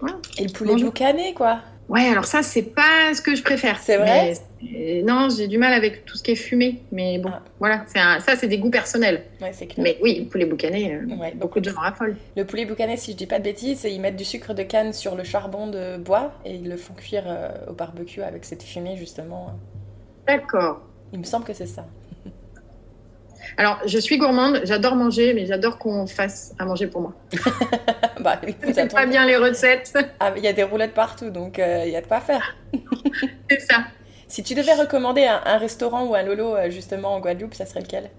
Ouais. 0.02 0.12
Et 0.40 0.46
le 0.46 0.52
poulet 0.52 0.76
boucané, 0.76 1.34
quoi. 1.36 1.60
Ouais, 1.90 2.08
alors 2.08 2.26
ça, 2.26 2.42
c'est 2.42 2.74
pas 2.74 3.14
ce 3.14 3.22
que 3.22 3.36
je 3.36 3.44
préfère. 3.44 3.80
C'est 3.80 3.98
vrai 3.98 4.34
Non, 4.62 5.30
j'ai 5.30 5.48
du 5.48 5.58
mal 5.58 5.74
avec 5.74 6.06
tout 6.06 6.18
ce 6.18 6.24
qui 6.24 6.32
est 6.32 6.36
fumé. 6.36 6.82
Mais 6.92 7.20
bon, 7.20 7.30
ah. 7.32 7.42
voilà, 7.60 7.86
un... 7.96 8.20
ça, 8.20 8.36
c'est 8.36 8.48
des 8.48 8.58
goûts 8.58 8.72
personnels. 8.72 9.24
Ouais, 9.42 9.52
c'est 9.54 9.68
clair. 9.68 9.84
Mais 9.84 9.98
oui, 10.02 10.20
le 10.20 10.26
poulet 10.26 10.46
boucané, 10.46 10.96
euh, 10.96 11.32
beaucoup 11.36 11.60
de 11.60 11.70
gens 11.70 11.80
raffolent. 11.80 12.18
Le 12.36 12.46
poulet 12.46 12.66
boucané, 12.66 12.98
si 12.98 13.12
je 13.12 13.18
dis 13.18 13.28
pas 13.28 13.40
de 13.40 13.44
bêtises, 13.44 13.86
ils 13.90 14.02
mettent 14.02 14.16
du 14.16 14.26
sucre 14.26 14.54
de 14.54 14.64
canne 14.64 14.94
sur 14.94 15.16
le 15.16 15.24
charbon 15.24 15.68
de 15.68 15.98
bois 15.98 16.34
et 16.46 16.56
ils 16.56 16.68
le 16.68 16.78
font 16.78 16.94
cuire 16.94 17.26
euh, 17.28 17.50
au 17.70 17.74
barbecue 17.74 18.22
avec 18.22 18.46
cette 18.46 18.64
fumée, 18.64 18.98
justement. 18.98 19.54
D'accord. 20.26 20.82
Il 21.14 21.20
me 21.20 21.24
semble 21.24 21.46
que 21.46 21.54
c'est 21.54 21.68
ça. 21.68 21.86
Alors, 23.58 23.80
je 23.86 23.98
suis 24.00 24.18
gourmande, 24.18 24.62
j'adore 24.64 24.96
manger, 24.96 25.34
mais 25.36 25.46
j'adore 25.46 25.78
qu'on 25.78 26.08
fasse 26.08 26.56
à 26.58 26.66
manger 26.66 26.88
pour 26.88 27.02
moi. 27.02 27.14
bah, 28.22 28.42
pas 28.92 29.06
bien 29.06 29.26
les 29.28 29.38
recettes. 29.38 29.98
Ah, 30.20 30.34
il 30.36 30.44
y 30.44 30.48
a 30.48 30.54
des 30.54 30.64
roulettes 30.64 30.96
partout, 30.96 31.30
donc 31.30 31.60
euh, 31.60 31.84
il 31.86 31.92
y 31.92 31.96
a 31.96 32.02
de 32.02 32.08
quoi 32.08 32.22
faire. 32.22 32.56
c'est 33.50 33.62
ça. 33.62 33.86
Si 34.28 34.44
tu 34.44 34.56
devais 34.56 34.74
recommander 34.74 35.26
un, 35.26 35.58
restaurant 35.58 36.06
ou 36.06 36.16
un 36.16 36.24
lolo 36.24 36.56
euh, 36.56 36.70
justement 36.70 37.16
en 37.16 37.20
Guadeloupe, 37.20 37.54
ça 37.54 37.66
serait 37.66 37.82
lequel? 37.82 38.10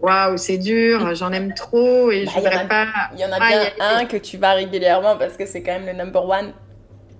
Waouh, 0.00 0.36
c'est 0.36 0.58
dur, 0.58 1.14
j'en 1.14 1.32
aime 1.32 1.54
trop 1.54 2.10
et 2.10 2.24
bah, 2.24 2.32
je 2.34 2.40
voudrais 2.40 2.68
pas. 2.68 2.86
Il 3.14 3.20
y 3.20 3.24
en 3.24 3.32
a 3.32 3.38
bien 3.38 3.60
un 3.80 4.04
que 4.06 4.16
tu 4.16 4.38
vas 4.38 4.54
régulièrement 4.54 5.16
parce 5.16 5.36
que 5.36 5.46
c'est 5.46 5.62
quand 5.62 5.72
même 5.72 5.86
le 5.86 5.92
number 5.92 6.26
one. 6.26 6.52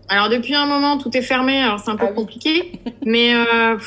Alors 0.09 0.29
depuis 0.29 0.55
un 0.55 0.67
moment, 0.67 0.99
tout 0.99 1.15
est 1.17 1.23
fermé, 1.23 1.63
alors 1.63 1.81
c'est 1.81 1.91
un 1.91 1.97
peu 1.97 2.07
ah 2.09 2.13
compliqué, 2.13 2.81
mais 3.05 3.35
euh, 3.35 3.79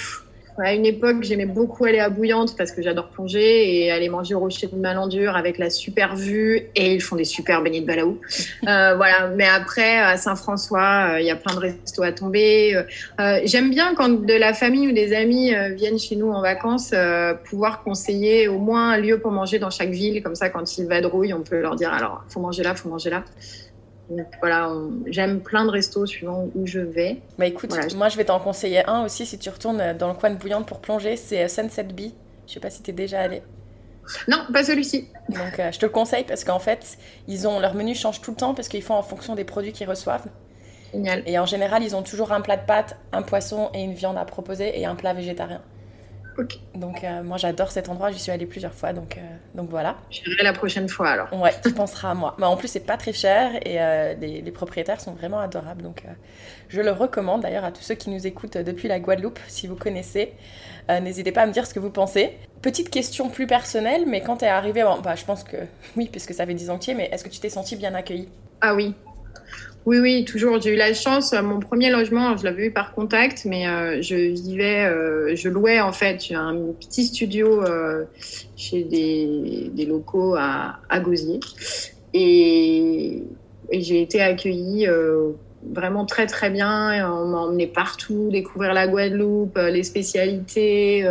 à 0.63 0.73
une 0.73 0.85
époque, 0.85 1.17
j'aimais 1.21 1.45
beaucoup 1.45 1.85
aller 1.85 1.99
à 1.99 2.09
Bouillante 2.09 2.55
parce 2.57 2.71
que 2.71 2.81
j'adore 2.81 3.09
plonger 3.09 3.85
et 3.85 3.91
aller 3.91 4.09
manger 4.09 4.35
au 4.35 4.39
rocher 4.39 4.67
de 4.67 4.75
Malandure 4.75 5.35
avec 5.35 5.57
la 5.57 5.69
super 5.69 6.15
vue 6.15 6.61
et 6.75 6.93
ils 6.93 7.01
font 7.01 7.15
des 7.15 7.25
super 7.25 7.61
beignets 7.61 7.81
de 7.81 7.85
balaou. 7.85 8.19
Euh, 8.67 8.95
voilà. 8.95 9.29
Mais 9.35 9.47
après, 9.47 9.97
à 9.97 10.17
Saint-François, 10.17 11.13
euh, 11.13 11.21
il 11.21 11.25
y 11.25 11.31
a 11.31 11.35
plein 11.35 11.53
de 11.53 11.59
restos 11.59 12.03
à 12.03 12.11
tomber. 12.11 12.75
Euh, 13.19 13.39
J'aime 13.45 13.69
bien 13.69 13.93
quand 13.95 14.09
de 14.25 14.33
la 14.33 14.53
famille 14.53 14.89
ou 14.89 14.91
des 14.91 15.13
amis 15.13 15.53
viennent 15.75 15.99
chez 15.99 16.15
nous 16.15 16.29
en 16.31 16.41
vacances, 16.41 16.93
pouvoir 17.45 17.83
conseiller 17.83 18.47
au 18.47 18.57
moins 18.57 18.91
un 18.91 18.97
lieu 18.97 19.19
pour 19.19 19.31
manger 19.31 19.59
dans 19.59 19.69
chaque 19.69 19.91
ville. 19.91 20.21
Comme 20.21 20.35
ça, 20.35 20.49
quand 20.49 20.77
ils 20.77 20.87
vadrouillent, 20.87 21.33
on 21.33 21.43
peut 21.43 21.61
leur 21.61 21.75
dire 21.75 21.93
alors, 21.93 22.23
faut 22.29 22.39
manger 22.39 22.63
là, 22.63 22.75
faut 22.75 22.89
manger 22.89 23.09
là. 23.09 23.23
Donc 24.09 24.27
voilà, 24.39 24.71
j'aime 25.07 25.41
plein 25.41 25.65
de 25.65 25.69
restos 25.69 26.05
suivant 26.05 26.47
où 26.55 26.65
je 26.65 26.79
vais. 26.79 27.21
Bah 27.37 27.45
écoute, 27.45 27.75
moi 27.95 28.07
je 28.09 28.17
vais 28.17 28.25
t'en 28.25 28.39
conseiller 28.39 28.85
un 28.87 29.03
aussi 29.03 29.25
si 29.25 29.37
tu 29.37 29.49
retournes 29.49 29.93
dans 29.97 30.07
le 30.07 30.13
coin 30.13 30.29
de 30.29 30.35
Bouillante 30.35 30.65
pour 30.65 30.79
plonger, 30.79 31.17
c'est 31.17 31.43
euh, 31.43 31.47
Sunset 31.47 31.83
Bee. 31.83 32.13
Je 32.47 32.53
sais 32.53 32.59
pas 32.59 32.69
si 32.69 32.81
tu 32.81 32.91
es 32.91 32.93
déjà 32.93 33.19
allé. 33.19 33.41
Non, 34.29 34.37
pas 34.53 34.63
celui-ci. 34.63 35.09
Donc 35.29 35.59
euh, 35.59 35.71
je 35.71 35.79
te 35.79 35.85
le 35.85 35.91
conseille 35.91 36.23
parce 36.23 36.45
qu'en 36.45 36.59
fait, 36.59 36.97
ils 37.27 37.47
ont 37.47 37.59
leur 37.59 37.73
menu 37.73 37.93
change 37.95 38.21
tout 38.21 38.31
le 38.31 38.37
temps 38.37 38.53
parce 38.53 38.69
qu'ils 38.69 38.83
font 38.83 38.93
en 38.95 39.03
fonction 39.03 39.35
des 39.35 39.43
produits 39.43 39.73
qu'ils 39.73 39.89
reçoivent. 39.89 40.27
Génial. 40.93 41.23
Et 41.25 41.37
en 41.37 41.45
général, 41.45 41.83
ils 41.83 41.95
ont 41.95 42.03
toujours 42.03 42.31
un 42.31 42.39
plat 42.39 42.55
de 42.55 42.65
pâtes, 42.65 42.97
un 43.11 43.21
poisson 43.21 43.69
et 43.73 43.81
une 43.81 43.93
viande 43.93 44.17
à 44.17 44.23
proposer 44.23 44.79
et 44.79 44.85
un 44.85 44.95
plat 44.95 45.13
végétarien. 45.13 45.61
Donc 46.75 47.03
euh, 47.03 47.23
moi 47.23 47.37
j'adore 47.37 47.71
cet 47.71 47.89
endroit, 47.89 48.11
j'y 48.11 48.19
suis 48.19 48.31
allée 48.31 48.45
plusieurs 48.45 48.73
fois, 48.73 48.93
donc, 48.93 49.17
euh, 49.17 49.21
donc 49.55 49.69
voilà. 49.69 49.97
J'irai 50.09 50.43
la 50.43 50.53
prochaine 50.53 50.87
fois 50.87 51.09
alors. 51.09 51.33
Ouais, 51.33 51.53
tu 51.63 51.71
penseras 51.73 52.11
à 52.11 52.13
moi. 52.13 52.35
Mais 52.37 52.45
en 52.45 52.57
plus 52.57 52.67
c'est 52.67 52.85
pas 52.85 52.97
très 52.97 53.13
cher 53.13 53.51
et 53.65 53.81
euh, 53.81 54.13
les, 54.15 54.41
les, 54.41 54.51
propriétaires 54.51 55.01
sont 55.01 55.13
vraiment 55.13 55.39
adorables, 55.39 55.81
donc 55.81 56.03
je 56.69 56.81
le 56.81 56.91
recommande 56.91 57.41
d'ailleurs 57.41 57.65
à 57.65 57.71
tous 57.71 57.81
ceux 57.81 57.95
qui 57.95 58.09
nous 58.09 58.27
écoutent 58.27 58.57
depuis 58.57 58.87
la 58.87 58.99
Guadeloupe, 58.99 59.39
si 59.47 59.67
vous 59.67 59.75
connaissez. 59.75 60.33
N'hésitez 60.89 61.33
pas 61.33 61.41
à 61.41 61.45
me 61.45 61.51
dire 61.51 61.67
ce 61.67 61.73
que 61.73 61.81
vous 61.81 61.89
pensez. 61.89 62.37
Petite 62.61 62.89
question 62.89 63.29
plus 63.29 63.45
personnelle, 63.45 64.05
mais 64.07 64.21
quand 64.21 64.37
tu 64.37 64.45
es 64.45 64.47
arrivé, 64.47 64.85
bah, 65.03 65.15
je 65.15 65.25
pense 65.25 65.43
que 65.43 65.57
oui, 65.97 66.07
puisque 66.09 66.33
ça 66.33 66.45
fait 66.45 66.53
10 66.53 66.69
ans 66.69 66.77
que 66.77 66.85
tu 66.85 66.91
es, 66.91 66.93
mais 66.93 67.09
est-ce 67.11 67.23
que 67.23 67.29
tu 67.29 67.39
t'es 67.39 67.49
senti 67.49 67.75
bien 67.75 67.93
accueillie 67.93 68.29
Ah 68.61 68.73
oui, 68.73 68.95
oui, 69.87 69.99
oui, 69.99 70.25
toujours. 70.25 70.59
J'ai 70.59 70.73
eu 70.73 70.75
la 70.75 70.93
chance. 70.93 71.31
Euh, 71.31 71.41
mon 71.41 71.61
premier 71.61 71.89
logement, 71.89 72.35
je 72.35 72.43
l'avais 72.43 72.65
eu 72.65 72.71
par 72.71 72.91
contact, 72.91 73.45
mais 73.45 73.69
euh, 73.69 74.01
je 74.01 74.15
vivais, 74.15 74.83
euh, 74.83 75.33
je 75.33 75.47
louais 75.47 75.79
en 75.79 75.93
fait 75.93 76.19
un 76.33 76.57
petit 76.77 77.05
studio 77.05 77.63
chez 78.57 78.83
des, 78.83 79.85
locaux 79.85 80.35
à, 80.35 80.81
à 80.89 80.99
Gosier. 80.99 81.39
Et, 82.13 83.23
j'ai 83.71 84.01
été 84.01 84.21
accueillie 84.21 84.87
vraiment 85.73 86.05
très, 86.05 86.25
très 86.25 86.49
bien. 86.49 87.09
On 87.09 87.27
m'a 87.27 87.37
emmené 87.37 87.67
partout, 87.67 88.27
découvrir 88.29 88.73
la 88.73 88.87
Guadeloupe, 88.89 89.57
les 89.57 89.83
spécialités. 89.83 91.05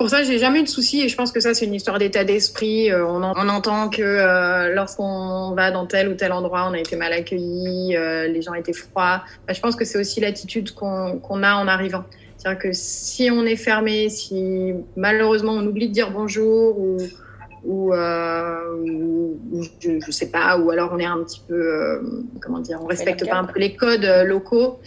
Pour 0.00 0.08
ça, 0.08 0.22
j'ai 0.22 0.38
jamais 0.38 0.60
eu 0.60 0.62
de 0.62 0.68
soucis 0.68 1.02
et 1.02 1.10
je 1.10 1.14
pense 1.14 1.30
que 1.30 1.40
ça, 1.40 1.52
c'est 1.52 1.66
une 1.66 1.74
histoire 1.74 1.98
d'état 1.98 2.24
d'esprit. 2.24 2.90
Euh, 2.90 3.04
on, 3.06 3.22
entend 3.22 3.90
que 3.90 4.00
euh, 4.00 4.74
lorsqu'on 4.74 5.52
va 5.52 5.70
dans 5.70 5.84
tel 5.84 6.08
ou 6.08 6.14
tel 6.14 6.32
endroit, 6.32 6.66
on 6.70 6.72
a 6.72 6.78
été 6.78 6.96
mal 6.96 7.12
accueilli, 7.12 7.94
euh, 7.94 8.26
les 8.26 8.40
gens 8.40 8.54
étaient 8.54 8.72
froids. 8.72 9.22
Bah, 9.46 9.52
je 9.52 9.60
pense 9.60 9.76
que 9.76 9.84
c'est 9.84 9.98
aussi 9.98 10.20
l'attitude 10.20 10.72
qu'on 10.72 11.42
a 11.42 11.54
en 11.54 11.68
arrivant. 11.68 12.04
C'est-à-dire 12.38 12.62
que 12.62 12.70
si 12.72 13.30
on 13.30 13.44
est 13.44 13.56
fermé, 13.56 14.08
si 14.08 14.72
malheureusement 14.96 15.52
on 15.52 15.66
oublie 15.66 15.88
de 15.88 15.92
dire 15.92 16.10
bonjour 16.10 16.78
ou, 16.78 16.96
ou, 17.66 17.92
je, 17.92 19.90
ne 19.90 20.12
sais 20.12 20.30
pas, 20.30 20.56
ou 20.56 20.70
alors 20.70 20.92
on 20.94 20.98
est 20.98 21.04
un 21.04 21.22
petit 21.24 21.42
peu, 21.46 22.00
comment 22.40 22.60
dire, 22.60 22.80
on 22.82 22.86
respecte 22.86 23.28
pas 23.28 23.36
un 23.36 23.44
peu 23.44 23.60
les 23.60 23.76
codes 23.76 24.10
locaux, 24.24 24.78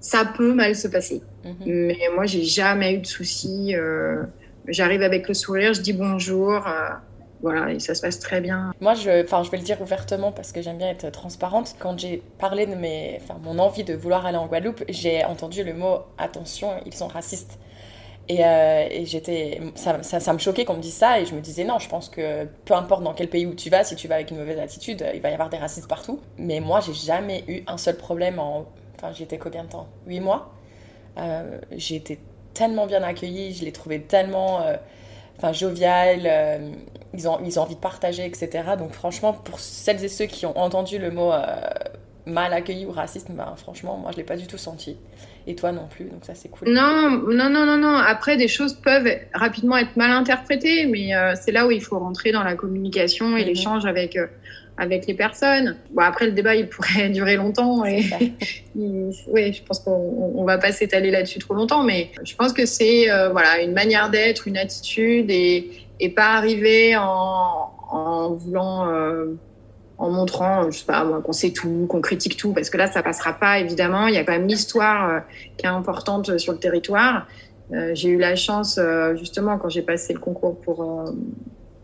ça 0.00 0.24
peut 0.24 0.54
mal 0.54 0.74
se 0.74 0.88
passer. 0.88 1.20
Mhm. 1.44 1.54
Mais 1.66 1.98
moi, 2.14 2.24
j'ai 2.24 2.44
jamais 2.44 2.94
eu 2.94 2.98
de 3.00 3.06
soucis. 3.06 3.74
J'arrive 4.66 5.02
avec 5.02 5.28
le 5.28 5.34
sourire, 5.34 5.74
je 5.74 5.80
dis 5.80 5.92
bonjour. 5.92 6.66
Euh, 6.66 6.88
voilà, 7.42 7.72
et 7.72 7.78
ça 7.78 7.94
se 7.94 8.00
passe 8.00 8.18
très 8.18 8.40
bien. 8.40 8.72
Moi, 8.80 8.94
je, 8.94 9.02
je 9.02 9.50
vais 9.50 9.58
le 9.58 9.62
dire 9.62 9.80
ouvertement 9.82 10.32
parce 10.32 10.50
que 10.50 10.62
j'aime 10.62 10.78
bien 10.78 10.88
être 10.88 11.10
transparente. 11.10 11.76
Quand 11.78 11.98
j'ai 11.98 12.22
parlé 12.38 12.66
de 12.66 12.74
mes, 12.74 13.20
mon 13.42 13.58
envie 13.58 13.84
de 13.84 13.92
vouloir 13.94 14.24
aller 14.24 14.38
en 14.38 14.46
Guadeloupe, 14.46 14.82
j'ai 14.88 15.24
entendu 15.24 15.62
le 15.62 15.74
mot 15.74 15.98
attention, 16.16 16.70
ils 16.86 16.94
sont 16.94 17.08
racistes. 17.08 17.58
Et, 18.30 18.42
euh, 18.42 18.86
et 18.90 19.04
j'étais, 19.04 19.60
ça, 19.74 20.02
ça, 20.02 20.32
me 20.32 20.38
choquait 20.38 20.64
qu'on 20.64 20.76
me 20.76 20.80
dise 20.80 20.94
ça, 20.94 21.20
et 21.20 21.26
je 21.26 21.34
me 21.34 21.42
disais 21.42 21.64
non, 21.64 21.78
je 21.78 21.90
pense 21.90 22.08
que 22.08 22.46
peu 22.64 22.72
importe 22.72 23.02
dans 23.02 23.12
quel 23.12 23.28
pays 23.28 23.44
où 23.44 23.54
tu 23.54 23.68
vas, 23.68 23.84
si 23.84 23.96
tu 23.96 24.08
vas 24.08 24.14
avec 24.14 24.30
une 24.30 24.38
mauvaise 24.38 24.58
attitude, 24.58 25.04
il 25.14 25.20
va 25.20 25.28
y 25.28 25.34
avoir 25.34 25.50
des 25.50 25.58
racistes 25.58 25.88
partout. 25.88 26.20
Mais 26.38 26.60
moi, 26.60 26.80
j'ai 26.80 26.94
jamais 26.94 27.44
eu 27.46 27.62
un 27.66 27.76
seul 27.76 27.98
problème 27.98 28.38
en, 28.38 28.64
enfin, 28.96 29.12
j'étais 29.12 29.36
combien 29.36 29.64
de 29.64 29.68
temps? 29.68 29.88
8 30.06 30.20
mois? 30.20 30.54
Euh, 31.18 31.58
j'ai 31.72 31.96
été 31.96 32.18
tellement 32.54 32.86
bien 32.86 33.02
accueillis, 33.02 33.54
je 33.54 33.64
les 33.64 33.72
trouvais 33.72 33.98
tellement 33.98 34.62
euh, 34.62 34.76
enfin, 35.38 35.52
joviales, 35.52 36.22
euh, 36.24 36.70
ils, 37.12 37.28
ont, 37.28 37.38
ils 37.44 37.58
ont 37.58 37.62
envie 37.62 37.74
de 37.74 37.80
partager, 37.80 38.24
etc. 38.24 38.48
Donc 38.78 38.92
franchement, 38.92 39.32
pour 39.32 39.58
celles 39.60 40.02
et 40.04 40.08
ceux 40.08 40.26
qui 40.26 40.46
ont 40.46 40.56
entendu 40.58 40.98
le 40.98 41.10
mot 41.10 41.32
euh, 41.32 41.44
mal 42.26 42.52
accueilli 42.52 42.86
ou 42.86 42.92
raciste, 42.92 43.30
ben, 43.30 43.54
franchement, 43.56 43.98
moi 43.98 44.10
je 44.12 44.16
ne 44.16 44.22
l'ai 44.22 44.26
pas 44.26 44.36
du 44.36 44.46
tout 44.46 44.58
senti. 44.58 44.96
Et 45.46 45.54
toi 45.54 45.72
non 45.72 45.86
plus, 45.86 46.06
donc 46.06 46.24
ça 46.24 46.34
c'est 46.34 46.48
cool. 46.48 46.72
Non, 46.72 47.10
non, 47.10 47.50
non, 47.50 47.66
non, 47.66 47.76
non. 47.76 47.96
Après, 47.96 48.38
des 48.38 48.48
choses 48.48 48.72
peuvent 48.72 49.14
rapidement 49.34 49.76
être 49.76 49.94
mal 49.94 50.10
interprétées, 50.10 50.86
mais 50.86 51.10
c'est 51.34 51.52
là 51.52 51.66
où 51.66 51.70
il 51.70 51.82
faut 51.82 51.98
rentrer 51.98 52.32
dans 52.32 52.42
la 52.42 52.54
communication 52.54 53.36
et 53.36 53.42
mhm. 53.42 53.48
l'échange 53.48 53.84
avec 53.84 54.16
avec 54.76 55.06
les 55.06 55.14
personnes. 55.14 55.76
Bon, 55.92 56.02
après, 56.02 56.26
le 56.26 56.32
débat, 56.32 56.54
il 56.54 56.68
pourrait 56.68 57.08
durer 57.10 57.36
longtemps. 57.36 57.84
Et 57.84 58.04
oui, 58.74 59.52
je 59.52 59.62
pense 59.62 59.80
qu'on 59.80 60.40
ne 60.40 60.46
va 60.46 60.58
pas 60.58 60.72
s'étaler 60.72 61.10
là-dessus 61.10 61.38
trop 61.38 61.54
longtemps, 61.54 61.82
mais 61.82 62.10
je 62.24 62.34
pense 62.34 62.52
que 62.52 62.66
c'est 62.66 63.10
euh, 63.10 63.30
voilà, 63.30 63.62
une 63.62 63.72
manière 63.72 64.10
d'être, 64.10 64.48
une 64.48 64.56
attitude 64.56 65.30
et, 65.30 65.70
et 66.00 66.08
pas 66.10 66.34
arriver 66.34 66.96
en, 66.96 67.72
en 67.90 68.32
voulant, 68.32 68.88
euh, 68.88 69.36
en 69.98 70.10
montrant, 70.10 70.70
je 70.70 70.78
sais 70.78 70.86
pas, 70.86 71.04
qu'on 71.22 71.32
sait 71.32 71.50
tout, 71.50 71.86
qu'on 71.88 72.00
critique 72.00 72.36
tout, 72.36 72.52
parce 72.52 72.68
que 72.68 72.76
là, 72.76 72.88
ça 72.88 73.02
passera 73.02 73.32
pas, 73.32 73.60
évidemment. 73.60 74.08
Il 74.08 74.14
y 74.14 74.18
a 74.18 74.24
quand 74.24 74.32
même 74.32 74.48
l'histoire 74.48 75.08
euh, 75.08 75.20
qui 75.56 75.66
est 75.66 75.68
importante 75.68 76.36
sur 76.38 76.52
le 76.52 76.58
territoire. 76.58 77.28
j'ai 77.92 78.08
eu 78.08 78.18
la 78.18 78.36
chance, 78.36 78.78
justement, 79.14 79.56
quand 79.58 79.68
j'ai 79.68 79.82
passé 79.82 80.12
le 80.12 80.18
concours 80.18 80.60
pour 80.60 80.84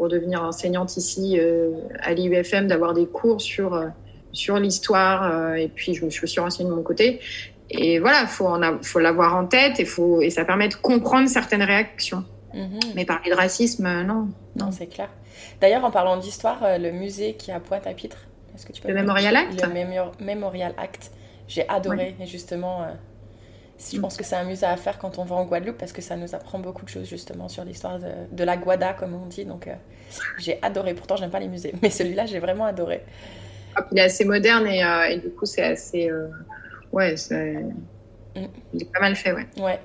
pour 0.01 0.09
devenir 0.09 0.43
enseignante 0.43 0.97
ici 0.97 1.39
euh, 1.39 1.73
à 2.01 2.15
l'IUFM, 2.15 2.69
d'avoir 2.69 2.95
des 2.95 3.05
cours 3.05 3.43
sur, 3.43 3.75
euh, 3.75 3.89
sur 4.33 4.59
l'histoire. 4.59 5.31
Euh, 5.31 5.55
et 5.57 5.69
puis, 5.69 5.93
je 5.93 6.07
me 6.07 6.09
suis 6.09 6.25
aussi 6.25 6.41
renseignée 6.41 6.71
de 6.71 6.75
mon 6.75 6.83
côté. 6.83 7.21
et 7.69 7.99
voilà, 7.99 8.27
faut 8.27 8.49
faut 8.81 8.99
l'avoir 8.99 9.37
en 9.37 9.45
tête 9.45 9.79
et 9.79 9.85
faut 9.85 10.23
et 10.23 10.31
ça 10.31 10.47
permet 10.47 10.69
de 10.69 10.75
comprendre 10.75 11.29
certaines 11.29 11.63
réactions. 11.63 12.25
Mhm. 12.55 12.81
Mais 12.95 13.05
parler 13.05 13.31
de 13.31 13.37
racisme, 13.37 13.87
non. 14.05 14.29
Non, 14.57 14.73
c'est 14.73 14.87
clair. 14.87 15.11
D'ailleurs, 15.61 15.85
en 15.85 15.91
parlant 15.91 16.17
d'histoire, 16.17 16.61
le 16.79 16.93
musée 16.93 17.35
qui 17.35 17.51
est 17.51 17.55
à 17.55 17.61
Pointe-à-Pitre, 17.61 18.27
est-ce 18.55 18.65
que 18.65 18.73
tu 18.73 18.81
peux 18.81 18.89
le 18.89 18.95
Memorial 18.95 19.37
Act. 19.37 19.63
Le 19.63 20.25
Memorial 20.25 20.73
Act, 20.79 21.11
j'ai 21.47 21.69
adoré 21.69 22.17
et 22.19 22.25
justement. 22.25 22.87
Euh, 23.81 23.85
je 23.93 24.01
pense 24.01 24.17
que 24.17 24.25
c'est 24.25 24.37
un 24.37 24.45
musée 24.45 24.67
à 24.67 24.77
faire 24.77 24.99
quand 24.99 25.19
on 25.19 25.25
va 25.25 25.37
en 25.37 25.45
Guadeloupe 25.45 25.79
parce 25.79 25.93
que 25.93 26.03
ça 26.03 26.17
nous 26.17 26.35
apprend 26.35 26.59
beaucoup 26.59 26.85
de 26.85 26.91
choses 26.91 27.09
justement 27.09 27.49
sur 27.49 27.65
l'histoire 27.65 27.99
de, 27.99 28.45
la 28.45 28.57
Guada, 28.57 28.93
comme 28.93 29.15
on 29.15 29.27
dit. 29.27 29.45
Donc 29.45 29.67
euh, 29.67 29.75
j'ai 30.39 30.59
adoré. 30.63 30.95
Pourtant, 30.95 31.17
j'aime 31.17 31.31
pas 31.31 31.41
les 31.41 31.49
musées, 31.49 31.75
mais 31.83 31.91
celui-là, 31.91 32.27
j'ai 32.27 32.39
vraiment 32.39 32.65
adoré. 32.65 33.05
Ah, 33.77 33.87
il 33.93 33.99
est 33.99 34.03
assez 34.03 34.25
moderne 34.25 34.67
et, 34.67 34.83
et 35.11 35.19
du 35.19 35.31
coup, 35.31 35.47
c'est 35.47 35.63
assez. 35.63 36.11
Ouais, 36.93 37.17
c'est. 37.17 37.63
Mm. 38.37 38.47
Il 38.75 38.83
est 38.83 38.93
pas 38.93 39.01
mal 39.01 39.17
fait, 39.17 39.33
ouais. 39.33 39.47
Ouais. 39.59 39.81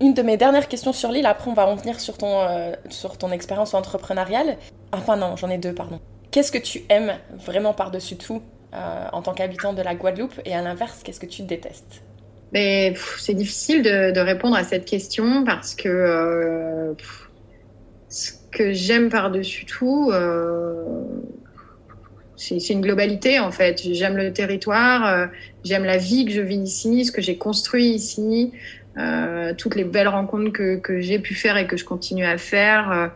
Une 0.00 0.14
de 0.14 0.22
mes 0.22 0.36
dernières 0.36 0.68
questions 0.68 0.92
sur 0.92 1.10
l'île, 1.12 1.26
après 1.26 1.50
on 1.50 1.54
va 1.54 1.66
en 1.66 1.74
venir 1.74 2.00
sur 2.00 2.16
ton, 2.16 2.40
euh, 2.40 2.72
sur 2.88 3.18
ton 3.18 3.30
expérience 3.30 3.74
entrepreneuriale. 3.74 4.56
Enfin 4.92 5.16
non, 5.16 5.36
j'en 5.36 5.50
ai 5.50 5.58
deux, 5.58 5.74
pardon. 5.74 6.00
Qu'est-ce 6.30 6.52
que 6.52 6.58
tu 6.58 6.82
aimes 6.88 7.12
vraiment 7.32 7.74
par-dessus 7.74 8.16
tout 8.16 8.42
euh, 8.72 9.06
en 9.12 9.20
tant 9.20 9.34
qu'habitant 9.34 9.72
de 9.72 9.82
la 9.82 9.94
Guadeloupe? 9.94 10.40
Et 10.44 10.54
à 10.54 10.62
l'inverse, 10.62 11.02
qu'est-ce 11.02 11.20
que 11.20 11.26
tu 11.26 11.42
détestes? 11.42 12.02
Mais 12.52 12.94
c'est 13.18 13.34
difficile 13.34 13.82
de, 13.82 14.18
répondre 14.20 14.56
à 14.56 14.64
cette 14.64 14.84
question 14.84 15.44
parce 15.44 15.74
que 15.74 15.88
euh, 15.88 16.92
ce 18.08 18.32
que 18.50 18.72
j'aime 18.72 19.08
par-dessus 19.08 19.66
tout, 19.66 20.12
c'est 22.36 22.70
une 22.70 22.80
globalité 22.80 23.38
en 23.38 23.52
fait. 23.52 23.80
J'aime 23.92 24.16
le 24.16 24.32
territoire, 24.32 25.28
j'aime 25.62 25.84
la 25.84 25.98
vie 25.98 26.24
que 26.24 26.32
je 26.32 26.40
vis 26.40 26.56
ici, 26.56 27.04
ce 27.04 27.12
que 27.12 27.22
j'ai 27.22 27.36
construit 27.36 27.90
ici, 27.90 28.52
euh, 28.98 29.54
toutes 29.56 29.76
les 29.76 29.84
belles 29.84 30.08
rencontres 30.08 30.50
que, 30.50 31.00
j'ai 31.00 31.18
pu 31.18 31.34
faire 31.34 31.56
et 31.56 31.66
que 31.66 31.76
je 31.76 31.84
continue 31.84 32.24
à 32.24 32.38
faire. 32.38 33.10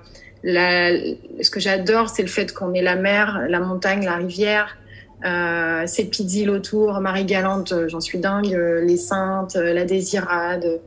Euh, 0.46 1.14
ce 1.40 1.50
que 1.50 1.58
j'adore, 1.58 2.08
c'est 2.08 2.22
le 2.22 2.28
fait 2.28 2.52
qu'on 2.52 2.72
ait 2.74 2.82
la 2.82 2.96
mer, 2.96 3.46
la 3.48 3.60
montagne, 3.60 4.04
la 4.04 4.16
rivière, 4.16 4.76
euh, 5.24 5.82
ces 5.86 6.04
petites 6.04 6.32
îles 6.34 6.50
autour, 6.50 7.00
Marie-Galante, 7.00 7.72
euh, 7.72 7.88
j'en 7.88 8.00
suis 8.00 8.18
dingue, 8.18 8.54
euh, 8.54 8.80
les 8.84 8.96
Saintes, 8.96 9.54
la 9.54 9.84
Désirade, 9.84 10.80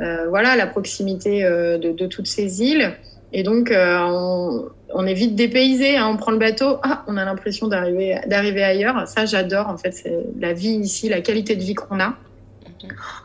euh, 0.00 0.28
voilà, 0.28 0.56
la 0.56 0.66
proximité 0.66 1.42
de, 1.44 1.92
de, 1.92 2.06
toutes 2.06 2.26
ces 2.26 2.62
îles. 2.62 2.92
Et 3.32 3.42
donc, 3.42 3.72
on, 3.74 4.68
on, 4.94 5.06
est 5.06 5.14
vite 5.14 5.34
dépaysé, 5.34 5.96
hein, 5.96 6.08
on 6.08 6.16
prend 6.16 6.30
le 6.30 6.38
bateau, 6.38 6.78
ah, 6.82 7.04
on 7.08 7.16
a 7.16 7.24
l'impression 7.24 7.66
d'arriver, 7.66 8.20
d'arriver 8.26 8.62
ailleurs. 8.62 9.08
Ça, 9.08 9.26
j'adore, 9.26 9.68
en 9.68 9.76
fait, 9.76 9.90
c'est 9.90 10.18
la 10.38 10.52
vie 10.52 10.76
ici, 10.76 11.08
la 11.08 11.20
qualité 11.20 11.56
de 11.56 11.62
vie 11.62 11.74
qu'on 11.74 12.00
a. 12.00 12.16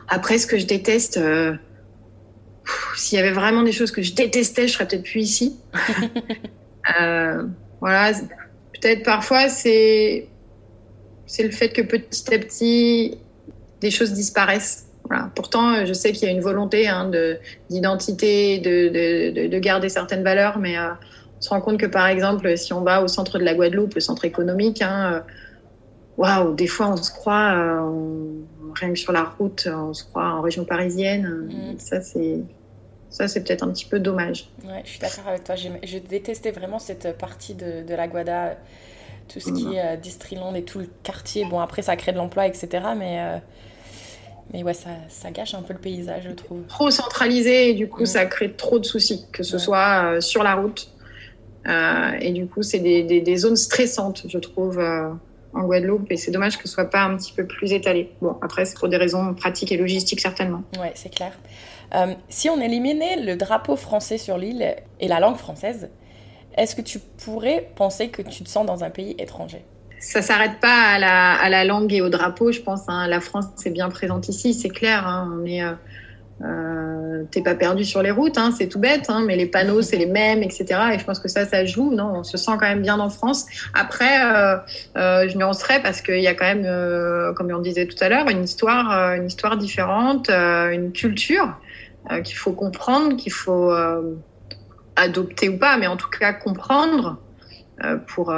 Après, 0.08 0.38
ce 0.38 0.46
que 0.46 0.58
je 0.58 0.66
déteste, 0.66 1.16
euh, 1.16 1.54
s'il 2.96 3.18
y 3.18 3.20
avait 3.20 3.32
vraiment 3.32 3.62
des 3.62 3.72
choses 3.72 3.92
que 3.92 4.02
je 4.02 4.14
détestais, 4.14 4.68
je 4.68 4.72
serais 4.74 4.86
peut-être 4.86 5.04
plus 5.04 5.20
ici. 5.20 5.56
euh, 7.00 7.44
voilà, 7.80 8.12
peut-être 8.74 9.04
parfois 9.04 9.48
c'est 9.48 10.28
c'est 11.30 11.44
le 11.44 11.52
fait 11.52 11.68
que 11.68 11.80
petit 11.80 12.34
à 12.34 12.38
petit 12.40 13.16
des 13.80 13.92
choses 13.92 14.12
disparaissent. 14.12 14.86
Voilà. 15.04 15.30
Pourtant, 15.36 15.86
je 15.86 15.92
sais 15.92 16.10
qu'il 16.10 16.26
y 16.26 16.28
a 16.28 16.34
une 16.34 16.40
volonté 16.40 16.88
hein, 16.88 17.08
de 17.08 17.38
d'identité, 17.70 18.58
de, 18.58 18.88
de, 18.88 19.46
de, 19.46 19.58
garder 19.60 19.88
certaines 19.88 20.24
valeurs, 20.24 20.58
mais 20.58 20.76
euh, 20.76 20.90
on 21.38 21.40
se 21.40 21.50
rend 21.50 21.60
compte 21.60 21.78
que 21.78 21.86
par 21.86 22.08
exemple, 22.08 22.58
si 22.58 22.72
on 22.72 22.80
va 22.80 23.00
au 23.04 23.06
centre 23.06 23.38
de 23.38 23.44
la 23.44 23.54
Guadeloupe, 23.54 23.94
le 23.94 24.00
centre 24.00 24.24
économique, 24.24 24.82
hein, 24.82 25.14
euh, 25.14 25.20
waouh, 26.16 26.52
des 26.56 26.66
fois 26.66 26.88
on 26.88 26.96
se 26.96 27.12
croit, 27.12 27.52
euh, 27.54 28.32
rien 28.74 28.92
que 28.92 28.98
sur 28.98 29.12
la 29.12 29.22
route, 29.22 29.68
on 29.72 29.94
se 29.94 30.02
croit 30.02 30.32
en 30.32 30.42
région 30.42 30.64
parisienne. 30.64 31.48
Mm. 31.48 31.78
Ça, 31.78 32.00
c'est. 32.00 32.40
Ça, 33.08 33.26
c'est 33.26 33.42
peut-être 33.42 33.64
un 33.64 33.72
petit 33.72 33.86
peu 33.86 33.98
dommage. 33.98 34.50
Ouais, 34.64 34.82
je 34.84 34.90
suis 34.90 35.00
d'accord 35.00 35.26
avec 35.26 35.42
toi. 35.42 35.56
Je 35.56 35.98
détestais 35.98 36.52
vraiment 36.52 36.78
cette 36.78 37.18
partie 37.18 37.54
de, 37.54 37.84
de 37.84 37.94
la 37.94 38.06
Guada, 38.06 38.56
tout 39.32 39.40
ce 39.40 39.52
qui 39.52 39.66
mm. 39.66 39.72
est 39.72 39.80
euh, 39.80 39.96
Distriland 39.96 40.54
et 40.54 40.62
tout 40.62 40.78
le 40.78 40.88
quartier. 41.02 41.44
Bon, 41.44 41.60
après, 41.60 41.82
ça 41.82 41.96
crée 41.96 42.12
de 42.12 42.16
l'emploi, 42.16 42.46
etc. 42.46 42.68
Mais, 42.96 43.18
euh, 43.20 43.38
mais 44.52 44.62
ouais, 44.62 44.74
ça, 44.74 44.90
ça, 45.08 45.30
gâche 45.30 45.54
un 45.54 45.62
peu 45.62 45.72
le 45.72 45.78
paysage, 45.78 46.24
je 46.28 46.34
trouve. 46.34 46.62
Trop 46.68 46.90
centralisé, 46.90 47.70
et 47.70 47.74
du 47.74 47.88
coup, 47.88 48.02
mm. 48.02 48.06
ça 48.06 48.26
crée 48.26 48.52
trop 48.52 48.78
de 48.78 48.84
soucis, 48.84 49.26
que 49.32 49.42
ce 49.42 49.58
soit 49.58 50.04
euh, 50.04 50.20
sur 50.20 50.42
la 50.42 50.54
route. 50.54 50.90
et 51.66 52.32
du 52.32 52.46
coup, 52.46 52.62
c'est 52.62 52.80
des, 52.80 53.02
des, 53.02 53.20
des, 53.20 53.36
zones 53.36 53.56
stressantes, 53.56 54.24
je 54.28 54.38
trouve 54.38 54.80
en 55.52 55.64
Guadeloupe 55.64 56.10
et 56.10 56.16
c'est 56.16 56.30
dommage 56.30 56.58
que 56.58 56.68
ce 56.68 56.74
soit 56.74 56.88
pas 56.88 57.02
un 57.02 57.16
petit 57.16 57.32
peu 57.32 57.46
plus 57.46 57.72
étalé. 57.72 58.12
Bon, 58.20 58.36
après, 58.40 58.64
c'est 58.64 58.78
pour 58.78 58.88
des 58.88 58.96
raisons 58.96 59.34
pratiques 59.34 59.72
et 59.72 59.76
logistiques 59.76 60.20
certainement. 60.20 60.62
Ouais, 60.78 60.92
c'est 60.94 61.12
clair. 61.12 61.32
Euh, 61.94 62.14
si 62.28 62.48
on 62.48 62.60
éliminait 62.60 63.16
le 63.16 63.36
drapeau 63.36 63.76
français 63.76 64.18
sur 64.18 64.38
l'île 64.38 64.76
et 65.00 65.08
la 65.08 65.20
langue 65.20 65.36
française, 65.36 65.90
est-ce 66.56 66.74
que 66.74 66.82
tu 66.82 66.98
pourrais 66.98 67.70
penser 67.76 68.08
que 68.08 68.22
tu 68.22 68.44
te 68.44 68.48
sens 68.48 68.66
dans 68.66 68.84
un 68.84 68.90
pays 68.90 69.14
étranger? 69.18 69.64
Ça 69.98 70.22
s'arrête 70.22 70.60
pas 70.60 70.94
à 70.94 71.48
la, 71.48 71.64
langue 71.64 71.92
et 71.92 72.00
au 72.00 72.08
drapeau, 72.08 72.52
je 72.52 72.60
pense. 72.60 72.82
Hein. 72.88 73.06
La 73.06 73.20
France 73.20 73.46
est 73.64 73.70
bien 73.70 73.90
présente 73.90 74.28
ici, 74.28 74.54
c'est 74.54 74.70
clair. 74.70 75.06
Hein. 75.06 75.38
On 75.38 75.44
est, 75.44 75.62
euh, 75.62 75.72
euh, 76.42 77.24
pas 77.44 77.54
perdu 77.54 77.84
sur 77.84 78.02
les 78.02 78.10
routes, 78.10 78.38
hein, 78.38 78.52
c'est 78.56 78.66
tout 78.66 78.78
bête, 78.78 79.06
hein, 79.08 79.22
mais 79.26 79.36
les 79.36 79.46
panneaux 79.46 79.82
c'est 79.82 79.96
les 79.96 80.06
mêmes, 80.06 80.42
etc. 80.42 80.64
Et 80.94 80.98
je 80.98 81.04
pense 81.04 81.18
que 81.18 81.28
ça, 81.28 81.46
ça 81.46 81.64
joue. 81.64 81.92
Non, 81.94 82.12
on 82.16 82.24
se 82.24 82.36
sent 82.36 82.52
quand 82.52 82.66
même 82.66 82.82
bien 82.82 82.98
en 82.98 83.10
France. 83.10 83.46
Après, 83.74 84.24
euh, 84.24 84.56
euh, 84.96 85.28
je 85.28 85.36
nuancerais 85.36 85.82
parce 85.82 86.00
qu'il 86.00 86.20
y 86.20 86.26
a 86.26 86.34
quand 86.34 86.46
même, 86.46 86.64
euh, 86.64 87.32
comme 87.34 87.50
on 87.52 87.60
disait 87.60 87.86
tout 87.86 88.02
à 88.02 88.08
l'heure, 88.08 88.28
une 88.28 88.44
histoire, 88.44 89.14
une 89.14 89.26
histoire 89.26 89.56
différente, 89.56 90.30
une 90.30 90.92
culture 90.92 91.58
qu'il 92.24 92.36
faut 92.36 92.52
comprendre, 92.52 93.16
qu'il 93.16 93.32
faut 93.32 93.70
adopter 95.00 95.48
ou 95.48 95.58
pas, 95.58 95.76
mais 95.76 95.86
en 95.86 95.96
tout 95.96 96.10
cas 96.10 96.32
comprendre 96.32 97.18
pour 98.08 98.34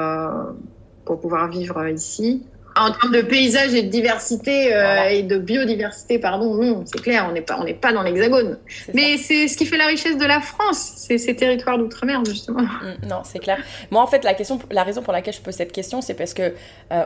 pour 1.05 1.21
pouvoir 1.21 1.49
vivre 1.49 1.87
ici. 1.89 2.47
En 2.77 2.91
termes 2.93 3.13
de 3.13 3.23
paysage 3.23 3.75
et 3.75 3.83
de 3.83 3.89
diversité 3.89 4.75
euh, 4.75 5.09
et 5.09 5.23
de 5.23 5.39
biodiversité, 5.39 6.19
pardon, 6.19 6.55
non, 6.55 6.85
c'est 6.87 7.01
clair, 7.01 7.27
on 7.29 7.33
n'est 7.33 7.43
pas, 7.43 7.59
on 7.59 7.65
n'est 7.65 7.75
pas 7.75 7.93
dans 7.93 8.03
l'Hexagone. 8.03 8.59
Mais 8.95 9.19
c'est 9.19 9.49
ce 9.49 9.57
qui 9.57 9.67
fait 9.67 9.77
la 9.77 9.87
richesse 9.87 10.17
de 10.17 10.25
la 10.25 10.41
France, 10.41 10.93
c'est 10.97 11.19
ces 11.19 11.37
territoires 11.37 11.79
d'outre-mer 11.79 12.25
justement. 12.25 12.63
Mm, 12.63 13.09
non, 13.09 13.23
c'est 13.25 13.39
clair. 13.39 13.59
Moi, 13.91 14.03
en 14.03 14.07
fait, 14.07 14.25
la 14.25 14.35
question, 14.35 14.59
la 14.71 14.85
raison 14.85 15.03
pour 15.03 15.13
laquelle 15.13 15.35
je 15.35 15.41
pose 15.41 15.55
cette 15.55 15.73
question, 15.73 16.01
c'est 16.01 16.15
parce 16.15 16.35
que 16.35 16.55
euh, 16.93 17.05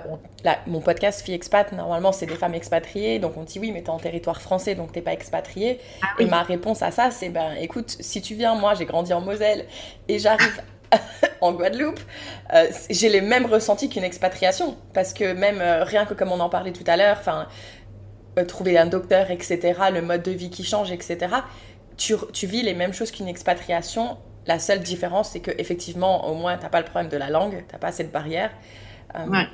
mon 0.67 0.81
podcast 0.81 1.25
Fille 1.25 1.35
Expat, 1.35 1.73
normalement, 1.73 2.13
c'est 2.13 2.27
des 2.27 2.37
femmes 2.37 2.55
expatriées, 2.55 3.19
donc 3.19 3.37
on 3.37 3.43
dit 3.43 3.59
oui, 3.59 3.73
mais 3.73 3.83
t'es 3.83 3.91
en 3.91 3.99
territoire 3.99 4.41
français, 4.41 4.75
donc 4.75 4.93
t'es 4.93 5.03
pas 5.03 5.13
expatriée. 5.13 5.81
Ah 6.03 6.07
et 6.19 6.27
ma 6.27 6.43
réponse 6.43 6.83
à 6.83 6.91
ça, 6.91 7.11
c'est 7.11 7.29
ben, 7.29 7.53
écoute, 7.61 7.97
si 8.01 8.23
tu 8.23 8.35
viens, 8.35 8.55
moi, 8.55 8.75
j'ai 8.75 8.85
grandi 8.85 9.13
en 9.13 9.21
Moselle 9.21 9.67
et 10.09 10.19
j'arrive 10.19 10.61
en 11.41 11.53
Guadeloupe, 11.53 12.01
euh, 12.55 12.67
j'ai 12.91 13.09
les 13.09 13.21
mêmes 13.21 13.47
ressentis 13.47 13.89
qu'une 13.89 14.05
expatriation. 14.05 14.77
Parce 14.93 15.13
que 15.13 15.33
même, 15.33 15.61
euh, 15.61 15.85
rien 15.85 16.07
que 16.07 16.15
comme 16.15 16.33
on 16.33 16.41
en 16.41 16.49
parlait 16.49 16.73
tout 16.73 16.85
à 16.87 16.97
l'heure, 16.97 17.17
enfin, 17.19 17.49
euh, 18.39 18.45
trouver 18.45 18.79
un 18.79 18.87
docteur, 18.87 19.31
etc., 19.31 19.75
le 19.93 20.03
mode 20.03 20.23
de 20.23 20.31
vie 20.31 20.51
qui 20.51 20.65
change, 20.65 20.91
etc., 20.93 21.19
tu, 21.97 22.15
tu 22.33 22.47
vis 22.47 22.63
les 22.63 22.75
mêmes 22.75 22.93
choses 22.93 23.11
qu'une 23.11 23.29
expatriation. 23.29 24.19
La 24.47 24.59
seule 24.59 24.81
différence, 24.81 25.31
c'est 25.31 25.41
que 25.41 25.51
effectivement, 25.59 26.29
au 26.29 26.35
moins, 26.35 26.57
t'as 26.57 26.69
pas 26.69 26.81
le 26.81 26.85
problème 26.85 27.11
de 27.11 27.17
la 27.17 27.31
langue, 27.31 27.65
t'as 27.69 27.79
pas 27.79 27.91
cette 27.91 28.13
barrière. 28.13 28.51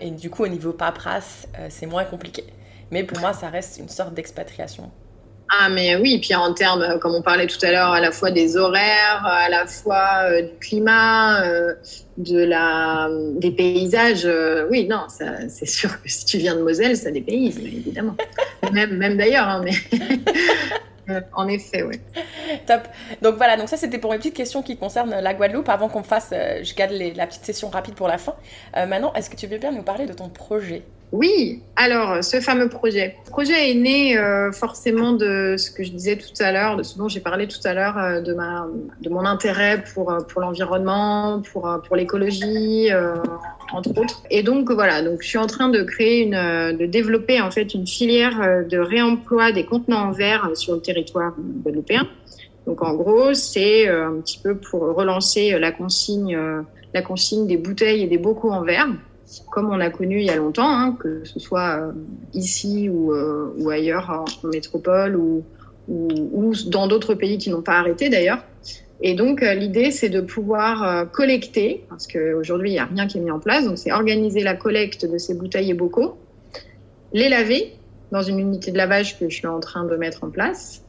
Et 0.00 0.10
du 0.10 0.28
coup, 0.28 0.42
au 0.42 0.48
niveau 0.48 0.72
paperasse, 0.72 1.46
c'est 1.68 1.86
moins 1.86 2.04
compliqué. 2.04 2.44
Mais 2.90 3.04
pour 3.04 3.20
moi, 3.20 3.32
ça 3.32 3.48
reste 3.48 3.78
une 3.78 3.88
sorte 3.88 4.12
d'expatriation. 4.12 4.90
Ah, 5.54 5.68
mais 5.68 5.96
oui, 5.96 6.18
puis 6.18 6.34
en 6.34 6.54
termes, 6.54 6.98
comme 6.98 7.14
on 7.14 7.20
parlait 7.20 7.46
tout 7.46 7.58
à 7.62 7.70
l'heure, 7.70 7.90
à 7.90 8.00
la 8.00 8.10
fois 8.10 8.30
des 8.30 8.56
horaires, 8.56 9.22
à 9.26 9.50
la 9.50 9.66
fois 9.66 10.22
euh, 10.24 10.40
du 10.40 10.58
climat, 10.58 11.44
euh, 11.44 11.74
de 12.16 12.42
la, 12.42 13.10
des 13.36 13.50
paysages. 13.50 14.24
Euh, 14.24 14.66
oui, 14.70 14.88
non, 14.88 15.04
c'est 15.08 15.66
sûr 15.68 16.00
que 16.00 16.08
si 16.08 16.24
tu 16.24 16.38
viens 16.38 16.56
de 16.56 16.62
Moselle, 16.62 16.96
ça 16.96 17.10
dépayse, 17.10 17.58
évidemment. 17.58 18.16
même 18.72 18.96
même 18.96 19.18
d'ailleurs, 19.18 19.46
hein, 19.46 19.62
mais. 19.62 19.74
en 21.34 21.46
effet, 21.48 21.82
oui. 21.82 22.00
Top. 22.66 22.88
Donc 23.20 23.36
voilà, 23.36 23.58
donc 23.58 23.68
ça 23.68 23.76
c'était 23.76 23.98
pour 23.98 24.10
mes 24.10 24.18
petites 24.18 24.36
questions 24.36 24.62
qui 24.62 24.78
concernent 24.78 25.20
la 25.20 25.34
Guadeloupe. 25.34 25.68
Avant 25.68 25.90
qu'on 25.90 26.02
fasse, 26.02 26.30
je 26.30 26.74
garde 26.74 26.92
la 26.92 27.26
petite 27.26 27.44
session 27.44 27.68
rapide 27.68 27.94
pour 27.94 28.08
la 28.08 28.16
fin. 28.16 28.36
maintenant, 28.74 29.12
est-ce 29.12 29.28
que 29.28 29.36
tu 29.36 29.46
veux 29.46 29.58
bien 29.58 29.72
nous 29.72 29.82
parler 29.82 30.06
de 30.06 30.14
ton 30.14 30.30
projet? 30.30 30.82
Oui, 31.12 31.60
alors 31.76 32.24
ce 32.24 32.40
fameux 32.40 32.70
projet. 32.70 33.16
Ce 33.26 33.30
projet 33.30 33.70
est 33.70 33.74
né 33.74 34.16
euh, 34.16 34.50
forcément 34.50 35.12
de 35.12 35.56
ce 35.58 35.70
que 35.70 35.84
je 35.84 35.90
disais 35.90 36.16
tout 36.16 36.32
à 36.40 36.52
l'heure, 36.52 36.78
de 36.78 36.82
ce 36.82 36.96
dont 36.96 37.06
j'ai 37.06 37.20
parlé 37.20 37.46
tout 37.46 37.60
à 37.64 37.74
l'heure, 37.74 37.98
euh, 37.98 38.22
de, 38.22 38.32
de 38.32 39.08
mon 39.10 39.26
intérêt 39.26 39.84
pour, 39.92 40.10
euh, 40.10 40.20
pour 40.20 40.40
l'environnement, 40.40 41.42
pour, 41.52 41.68
pour 41.86 41.96
l'écologie, 41.96 42.88
entre 43.72 43.90
autres. 43.90 44.22
Et 44.30 44.42
donc 44.42 44.72
voilà, 44.72 45.02
donc 45.02 45.20
je 45.20 45.28
suis 45.28 45.38
en 45.38 45.46
train 45.46 45.68
de 45.68 45.82
créer 45.82 46.22
une, 46.22 46.78
de 46.78 46.86
développer 46.86 47.42
en 47.42 47.50
fait 47.50 47.74
une 47.74 47.86
filière 47.86 48.64
de 48.66 48.78
réemploi 48.78 49.52
des 49.52 49.66
contenants 49.66 50.08
en 50.08 50.12
verre 50.12 50.52
sur 50.54 50.74
le 50.74 50.80
territoire 50.80 51.34
guadeloupéen. 51.62 52.08
Donc 52.66 52.82
en 52.82 52.94
gros, 52.94 53.34
c'est 53.34 53.86
un 53.86 54.14
petit 54.22 54.38
peu 54.42 54.54
pour 54.54 54.94
relancer 54.94 55.58
la 55.58 55.72
consigne, 55.72 56.38
la 56.94 57.02
consigne 57.02 57.46
des 57.46 57.58
bouteilles 57.58 58.02
et 58.02 58.06
des 58.06 58.18
bocaux 58.18 58.50
en 58.50 58.62
verre. 58.62 58.88
Comme 59.50 59.70
on 59.70 59.80
a 59.80 59.90
connu 59.90 60.20
il 60.20 60.26
y 60.26 60.30
a 60.30 60.36
longtemps, 60.36 60.68
hein, 60.68 60.96
que 60.98 61.24
ce 61.24 61.38
soit 61.38 61.92
ici 62.34 62.88
ou, 62.88 63.12
ou 63.12 63.70
ailleurs 63.70 64.10
en 64.10 64.48
métropole 64.48 65.16
ou, 65.16 65.44
dans 65.88 66.86
d'autres 66.86 67.14
pays 67.14 67.38
qui 67.38 67.50
n'ont 67.50 67.62
pas 67.62 67.74
arrêté 67.74 68.08
d'ailleurs. 68.08 68.44
Et 69.04 69.14
donc, 69.14 69.42
euh, 69.42 69.54
l'idée, 69.54 69.90
c'est 69.90 70.08
de 70.08 70.20
pouvoir 70.20 70.82
euh, 70.84 71.04
collecter, 71.04 71.84
parce 71.88 72.06
qu'aujourd'hui, 72.06 72.70
il 72.70 72.74
n'y 72.74 72.78
a 72.78 72.84
rien 72.84 73.08
qui 73.08 73.18
est 73.18 73.20
mis 73.20 73.32
en 73.32 73.40
place. 73.40 73.64
Donc, 73.64 73.76
c'est 73.76 73.90
organiser 73.90 74.44
la 74.44 74.54
collecte 74.54 75.04
de 75.04 75.18
ces 75.18 75.34
bouteilles 75.34 75.70
et 75.70 75.74
bocaux, 75.74 76.16
les 77.12 77.28
laver 77.28 77.74
dans 78.12 78.22
une 78.22 78.38
unité 78.38 78.70
de 78.70 78.76
lavage 78.76 79.18
que 79.18 79.28
je 79.28 79.34
suis 79.34 79.46
en 79.46 79.58
train 79.58 79.84
de 79.84 79.96
mettre 79.96 80.22
en 80.22 80.30
place, 80.30 80.84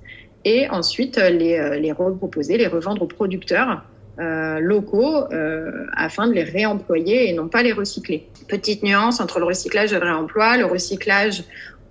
et 0.45 0.69
ensuite 0.69 1.17
euh, 1.17 1.29
les 1.31 1.91
reproposer, 1.91 2.57
les 2.57 2.67
revendre 2.67 3.01
aux 3.01 3.07
producteurs 3.07 3.83
euh, 4.19 4.59
locaux 4.59 5.25
euh, 5.31 5.87
afin 5.95 6.27
de 6.27 6.33
les 6.33 6.43
réemployer 6.43 7.29
et 7.29 7.33
non 7.33 7.47
pas 7.47 7.63
les 7.63 7.73
recycler. 7.73 8.29
Petite 8.47 8.83
nuance 8.83 9.19
entre 9.19 9.39
le 9.39 9.45
recyclage 9.45 9.91
et 9.91 9.99
le 9.99 10.05
réemploi. 10.05 10.57
Le 10.57 10.65
recyclage, 10.65 11.43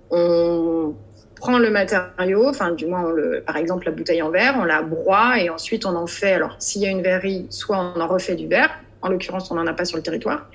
on 0.09 0.93
prend 1.35 1.59
le 1.59 1.69
matériau, 1.69 2.47
enfin 2.47 2.71
du 2.71 2.85
moins 2.85 3.13
par 3.45 3.57
exemple 3.57 3.85
la 3.85 3.91
bouteille 3.91 4.21
en 4.21 4.29
verre, 4.29 4.55
on 4.57 4.63
la 4.63 4.81
broie 4.81 5.41
et 5.41 5.49
ensuite 5.49 5.85
on 5.85 5.95
en 5.95 6.07
fait, 6.07 6.31
alors 6.31 6.55
s'il 6.59 6.81
y 6.81 6.85
a 6.85 6.89
une 6.89 7.01
verrerie, 7.01 7.47
soit 7.49 7.77
on 7.77 7.99
en 7.99 8.07
refait 8.07 8.35
du 8.35 8.47
verre, 8.47 8.69
en 9.01 9.09
l'occurrence 9.09 9.51
on 9.51 9.55
n'en 9.55 9.67
a 9.67 9.73
pas 9.73 9.83
sur 9.83 9.97
le 9.97 10.03
territoire, 10.03 10.49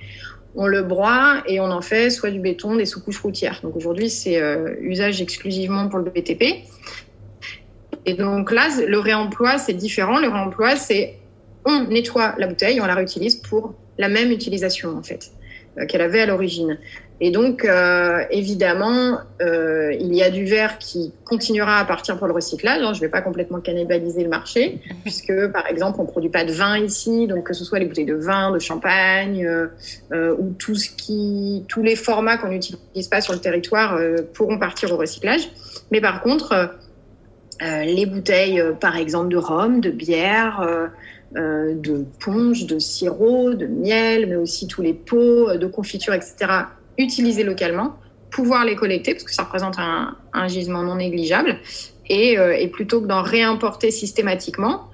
on 0.55 0.65
le 0.65 0.81
broie 0.81 1.43
et 1.45 1.59
on 1.59 1.69
en 1.69 1.81
fait 1.81 2.09
soit 2.09 2.31
du 2.31 2.39
béton, 2.39 2.75
des 2.75 2.85
sous-couches 2.85 3.19
routières. 3.19 3.59
Donc 3.61 3.75
aujourd'hui 3.75 4.09
c'est 4.09 4.41
euh, 4.41 4.73
usage 4.81 5.21
exclusivement 5.21 5.87
pour 5.89 5.99
le 5.99 6.05
BTP. 6.05 6.65
Et 8.05 8.13
donc 8.15 8.51
là, 8.51 8.69
le 8.87 8.97
réemploi 8.97 9.59
c'est 9.59 9.73
différent. 9.73 10.19
Le 10.19 10.29
réemploi 10.29 10.75
c'est 10.75 11.18
on 11.69 11.87
nettoie 11.87 12.35
la 12.37 12.47
bouteille, 12.47 12.81
on 12.81 12.85
la 12.85 12.95
réutilise 12.95 13.37
pour 13.37 13.73
la 13.97 14.09
même 14.09 14.31
utilisation 14.31 14.97
en 14.97 15.03
fait 15.03 15.31
euh, 15.77 15.85
qu'elle 15.85 16.01
avait 16.01 16.21
à 16.21 16.25
l'origine. 16.25 16.77
Et 17.21 17.31
donc, 17.31 17.65
euh, 17.65 18.23
évidemment, 18.31 19.17
euh, 19.41 19.93
il 19.99 20.13
y 20.15 20.23
a 20.23 20.29
du 20.29 20.45
verre 20.45 20.77
qui 20.77 21.13
continuera 21.25 21.79
à 21.79 21.85
partir 21.85 22.17
pour 22.17 22.27
le 22.27 22.33
recyclage. 22.33 22.81
Hein. 22.81 22.93
Je 22.93 22.99
ne 22.99 23.05
vais 23.05 23.09
pas 23.09 23.21
complètement 23.21 23.59
cannibaliser 23.59 24.23
le 24.23 24.29
marché, 24.29 24.79
puisque, 25.03 25.47
par 25.51 25.67
exemple, 25.67 25.99
on 25.99 26.03
ne 26.03 26.07
produit 26.07 26.29
pas 26.29 26.45
de 26.45 26.53
vin 26.53 26.77
ici, 26.77 27.27
donc 27.27 27.47
que 27.47 27.53
ce 27.53 27.65
soit 27.65 27.79
les 27.79 27.85
bouteilles 27.85 28.05
de 28.05 28.15
vin, 28.15 28.51
de 28.51 28.59
champagne, 28.59 29.45
euh, 29.45 30.35
ou 30.37 30.53
tout 30.57 30.75
ce 30.75 30.89
qui, 30.89 31.65
tous 31.67 31.83
les 31.83 31.97
formats 31.97 32.37
qu'on 32.37 32.49
n'utilise 32.49 33.07
pas 33.09 33.19
sur 33.19 33.33
le 33.33 33.39
territoire 33.39 33.99
pourront 34.33 34.57
partir 34.57 34.93
au 34.93 34.97
recyclage. 34.97 35.49
Mais 35.91 35.99
par 35.99 36.21
contre, 36.21 36.75
les 37.61 38.05
bouteilles, 38.05 38.63
par 38.79 38.95
exemple, 38.95 39.29
de 39.29 39.37
rhum, 39.37 39.81
de 39.81 39.89
bière, 39.89 40.89
de 41.35 42.05
punch, 42.23 42.65
de 42.65 42.79
sirop, 42.79 43.53
de 43.53 43.67
miel, 43.67 44.27
mais 44.27 44.35
aussi 44.35 44.67
tous 44.67 44.81
les 44.81 44.93
pots 44.93 45.55
de 45.55 45.67
confiture, 45.67 46.13
etc., 46.13 46.35
utiliser 46.97 47.43
localement, 47.43 47.95
pouvoir 48.31 48.65
les 48.65 48.75
collecter, 48.75 49.13
parce 49.13 49.23
que 49.23 49.33
ça 49.33 49.43
représente 49.43 49.75
un, 49.77 50.15
un 50.33 50.47
gisement 50.47 50.83
non 50.83 50.95
négligeable, 50.95 51.57
et, 52.07 52.37
euh, 52.39 52.57
et 52.57 52.67
plutôt 52.67 53.01
que 53.01 53.05
d'en 53.07 53.21
réimporter 53.21 53.91
systématiquement, 53.91 54.85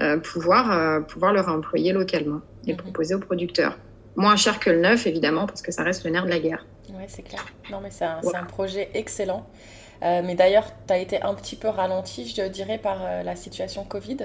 euh, 0.00 0.16
pouvoir, 0.18 0.72
euh, 0.72 1.00
pouvoir 1.00 1.32
le 1.34 1.40
réemployer 1.40 1.92
localement 1.92 2.40
et 2.66 2.72
Mhm. 2.72 2.78
proposer 2.78 3.14
aux 3.14 3.18
producteurs. 3.20 3.76
Moins 4.16 4.36
cher 4.36 4.58
que 4.60 4.70
le 4.70 4.80
neuf, 4.80 5.06
évidemment, 5.06 5.46
parce 5.46 5.62
que 5.62 5.72
ça 5.72 5.82
reste 5.82 6.04
le 6.04 6.10
nerf 6.10 6.24
de 6.24 6.30
la 6.30 6.38
guerre. 6.38 6.64
Ouais, 6.90 7.06
c'est 7.08 7.22
clair. 7.22 7.44
Non, 7.70 7.80
mais 7.82 7.90
c'est 7.90 8.04
un, 8.04 8.18
Voilà. 8.22 8.40
un 8.40 8.44
projet 8.44 8.88
excellent. 8.94 9.46
Euh, 10.02 10.20
mais 10.24 10.34
d'ailleurs, 10.34 10.64
tu 10.86 10.92
as 10.92 10.98
été 10.98 11.22
un 11.22 11.32
petit 11.34 11.54
peu 11.56 11.68
ralenti, 11.68 12.26
je 12.28 12.42
dirais, 12.48 12.78
par 12.78 12.98
euh, 13.02 13.22
la 13.22 13.36
situation 13.36 13.84
Covid. 13.84 14.16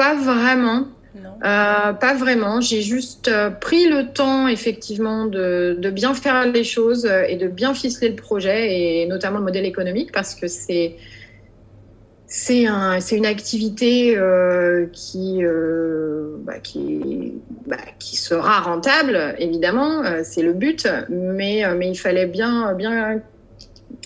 Pas 0.00 0.14
vraiment. 0.14 0.86
Non 1.14 1.30
Euh, 1.44 1.92
pas 1.92 2.14
vraiment. 2.14 2.62
J'ai 2.62 2.80
juste 2.80 3.28
euh, 3.28 3.50
pris 3.50 3.86
le 3.86 4.14
temps, 4.14 4.48
effectivement, 4.48 5.26
de, 5.26 5.76
de 5.78 5.90
bien 5.90 6.14
faire 6.14 6.46
les 6.46 6.64
choses 6.64 7.04
euh, 7.04 7.24
et 7.28 7.36
de 7.36 7.48
bien 7.48 7.74
ficeler 7.74 8.08
le 8.08 8.16
projet, 8.16 9.02
et 9.02 9.06
notamment 9.06 9.38
le 9.40 9.44
modèle 9.44 9.66
économique, 9.66 10.10
parce 10.10 10.34
que 10.34 10.48
c'est 10.48 10.96
c'est 12.26 12.66
un, 12.66 13.00
c'est 13.00 13.16
une 13.18 13.26
activité 13.26 14.16
euh, 14.16 14.86
qui, 14.90 15.42
bah, 16.46 16.60
qui, 16.62 17.34
bah, 17.66 17.76
qui 17.98 18.16
sera 18.16 18.60
rentable, 18.60 19.34
évidemment, 19.38 20.02
c'est 20.22 20.42
le 20.42 20.54
but, 20.54 20.88
mais, 21.10 21.64
mais 21.76 21.88
il 21.90 21.96
fallait 21.96 22.26
bien, 22.26 22.72
bien 22.74 23.20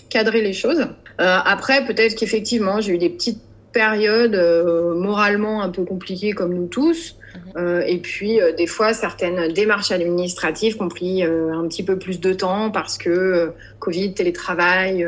cadrer 0.09 0.41
les 0.41 0.53
choses. 0.53 0.87
Après, 1.19 1.85
peut-être 1.85 2.15
qu'effectivement, 2.15 2.81
j'ai 2.81 2.93
eu 2.93 2.97
des 2.97 3.11
petites 3.11 3.43
périodes 3.75 4.35
euh, 4.35 4.95
moralement 4.95 5.61
un 5.61 5.69
peu 5.69 5.83
compliquées 5.83 6.31
comme 6.31 6.53
nous 6.53 6.67
tous. 6.67 7.17
Euh, 7.57 7.81
et 7.85 7.97
puis, 7.97 8.41
euh, 8.41 8.53
des 8.53 8.67
fois, 8.67 8.93
certaines 8.93 9.51
démarches 9.51 9.91
administratives 9.91 10.81
ont 10.81 10.87
pris 10.87 11.25
euh, 11.25 11.53
un 11.53 11.67
petit 11.67 11.83
peu 11.83 11.99
plus 11.99 12.21
de 12.21 12.31
temps 12.31 12.71
parce 12.71 12.97
que 12.97 13.51
Covid, 13.79 14.13
télétravail, 14.13 15.05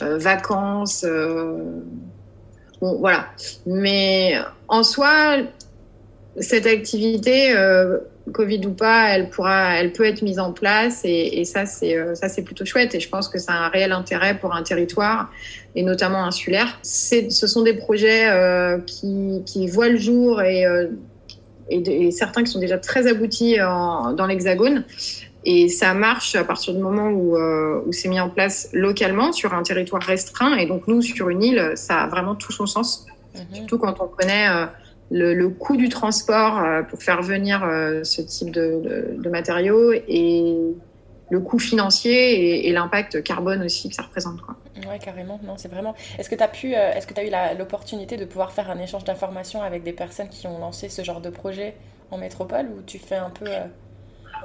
vacances. 0.00 1.04
bon, 2.80 2.96
voilà. 2.98 3.26
Mais 3.66 4.34
en 4.68 4.82
soi, 4.82 5.36
cette 6.38 6.66
activité, 6.66 7.54
Covid 8.32 8.64
ou 8.66 8.72
pas, 8.72 9.10
elle, 9.10 9.28
pourra, 9.30 9.74
elle 9.76 9.92
peut 9.92 10.04
être 10.04 10.22
mise 10.22 10.38
en 10.38 10.52
place 10.52 11.02
et, 11.04 11.40
et 11.40 11.44
ça, 11.44 11.66
c'est 11.66 11.96
euh, 11.96 12.14
ça, 12.14 12.28
c'est 12.28 12.42
plutôt 12.42 12.64
chouette. 12.64 12.94
Et 12.94 13.00
je 13.00 13.08
pense 13.08 13.28
que 13.28 13.38
ça 13.38 13.52
a 13.52 13.56
un 13.66 13.68
réel 13.68 13.92
intérêt 13.92 14.38
pour 14.38 14.54
un 14.54 14.62
territoire 14.62 15.30
et 15.74 15.82
notamment 15.82 16.24
insulaire. 16.24 16.78
C'est, 16.82 17.30
ce 17.30 17.46
sont 17.46 17.62
des 17.62 17.74
projets 17.74 18.28
euh, 18.28 18.78
qui, 18.78 19.42
qui 19.46 19.66
voient 19.68 19.88
le 19.88 19.96
jour 19.98 20.40
et, 20.42 20.66
euh, 20.66 20.88
et, 21.68 22.10
certains 22.10 22.42
qui 22.42 22.50
sont 22.50 22.58
déjà 22.60 22.78
très 22.78 23.06
aboutis 23.06 23.60
en- 23.62 24.12
dans 24.12 24.26
l'Hexagone. 24.26 24.84
Et 25.44 25.68
ça 25.68 25.94
marche 25.94 26.34
à 26.34 26.44
partir 26.44 26.74
du 26.74 26.80
moment 26.80 27.08
où, 27.08 27.36
euh, 27.36 27.80
où 27.86 27.92
c'est 27.92 28.08
mis 28.08 28.20
en 28.20 28.28
place 28.28 28.68
localement 28.72 29.32
sur 29.32 29.54
un 29.54 29.62
territoire 29.62 30.02
restreint. 30.02 30.56
Et 30.56 30.66
donc 30.66 30.86
nous, 30.86 31.00
sur 31.00 31.30
une 31.30 31.42
île, 31.42 31.72
ça 31.76 32.00
a 32.02 32.06
vraiment 32.08 32.34
tout 32.34 32.52
son 32.52 32.66
sens 32.66 33.06
Mhm. 33.32 33.54
surtout 33.54 33.78
quand 33.78 33.94
on 34.00 34.08
connaît 34.08 34.48
le, 35.10 35.48
coût 35.48 35.76
du 35.76 35.88
transport 35.88 36.58
euh, 36.58 36.82
pour 36.82 37.02
faire 37.02 37.22
venir 37.22 37.64
euh, 37.64 38.04
ce 38.04 38.22
type 38.22 38.50
de, 38.50 39.18
matériaux 39.28 39.92
et 39.92 40.56
le 41.30 41.40
coût 41.40 41.58
financier 41.58 42.68
et, 42.68 42.72
l'impact 42.72 43.22
carbone 43.22 43.62
aussi 43.62 43.88
que 43.88 43.94
ça 43.94 44.02
représente. 44.02 44.40
Quoi. 44.40 44.56
Ouais, 44.88 44.98
carrément. 44.98 45.40
Non, 45.44 45.54
c'est 45.56 45.70
vraiment. 45.70 45.94
Est-ce 46.18 46.28
que 46.28 46.34
tu 46.34 46.42
as 46.42 46.48
pu, 46.48 46.74
euh, 46.74 46.92
est-ce 46.92 47.06
que 47.06 47.14
tu 47.14 47.20
as 47.20 47.24
eu 47.24 47.58
l'opportunité 47.58 48.16
de 48.16 48.24
pouvoir 48.24 48.52
faire 48.52 48.70
un 48.70 48.78
échange 48.78 49.04
d'informations 49.04 49.62
avec 49.62 49.82
des 49.82 49.92
personnes 49.92 50.28
qui 50.28 50.46
ont 50.46 50.58
lancé 50.58 50.88
ce 50.88 51.02
genre 51.02 51.20
de 51.20 51.30
projet 51.30 51.74
en 52.10 52.18
métropole 52.18 52.66
ou 52.66 52.82
tu 52.82 52.98
fais 52.98 53.16
un 53.16 53.30
peu. 53.30 53.46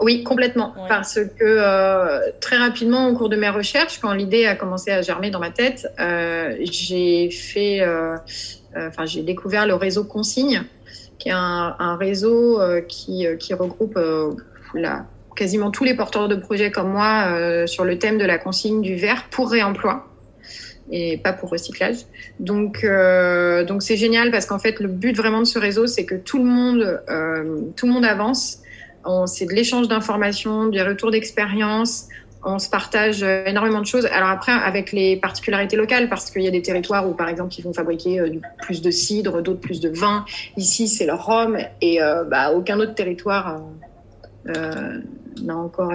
Oui, 0.02 0.24
complètement. 0.24 0.74
Ouais. 0.76 0.88
Parce 0.88 1.16
que 1.16 1.44
euh, 1.44 2.20
très 2.40 2.58
rapidement, 2.58 3.08
au 3.08 3.16
cours 3.16 3.30
de 3.30 3.36
mes 3.36 3.50
recherches, 3.50 4.00
quand 4.00 4.14
l'idée 4.14 4.46
a 4.46 4.56
commencé 4.56 4.92
à 4.92 5.02
germer 5.02 5.30
dans 5.30 5.40
ma 5.40 5.52
tête, 5.52 5.88
euh, 6.00 6.56
j'ai 6.60 7.30
fait, 7.32 7.82
euh, 7.82 8.16
euh, 8.76 8.88
enfin, 8.88 9.06
j'ai 9.06 9.22
découvert 9.22 9.68
le 9.68 9.76
réseau 9.76 10.04
Consigne, 10.04 10.64
qui 11.20 11.30
est 11.30 11.34
un, 11.34 11.76
un 11.80 11.96
réseau 11.98 12.60
qui, 12.88 13.26
qui 13.40 13.54
regroupe 13.54 14.00
la, 14.74 15.06
quasiment 15.36 15.72
tous 15.72 15.84
les 15.84 15.96
porteurs 15.96 16.28
de 16.28 16.36
projets 16.36 16.72
comme 16.72 16.92
moi 16.92 17.68
sur 17.68 17.86
le 17.86 17.98
thème 17.98 18.18
de 18.18 18.26
la 18.26 18.38
consigne 18.38 18.82
du 18.82 18.96
verre 18.96 19.26
pour 19.32 19.50
réemploi 19.50 20.06
et 20.92 21.18
pas 21.18 21.34
pour 21.34 21.50
recyclage. 21.50 21.98
Donc, 22.40 22.84
euh, 22.84 23.64
donc 23.64 23.82
c'est 23.82 23.98
génial 23.98 24.32
parce 24.32 24.46
qu'en 24.46 24.60
fait, 24.60 24.80
le 24.80 24.88
but 24.88 25.16
vraiment 25.16 25.40
de 25.40 25.46
ce 25.46 25.60
réseau, 25.60 25.88
c'est 25.88 26.06
que 26.06 26.16
tout 26.16 26.38
le 26.38 26.46
monde, 26.46 27.02
euh, 27.10 27.62
tout 27.76 27.88
le 27.88 27.94
monde 27.94 28.06
avance. 28.06 28.60
C'est 29.28 29.46
de 29.46 29.54
l'échange 29.54 29.88
d'informations, 29.88 30.68
des 30.68 30.82
retours 30.82 31.12
d'expérience. 31.12 32.08
On 32.48 32.60
se 32.60 32.70
partage 32.70 33.24
euh, 33.24 33.44
énormément 33.46 33.82
de 33.82 33.88
choses. 33.88 34.06
Alors 34.06 34.30
après, 34.30 34.52
avec 34.52 34.92
les 34.92 35.18
particularités 35.18 35.76
locales, 35.76 36.10
parce 36.10 36.30
qu'il 36.30 36.44
y 36.44 36.48
a 36.48 36.52
des 36.52 36.62
territoires 36.62 37.10
où, 37.10 37.14
par 37.14 37.28
exemple, 37.28 37.56
ils 37.58 37.64
vont 37.64 37.74
fabriquer 37.74 38.20
euh, 38.20 38.30
plus 38.62 38.84
de 38.84 38.92
cidre, 38.92 39.42
d'autres 39.42 39.60
plus 39.60 39.80
de 39.80 39.90
vin. 39.90 40.26
Ici, 40.56 40.88
c'est 40.88 41.08
le 41.08 41.14
rhum, 41.14 41.58
et 41.82 42.04
euh, 42.04 42.24
bah, 42.24 42.52
aucun 42.52 42.80
autre 42.80 42.94
territoire 42.94 43.62
n'a 44.46 45.58
encore 45.58 45.92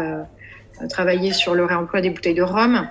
travaillé 0.88 1.33
sur 1.33 1.55
le 1.55 1.64
réemploi 1.64 2.01
des 2.01 2.11
bouteilles 2.11 2.35
de 2.35 2.42
rhum. 2.42 2.88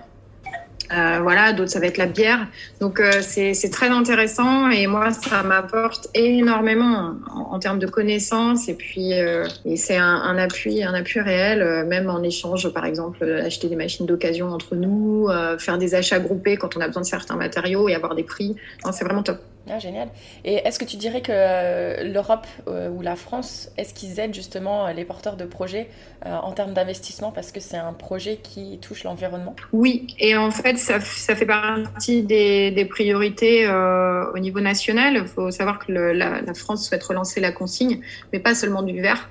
Euh, 0.92 1.20
voilà, 1.22 1.54
d'autres 1.54 1.70
ça 1.72 1.80
va 1.80 1.86
être 1.86 1.98
la 1.98 2.08
bière. 2.08 2.48
Donc 2.80 3.00
euh, 3.00 3.22
c'est 3.22 3.70
très 3.72 3.90
intéressant 3.90 4.70
et 4.70 4.88
moi 4.88 5.12
ça 5.12 5.44
m'apporte 5.44 6.08
énormément 6.14 7.16
en, 7.30 7.54
en 7.54 7.60
termes 7.60 7.80
de 7.80 7.88
connaissances 7.88 8.70
et 8.70 8.74
puis 8.74 9.14
euh, 9.14 9.46
c'est 9.76 9.98
un, 9.98 10.16
un 10.16 10.38
appui 10.38 10.84
un 10.84 10.94
appui 10.94 11.20
réel 11.20 11.62
euh, 11.62 11.86
même 11.86 12.10
en 12.10 12.24
échange 12.24 12.70
par 12.70 12.86
exemple 12.86 13.24
acheter 13.24 13.68
des 13.68 13.76
machines 13.76 14.06
d'occasion 14.06 14.50
entre 14.50 14.76
nous, 14.76 15.28
euh, 15.30 15.58
faire 15.58 15.78
des 15.78 15.96
achats 15.96 16.20
groupés 16.20 16.58
quand 16.58 16.76
on 16.76 16.82
a 16.82 16.88
besoin 16.88 17.04
de 17.04 17.08
certains 17.08 17.36
matériaux 17.36 17.88
et 17.88 17.96
avoir 17.96 18.16
des 18.16 18.24
prix. 18.24 18.56
C'est 18.92 19.04
vraiment 19.06 19.24
top. 19.24 19.40
Ah, 19.68 19.78
génial. 19.78 20.10
Et 20.46 20.56
est-ce 20.56 20.80
que 20.80 20.86
tu 20.86 20.98
dirais 20.98 21.22
que 21.22 21.32
euh, 21.32 22.04
l'Europe 22.04 22.48
euh, 22.68 22.90
ou 22.90 23.02
la 23.02 23.16
France, 23.16 23.70
est-ce 23.78 23.94
qu'ils 23.94 24.20
aident 24.20 24.34
justement 24.34 24.88
euh, 24.88 24.94
les 24.94 25.06
porteurs 25.06 25.36
de 25.36 25.46
projets 25.46 25.88
en 26.26 26.52
termes 26.52 26.74
d'investissement? 26.74 27.32
Parce 27.32 27.52
que 27.52 27.60
c'est 27.60 27.78
un 27.78 27.94
projet 27.94 28.40
qui 28.42 28.80
touche 28.80 29.04
l'environnement? 29.04 29.56
Oui, 29.72 30.08
et 30.20 30.36
en 30.36 30.52
fait, 30.52 30.78
ça, 30.78 31.00
fait 31.00 31.46
partie 31.46 32.24
des, 32.24 32.88
priorités 32.90 33.68
au 33.68 34.40
niveau 34.40 34.60
national. 34.60 35.16
Il 35.16 35.28
faut 35.28 35.52
savoir 35.52 35.80
que 35.80 35.92
la 35.92 36.54
France 36.54 36.88
souhaite 36.88 37.04
relancer 37.04 37.40
la 37.40 37.52
consigne, 37.52 38.02
mais 38.34 38.40
pas 38.40 38.54
seulement 38.54 38.82
du 38.82 39.02
verre. 39.02 39.30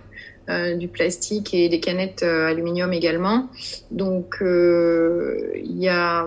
du 0.78 0.88
plastique 0.88 1.52
et 1.52 1.68
des 1.68 1.80
canettes 1.80 2.22
aluminium 2.22 2.92
également. 2.94 3.48
Donc 3.90 4.36
il 4.40 5.78
y 5.78 5.88
a 5.88 6.24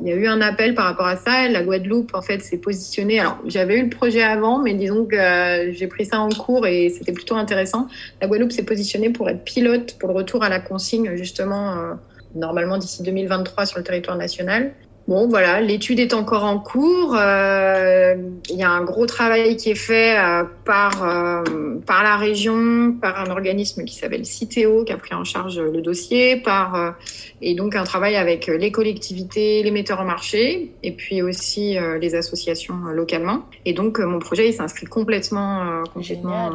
il 0.00 0.08
y 0.08 0.12
a 0.12 0.14
eu 0.14 0.26
un 0.26 0.40
appel 0.40 0.74
par 0.74 0.84
rapport 0.84 1.06
à 1.06 1.16
ça. 1.16 1.48
La 1.48 1.62
Guadeloupe, 1.62 2.14
en 2.14 2.22
fait, 2.22 2.40
s'est 2.40 2.58
positionnée. 2.58 3.18
Alors, 3.18 3.38
j'avais 3.46 3.78
eu 3.78 3.84
le 3.84 3.90
projet 3.90 4.22
avant, 4.22 4.58
mais 4.58 4.74
disons 4.74 5.06
que 5.06 5.16
euh, 5.16 5.72
j'ai 5.72 5.86
pris 5.86 6.04
ça 6.04 6.20
en 6.20 6.28
cours 6.28 6.66
et 6.66 6.90
c'était 6.90 7.12
plutôt 7.12 7.34
intéressant. 7.34 7.88
La 8.20 8.26
Guadeloupe 8.26 8.52
s'est 8.52 8.64
positionnée 8.64 9.10
pour 9.10 9.28
être 9.28 9.44
pilote 9.44 9.96
pour 9.98 10.08
le 10.08 10.14
retour 10.14 10.42
à 10.42 10.48
la 10.48 10.60
consigne, 10.60 11.16
justement, 11.16 11.72
euh, 11.72 11.94
normalement 12.34 12.78
d'ici 12.78 13.02
2023 13.02 13.66
sur 13.66 13.78
le 13.78 13.84
territoire 13.84 14.16
national. 14.16 14.72
Bon, 15.08 15.28
voilà, 15.28 15.60
l'étude 15.60 16.00
est 16.00 16.14
encore 16.14 16.42
en 16.42 16.58
cours. 16.58 17.14
Euh, 17.16 18.16
il 18.50 18.56
y 18.56 18.64
a 18.64 18.70
un 18.70 18.82
gros 18.82 19.06
travail 19.06 19.56
qui 19.56 19.70
est 19.70 19.76
fait 19.76 20.18
euh, 20.18 20.42
par, 20.64 21.04
euh, 21.04 21.44
par 21.86 22.02
la 22.02 22.16
région, 22.16 22.92
par 23.00 23.20
un 23.20 23.30
organisme 23.30 23.84
qui 23.84 23.94
s'appelle 23.94 24.24
Citeo, 24.24 24.82
qui 24.82 24.92
a 24.92 24.96
pris 24.96 25.14
en 25.14 25.22
charge 25.22 25.60
le 25.60 25.80
dossier, 25.80 26.38
par, 26.38 26.96
et 27.40 27.54
donc 27.54 27.76
un 27.76 27.84
travail 27.84 28.16
avec 28.16 28.48
les 28.48 28.72
collectivités, 28.72 29.62
les 29.62 29.70
metteurs 29.70 30.00
en 30.00 30.04
marché, 30.04 30.72
et 30.82 30.90
puis 30.90 31.22
aussi 31.22 31.76
les 32.00 32.16
associations 32.16 32.74
localement. 32.92 33.44
Et 33.64 33.74
donc, 33.74 34.00
mon 34.00 34.18
projet, 34.18 34.48
il 34.48 34.54
s'inscrit 34.54 34.86
complètement, 34.86 35.84
complètement 35.94 36.50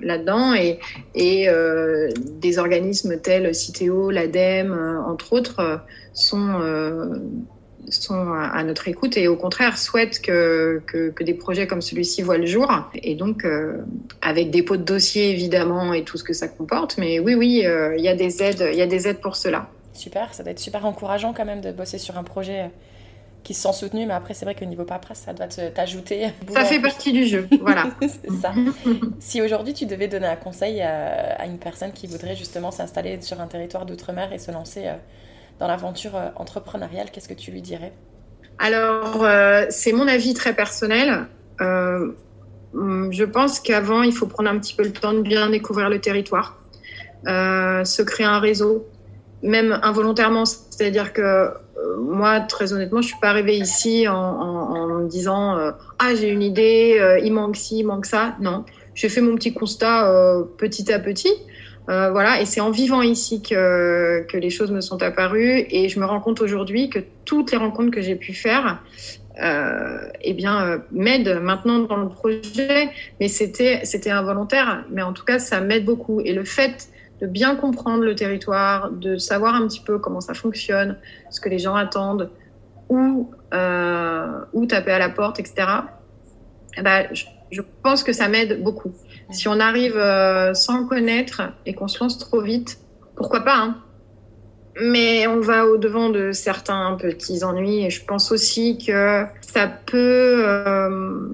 là-dedans. 0.00 0.54
Et, 0.54 0.78
et 1.16 1.48
des 2.40 2.58
organismes 2.58 3.18
tels 3.20 3.54
Citeo, 3.54 4.10
l'ADEME, 4.10 5.02
entre 5.04 5.32
autres, 5.32 5.80
sont 6.12 6.60
sont 7.90 8.32
à 8.32 8.62
notre 8.64 8.88
écoute 8.88 9.16
et 9.16 9.28
au 9.28 9.36
contraire 9.36 9.78
souhaitent 9.78 10.20
que, 10.20 10.82
que, 10.86 11.22
des 11.22 11.34
projets 11.34 11.66
comme 11.66 11.82
celui-ci 11.82 12.22
voient 12.22 12.38
le 12.38 12.46
jour. 12.46 12.70
Et 12.94 13.14
donc, 13.14 13.44
euh, 13.44 13.82
avec 14.22 14.50
des 14.50 14.62
pots 14.62 14.76
de 14.76 14.82
dossier 14.82 15.30
évidemment 15.30 15.92
et 15.92 16.04
tout 16.04 16.16
ce 16.16 16.24
que 16.24 16.32
ça 16.32 16.48
comporte. 16.48 16.98
Mais 16.98 17.18
oui, 17.18 17.34
oui, 17.34 17.62
euh, 17.64 17.96
il 17.96 18.04
y 18.04 18.08
a 18.08 18.14
des 18.14 18.42
aides, 18.42 18.68
il 18.72 18.78
y 18.78 18.82
a 18.82 18.86
des 18.86 19.08
aides 19.08 19.20
pour 19.20 19.36
cela. 19.36 19.68
Super, 19.92 20.32
ça 20.34 20.42
doit 20.42 20.52
être 20.52 20.60
super 20.60 20.86
encourageant 20.86 21.32
quand 21.32 21.44
même 21.44 21.60
de 21.60 21.72
bosser 21.72 21.98
sur 21.98 22.16
un 22.16 22.22
projet 22.22 22.60
euh, 22.60 22.68
qui 23.42 23.54
se 23.54 23.62
sent 23.62 23.72
soutenu. 23.72 24.06
Mais 24.06 24.14
après, 24.14 24.34
c'est 24.34 24.44
vrai 24.44 24.54
qu'au 24.54 24.64
niveau 24.64 24.84
paperasse, 24.84 25.22
ça 25.26 25.32
doit 25.32 25.48
t'ajouter. 25.48 26.28
Ça 26.52 26.64
fait 26.64 26.80
partie 26.80 27.12
du 27.12 27.26
jeu, 27.26 27.48
voilà. 27.60 27.90
c'est 28.00 28.30
ça. 28.40 28.52
si 29.18 29.42
aujourd'hui 29.42 29.74
tu 29.74 29.86
devais 29.86 30.08
donner 30.08 30.26
un 30.26 30.36
conseil 30.36 30.80
à, 30.82 31.34
à 31.34 31.46
une 31.46 31.58
personne 31.58 31.92
qui 31.92 32.06
voudrait 32.06 32.36
justement 32.36 32.70
s'installer 32.70 33.20
sur 33.20 33.40
un 33.40 33.46
territoire 33.46 33.86
d'outre-mer 33.86 34.32
et 34.32 34.38
se 34.38 34.50
lancer 34.50 34.84
dans 35.58 35.66
l'aventure 35.66 36.16
euh, 36.16 36.28
entrepreneuriale, 36.36 37.10
qu'est-ce 37.12 37.28
que 37.28 37.34
tu 37.34 37.50
lui 37.50 37.62
dirais? 37.62 37.92
Alors, 38.58 39.24
euh, 39.24 39.66
c'est 39.70 39.92
mon 39.92 40.08
avis 40.08 40.34
très 40.34 40.54
personnel. 40.54 41.26
Euh, 41.60 42.12
je 42.74 43.24
pense 43.24 43.60
qu'avant, 43.60 44.02
il 44.02 44.12
faut 44.12 44.26
prendre 44.26 44.50
un 44.50 44.58
petit 44.58 44.74
peu 44.74 44.84
le 44.84 44.92
temps 44.92 45.12
de 45.12 45.22
bien 45.22 45.50
découvrir 45.50 45.88
le 45.88 46.00
territoire, 46.00 46.58
se 47.24 48.02
créer 48.02 48.26
un 48.26 48.40
réseau, 48.40 48.86
même 49.42 49.78
involontairement. 49.82 50.44
C'est-à-dire 50.44 51.12
que 51.12 51.50
moi, 51.98 52.40
très 52.40 52.72
honnêtement, 52.74 53.00
je 53.00 53.08
suis 53.08 53.20
pas 53.20 53.30
arrivée 53.30 53.56
ici 53.56 54.06
en, 54.06 54.86
me 54.86 55.08
disant 55.08 55.56
ah 55.98 56.14
j'ai 56.14 56.28
une 56.28 56.42
idée, 56.42 57.18
il 57.22 57.32
manque 57.32 57.56
ci, 57.56 57.78
il 57.78 57.84
manque 57.84 58.04
ça. 58.04 58.36
Non, 58.38 58.66
j'ai 58.94 59.08
fait 59.08 59.22
mon 59.22 59.34
petit 59.34 59.54
constat 59.54 60.12
petit 60.58 60.92
à 60.92 60.98
petit. 60.98 61.32
Euh, 61.88 62.10
voilà, 62.10 62.40
et 62.40 62.44
c'est 62.44 62.60
en 62.60 62.70
vivant 62.70 63.00
ici 63.00 63.40
que, 63.40 64.26
les 64.34 64.50
choses 64.50 64.70
me 64.70 64.82
sont 64.82 65.02
apparues 65.02 65.66
et 65.70 65.88
je 65.88 65.98
me 65.98 66.04
rends 66.04 66.20
compte 66.20 66.42
aujourd'hui 66.42 66.90
que 66.90 66.98
toutes 67.24 67.50
les 67.50 67.56
rencontres 67.56 67.90
que 67.90 68.02
j'ai 68.02 68.16
pu 68.16 68.34
faire 68.34 68.82
euh, 69.40 70.08
eh 70.20 70.34
bien, 70.34 70.66
euh, 70.66 70.78
m'aident 70.90 71.40
maintenant 71.40 71.78
dans 71.78 71.96
le 71.96 72.08
projet, 72.08 72.90
mais 73.20 73.28
c'était, 73.28 73.80
c'était 73.84 74.10
involontaire, 74.10 74.84
mais 74.90 75.00
en 75.00 75.12
tout 75.12 75.24
cas, 75.24 75.38
ça 75.38 75.60
m'aide 75.60 75.84
beaucoup. 75.84 76.20
Et 76.20 76.34
le 76.34 76.44
fait 76.44 76.88
de 77.22 77.26
bien 77.26 77.56
comprendre 77.56 78.02
le 78.02 78.14
territoire, 78.14 78.90
de 78.90 79.16
savoir 79.16 79.54
un 79.54 79.66
petit 79.66 79.80
peu 79.80 79.98
comment 79.98 80.20
ça 80.20 80.34
fonctionne, 80.34 80.98
ce 81.30 81.40
que 81.40 81.48
les 81.48 81.58
gens 81.58 81.74
attendent, 81.74 82.30
où, 82.90 83.30
taper 83.50 84.92
à 84.92 84.98
la 84.98 85.08
porte, 85.08 85.40
etc., 85.40 85.68
eh 86.76 86.82
ben, 86.82 87.06
je 87.12 87.62
pense 87.82 88.02
que 88.02 88.12
ça 88.12 88.28
m'aide 88.28 88.62
beaucoup. 88.62 88.92
Si 89.30 89.48
on 89.48 89.60
arrive 89.60 89.96
euh, 89.96 90.54
sans 90.54 90.86
connaître 90.86 91.42
et 91.66 91.74
qu'on 91.74 91.88
se 91.88 92.02
lance 92.02 92.18
trop 92.18 92.40
vite, 92.40 92.78
pourquoi 93.16 93.40
pas 93.40 93.56
hein 93.56 93.82
mais 94.80 95.26
on 95.26 95.40
va 95.40 95.66
au-devant 95.66 96.08
de 96.08 96.32
certains 96.32 96.96
petits 97.00 97.44
ennuis 97.44 97.84
et 97.84 97.90
je 97.90 98.04
pense 98.04 98.30
aussi 98.30 98.78
que 98.78 99.24
ça 99.40 99.66
peut, 99.66 100.44
euh, 100.46 101.28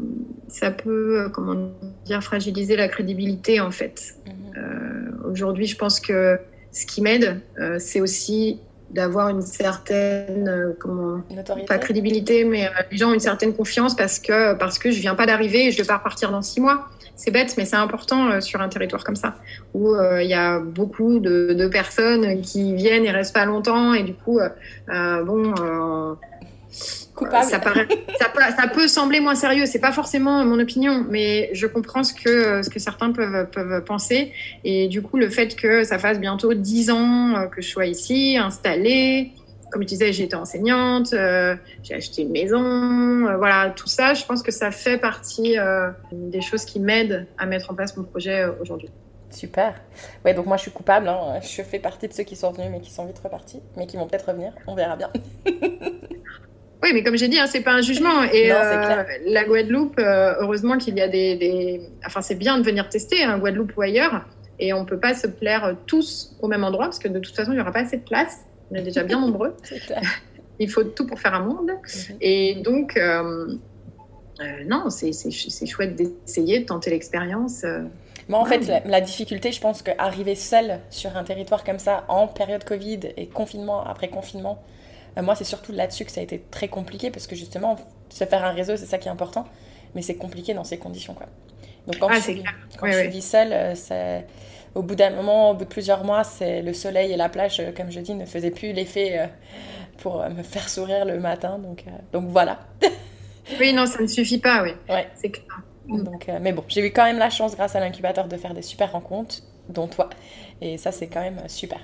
ça 0.48 0.70
peut, 0.70 1.28
comment 1.32 1.70
dire, 2.04 2.22
fragiliser 2.22 2.76
la 2.76 2.88
crédibilité 2.88 3.60
en 3.60 3.70
fait. 3.70 4.14
Mhm. 4.26 4.32
Euh, 4.56 5.30
Aujourd'hui, 5.30 5.66
je 5.66 5.76
pense 5.76 6.00
que 6.00 6.38
ce 6.70 6.86
qui 6.86 7.00
m'aide, 7.00 7.40
euh, 7.58 7.78
c'est 7.78 8.00
aussi 8.00 8.60
d'avoir 8.90 9.28
une 9.28 9.42
certaine, 9.42 10.48
euh, 10.48 11.64
pas 11.66 11.78
crédibilité, 11.78 12.44
mais 12.44 12.70
les 12.90 12.96
gens 12.96 13.10
ont 13.10 13.14
une 13.14 13.20
certaine 13.20 13.54
confiance 13.54 13.96
parce 13.96 14.20
que 14.20 14.54
parce 14.54 14.78
que 14.78 14.92
je 14.92 15.00
viens 15.00 15.16
pas 15.16 15.26
d'arriver 15.26 15.66
et 15.66 15.70
je 15.72 15.78
vais 15.78 15.86
pas 15.86 15.96
repartir 15.96 16.30
dans 16.30 16.42
six 16.42 16.60
mois 16.60 16.88
c'est 17.16 17.30
bête, 17.30 17.54
mais 17.56 17.64
c'est 17.64 17.76
important 17.76 18.28
euh, 18.28 18.40
sur 18.40 18.60
un 18.60 18.68
territoire 18.68 19.04
comme 19.04 19.16
ça, 19.16 19.36
où 19.72 19.94
euh, 19.94 20.22
il 20.22 20.28
y 20.28 20.34
a 20.34 20.58
beaucoup 20.58 21.20
de, 21.20 21.68
personnes 21.68 22.42
qui 22.42 22.74
viennent 22.74 23.04
et 23.04 23.10
restent 23.10 23.34
pas 23.34 23.46
longtemps, 23.46 23.94
et 23.94 24.02
du 24.02 24.14
coup, 24.14 24.38
euh, 24.38 25.24
bon. 25.24 25.54
Ça, 27.16 27.60
paraît, 27.60 27.86
ça, 28.18 28.28
peut, 28.28 28.40
ça, 28.56 28.66
peut, 28.66 28.88
sembler 28.88 29.20
moins 29.20 29.36
sérieux, 29.36 29.66
c'est 29.66 29.78
pas 29.78 29.92
forcément 29.92 30.44
mon 30.44 30.58
opinion, 30.58 31.06
mais 31.08 31.48
je 31.52 31.68
comprends 31.68 32.02
ce 32.02 32.12
que, 32.12 32.60
ce 32.64 32.68
que 32.68 32.80
certains 32.80 33.12
peuvent, 33.12 33.48
peuvent 33.50 33.84
penser. 33.84 34.32
Et 34.64 34.88
du 34.88 35.00
coup, 35.00 35.16
le 35.16 35.30
fait 35.30 35.54
que 35.54 35.84
ça 35.84 36.00
fasse 36.00 36.18
bientôt 36.18 36.54
dix 36.54 36.90
ans 36.90 37.48
que 37.54 37.62
je 37.62 37.68
sois 37.68 37.86
ici, 37.86 38.36
installée, 38.36 39.30
comme 39.74 39.82
je 39.82 39.88
disais, 39.88 40.12
j'étais 40.12 40.36
enseignante, 40.36 41.12
euh, 41.14 41.56
j'ai 41.82 41.94
acheté 41.94 42.22
une 42.22 42.30
maison, 42.30 42.62
euh, 43.26 43.36
voilà, 43.38 43.70
tout 43.74 43.88
ça, 43.88 44.14
je 44.14 44.24
pense 44.24 44.40
que 44.40 44.52
ça 44.52 44.70
fait 44.70 44.98
partie 44.98 45.58
euh, 45.58 45.90
des 46.12 46.40
choses 46.40 46.64
qui 46.64 46.78
m'aident 46.78 47.26
à 47.38 47.46
mettre 47.46 47.72
en 47.72 47.74
place 47.74 47.96
mon 47.96 48.04
projet 48.04 48.46
aujourd'hui. 48.60 48.88
Super. 49.30 49.74
Ouais, 50.24 50.32
donc 50.32 50.46
moi 50.46 50.56
je 50.58 50.62
suis 50.62 50.70
coupable, 50.70 51.08
hein. 51.08 51.40
je 51.42 51.60
fais 51.62 51.80
partie 51.80 52.06
de 52.06 52.12
ceux 52.12 52.22
qui 52.22 52.36
sont 52.36 52.52
venus 52.52 52.68
mais 52.70 52.80
qui 52.80 52.92
sont 52.92 53.04
vite 53.04 53.18
repartis, 53.18 53.62
mais 53.76 53.88
qui 53.88 53.96
vont 53.96 54.06
peut-être 54.06 54.28
revenir, 54.28 54.52
on 54.68 54.76
verra 54.76 54.94
bien. 54.94 55.10
oui, 55.44 56.90
mais 56.94 57.02
comme 57.02 57.16
j'ai 57.16 57.26
dit, 57.26 57.40
hein, 57.40 57.48
c'est 57.48 57.62
pas 57.62 57.72
un 57.72 57.82
jugement. 57.82 58.22
Et 58.32 58.50
la 59.26 59.44
Guadeloupe, 59.44 59.98
heureusement 59.98 60.78
qu'il 60.78 60.96
y 60.96 61.00
a 61.00 61.08
des, 61.08 61.80
Enfin, 62.06 62.22
c'est 62.22 62.36
bien 62.36 62.58
de 62.58 62.62
venir 62.62 62.88
tester, 62.88 63.24
hein, 63.24 63.38
Guadeloupe 63.38 63.76
ou 63.76 63.82
ailleurs, 63.82 64.24
et 64.60 64.72
on 64.72 64.84
peut 64.84 65.00
pas 65.00 65.14
se 65.14 65.26
plaire 65.26 65.74
tous 65.86 66.36
au 66.40 66.46
même 66.46 66.62
endroit 66.62 66.84
parce 66.84 67.00
que 67.00 67.08
de 67.08 67.18
toute 67.18 67.34
façon, 67.34 67.50
il 67.50 67.56
n'y 67.56 67.60
aura 67.60 67.72
pas 67.72 67.80
assez 67.80 67.96
de 67.96 68.04
place 68.04 68.44
on 68.70 68.74
est 68.74 68.82
déjà 68.82 69.02
bien 69.02 69.20
nombreux. 69.20 69.56
Il 70.58 70.70
faut 70.70 70.84
tout 70.84 71.06
pour 71.06 71.18
faire 71.18 71.34
un 71.34 71.44
monde. 71.44 71.70
Mhm. 71.70 72.16
Et 72.20 72.54
donc, 72.56 72.96
euh, 72.96 73.56
euh, 74.40 74.64
non, 74.66 74.90
c'est 74.90 75.12
chouette 75.66 75.96
d'essayer, 75.96 76.60
de 76.60 76.64
tenter 76.66 76.90
l'expérience. 76.90 77.62
Euh. 77.64 77.82
Moi, 78.28 78.38
en 78.38 78.44
fait, 78.44 78.82
la, 78.86 79.00
difficulté, 79.00 79.52
je 79.52 79.60
pense 79.60 79.82
qu'arriver 79.82 80.34
seule 80.34 80.80
sur 80.90 81.16
un 81.16 81.24
territoire 81.24 81.62
comme 81.62 81.78
ça, 81.78 82.04
en 82.08 82.26
période 82.26 82.64
Covid 82.64 83.00
et 83.16 83.26
confinement 83.26 83.84
après 83.84 84.08
confinement, 84.08 84.62
moi, 85.20 85.34
c'est 85.34 85.44
surtout 85.44 85.72
là-dessus 85.72 86.06
que 86.06 86.10
ça 86.10 86.20
a 86.20 86.24
été 86.24 86.42
très 86.50 86.68
compliqué 86.68 87.10
parce 87.10 87.26
que 87.26 87.36
justement, 87.36 87.76
se 88.08 88.24
faire 88.24 88.44
un 88.44 88.52
réseau, 88.52 88.76
c'est 88.76 88.86
ça 88.86 88.96
qui 88.96 89.08
est 89.08 89.10
important, 89.10 89.44
mais 89.94 90.00
c'est 90.00 90.16
compliqué 90.16 90.54
dans 90.54 90.64
ces 90.64 90.78
conditions. 90.78 91.12
Quoi. 91.12 91.26
Donc, 91.86 91.98
quand, 91.98 92.08
ah, 92.10 92.18
quand 92.78 92.90
je 92.90 93.08
vis 93.08 93.22
seule, 93.22 93.76
c'est 93.76 94.24
au 94.74 94.82
bout 94.82 94.94
d'un 94.94 95.10
moment, 95.10 95.50
au 95.50 95.54
bout 95.54 95.64
de 95.64 95.68
plusieurs 95.68 96.04
mois, 96.04 96.24
c'est 96.24 96.62
le 96.62 96.72
soleil 96.72 97.12
et 97.12 97.16
la 97.16 97.28
plage, 97.28 97.60
euh, 97.60 97.70
comme 97.74 97.90
je 97.90 98.00
dis, 98.00 98.14
ne 98.14 98.26
faisaient 98.26 98.50
plus 98.50 98.72
l'effet 98.72 99.18
euh, 99.18 99.26
pour 99.98 100.20
euh, 100.20 100.30
me 100.30 100.42
faire 100.42 100.68
sourire 100.68 101.04
le 101.04 101.18
matin. 101.20 101.58
Donc, 101.58 101.84
donc 102.12 102.28
voilà. 102.28 102.58
oui, 103.60 103.72
non, 103.72 103.86
ça 103.86 104.02
ne 104.02 104.06
suffit 104.06 104.38
pas, 104.38 104.62
oui. 104.62 104.70
Ouais. 104.88 105.08
C'est 105.14 105.30
clair. 105.30 105.62
Donc, 105.86 106.28
mais 106.40 106.52
bon, 106.52 106.64
j'ai 106.66 106.86
eu 106.86 106.90
quand 106.92 107.04
même 107.04 107.18
la 107.18 107.28
chance, 107.28 107.54
grâce 107.54 107.76
à 107.76 107.80
l'incubateur, 107.80 108.26
de 108.26 108.36
faire 108.38 108.54
des 108.54 108.62
super 108.62 108.92
rencontres, 108.92 109.36
dont 109.68 109.86
toi. 109.86 110.08
Et 110.62 110.78
ça, 110.78 110.92
c'est 110.92 111.08
quand 111.08 111.20
même 111.20 111.42
super. 111.46 111.78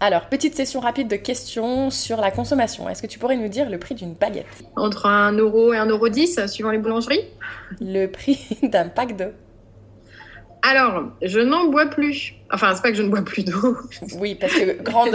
Alors, 0.00 0.28
petite 0.30 0.54
session 0.54 0.80
rapide 0.80 1.08
de 1.08 1.16
questions 1.16 1.90
sur 1.90 2.22
la 2.22 2.30
consommation. 2.30 2.88
Est-ce 2.88 3.02
que 3.02 3.06
tu 3.06 3.18
pourrais 3.18 3.36
nous 3.36 3.48
dire 3.48 3.68
le 3.68 3.78
prix 3.78 3.94
d'une 3.94 4.14
baguette? 4.14 4.46
Entre 4.76 5.04
1 5.04 5.32
euro 5.32 5.74
et 5.74 5.76
1 5.76 5.86
euro 5.86 6.08
10, 6.08 6.46
suivant 6.46 6.70
les 6.70 6.78
boulangeries? 6.78 7.28
Le 7.82 8.06
prix 8.06 8.38
d'un 8.62 8.88
pack 8.88 9.14
d'eau 9.14 9.32
alors, 10.66 11.04
je 11.20 11.40
n'en 11.40 11.66
bois 11.66 11.86
plus. 11.86 12.34
Enfin, 12.50 12.74
c'est 12.74 12.80
pas 12.80 12.90
que 12.90 12.96
je 12.96 13.02
ne 13.02 13.10
bois 13.10 13.22
plus 13.22 13.44
d'eau. 13.44 13.76
Oui, 14.18 14.34
parce 14.34 14.54
que 14.54 14.82
grande. 14.82 15.10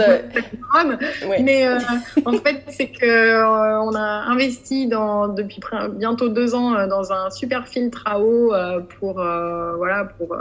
Mais 1.42 1.66
euh, 1.66 1.78
en 2.24 2.34
fait, 2.34 2.62
c'est 2.68 2.88
que 2.88 3.04
euh, 3.04 3.80
on 3.80 3.94
a 3.94 4.00
investi 4.00 4.86
dans, 4.86 5.26
depuis 5.26 5.60
bientôt 5.96 6.28
deux 6.28 6.54
ans 6.54 6.74
euh, 6.74 6.86
dans 6.86 7.12
un 7.12 7.30
super 7.30 7.66
filtre 7.66 8.02
à 8.06 8.20
eau 8.20 8.52
pour 8.98 9.14
voilà 9.14 10.04
pour 10.04 10.36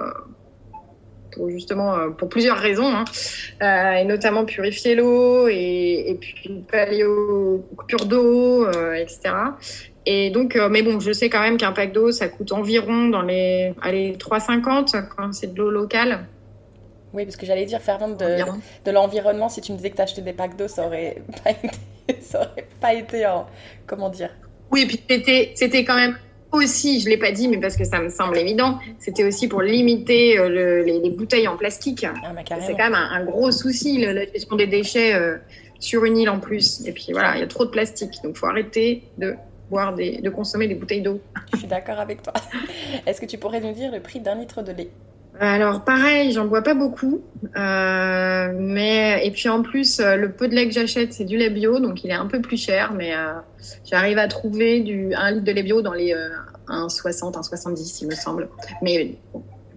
pour 1.32 1.49
justement 1.49 2.12
pour 2.12 2.30
plusieurs 2.30 2.57
raisons 2.57 2.91
hein. 2.91 3.95
et 3.95 4.03
notamment 4.03 4.45
purifier 4.45 4.95
l'eau 4.95 5.47
et, 5.47 6.05
et, 6.07 6.16
puis 6.16 6.64
pallier 6.72 7.03
aux 7.05 7.64
coupures 7.78 8.05
d'eau 8.05 8.68
etc 8.93 9.32
et 10.12 10.32
donc, 10.32 10.55
euh, 10.55 10.70
mais 10.70 10.82
bon, 10.82 10.99
je 10.99 11.12
sais 11.12 11.30
quand 11.30 11.39
même 11.39 11.57
qu'un 11.57 11.72
pack 11.72 11.93
d'eau, 11.93 12.12
ça 12.12 12.28
coûte 12.30 12.51
environ 12.51 13.10
dans 13.10 13.22
les 13.22 13.76
allez, 13.84 14.14
3,50 14.14 15.07
quand 15.16 15.32
c'est 15.34 15.53
de 15.53 15.60
l'eau 15.60 15.70
locale. 15.70 16.26
Oui, 17.14 17.26
parce 17.26 17.36
que 17.36 17.45
j'allais 17.45 17.66
dire, 17.66 17.80
fervente 17.80 18.20
de, 18.20 18.38
de 18.86 18.91
l'environnement, 18.91 19.49
si 19.49 19.62
tu 19.62 19.72
me 19.72 19.78
disais 19.78 19.91
que 19.91 19.97
tu 19.97 20.01
achetais 20.01 20.24
des 20.24 20.34
packs 20.34 20.57
d'eau, 20.57 20.68
ça 20.68 20.88
aurait 20.88 21.22
pas 21.43 21.51
été, 21.51 22.22
ça 22.22 22.39
aurait 22.39 22.68
pas 22.82 22.95
été 22.95 23.28
en, 23.28 23.45
comment 23.86 24.10
dire? 24.10 24.32
Oui, 24.72 24.82
et 24.82 24.88
puis 24.88 24.99
c'était, 25.07 25.51
c'était 25.53 25.86
quand 25.86 25.95
même 25.95 26.18
aussi, 26.51 27.01
je 27.01 27.07
l'ai 27.07 27.18
pas 27.18 27.32
dit, 27.32 27.47
mais 27.47 27.60
parce 27.60 27.78
que 27.78 27.86
ça 27.86 28.01
me 28.01 28.10
semble 28.10 28.36
évident, 28.36 28.80
c'était 28.97 29.24
aussi 29.24 29.47
pour 29.47 29.62
limiter 29.62 30.39
euh, 30.39 30.84
les, 30.84 31.10
bouteilles 31.12 31.47
en 31.47 31.55
plastique. 31.55 32.03
Ah, 32.03 32.34
c'est 32.66 32.72
quand 32.72 32.89
même 32.89 32.95
un, 32.95 33.26
gros 33.26 33.51
souci, 33.51 33.99
la 33.99 34.26
gestion 34.26 34.55
des 34.55 34.66
déchets 34.66 35.14
euh, 35.14 35.38
sur 35.80 36.03
une 36.03 36.18
île 36.18 36.32
en 36.32 36.39
plus. 36.39 36.84
Et 36.88 36.93
puis 36.93 37.10
voilà, 37.12 37.36
il 37.36 37.41
y 37.41 37.43
a 37.43 37.47
trop 37.47 37.66
de 37.66 37.70
plastique, 37.70 38.14
donc 38.24 38.38
faut 38.38 38.47
arrêter 38.47 39.03
de 39.20 39.36
boire 39.70 39.93
des, 39.93 40.22
de 40.22 40.30
consommer 40.30 40.67
des 40.67 40.76
bouteilles 40.76 41.01
d'eau. 41.01 41.22
Je 41.53 41.59
suis 41.59 41.67
d'accord 41.67 41.99
avec 41.99 42.22
toi. 42.22 42.34
Est-ce 43.05 43.22
que 43.22 43.26
tu 43.26 43.38
pourrais 43.38 43.61
nous 43.61 43.74
dire 43.74 43.91
le 43.91 43.99
prix 43.99 44.20
d'un 44.20 44.36
litre 44.36 44.61
de 44.61 44.72
lait? 44.72 44.89
Alors 45.39 45.86
pareil, 45.86 46.34
j'en 46.34 46.45
bois 46.45 46.63
pas 46.63 46.74
beaucoup, 46.74 47.22
euh, 47.55 48.53
mais 48.57 49.26
et 49.26 49.32
puis 49.32 49.47
en 49.47 49.61
plus 49.61 50.01
le 50.01 50.34
peu 50.34 50.49
de 50.49 50.55
lait 50.55 50.67
que 50.67 50.74
j'achète 50.74 51.13
c'est 51.13 51.24
du 51.24 51.38
lait 51.38 51.49
bio, 51.49 51.80
donc 51.80 52.03
il 52.03 52.09
est 52.09 52.15
un 52.15 52.26
peu 52.26 52.41
plus 52.41 52.57
cher, 52.57 52.91
mais 52.91 53.13
j'arrive 53.86 54.17
à 54.17 54.28
trouver 54.28 54.82
du 54.82 55.13
un 55.13 55.32
litre 55.32 55.45
de 55.45 55.51
lait 55.53 55.63
bio 55.63 55.82
dans 55.82 55.93
les 55.93 56.13
1,60, 56.70 57.34
1,70 57.34 57.99
il 58.01 58.07
me 58.07 58.15
semble. 58.15 58.49
Mais 58.82 59.15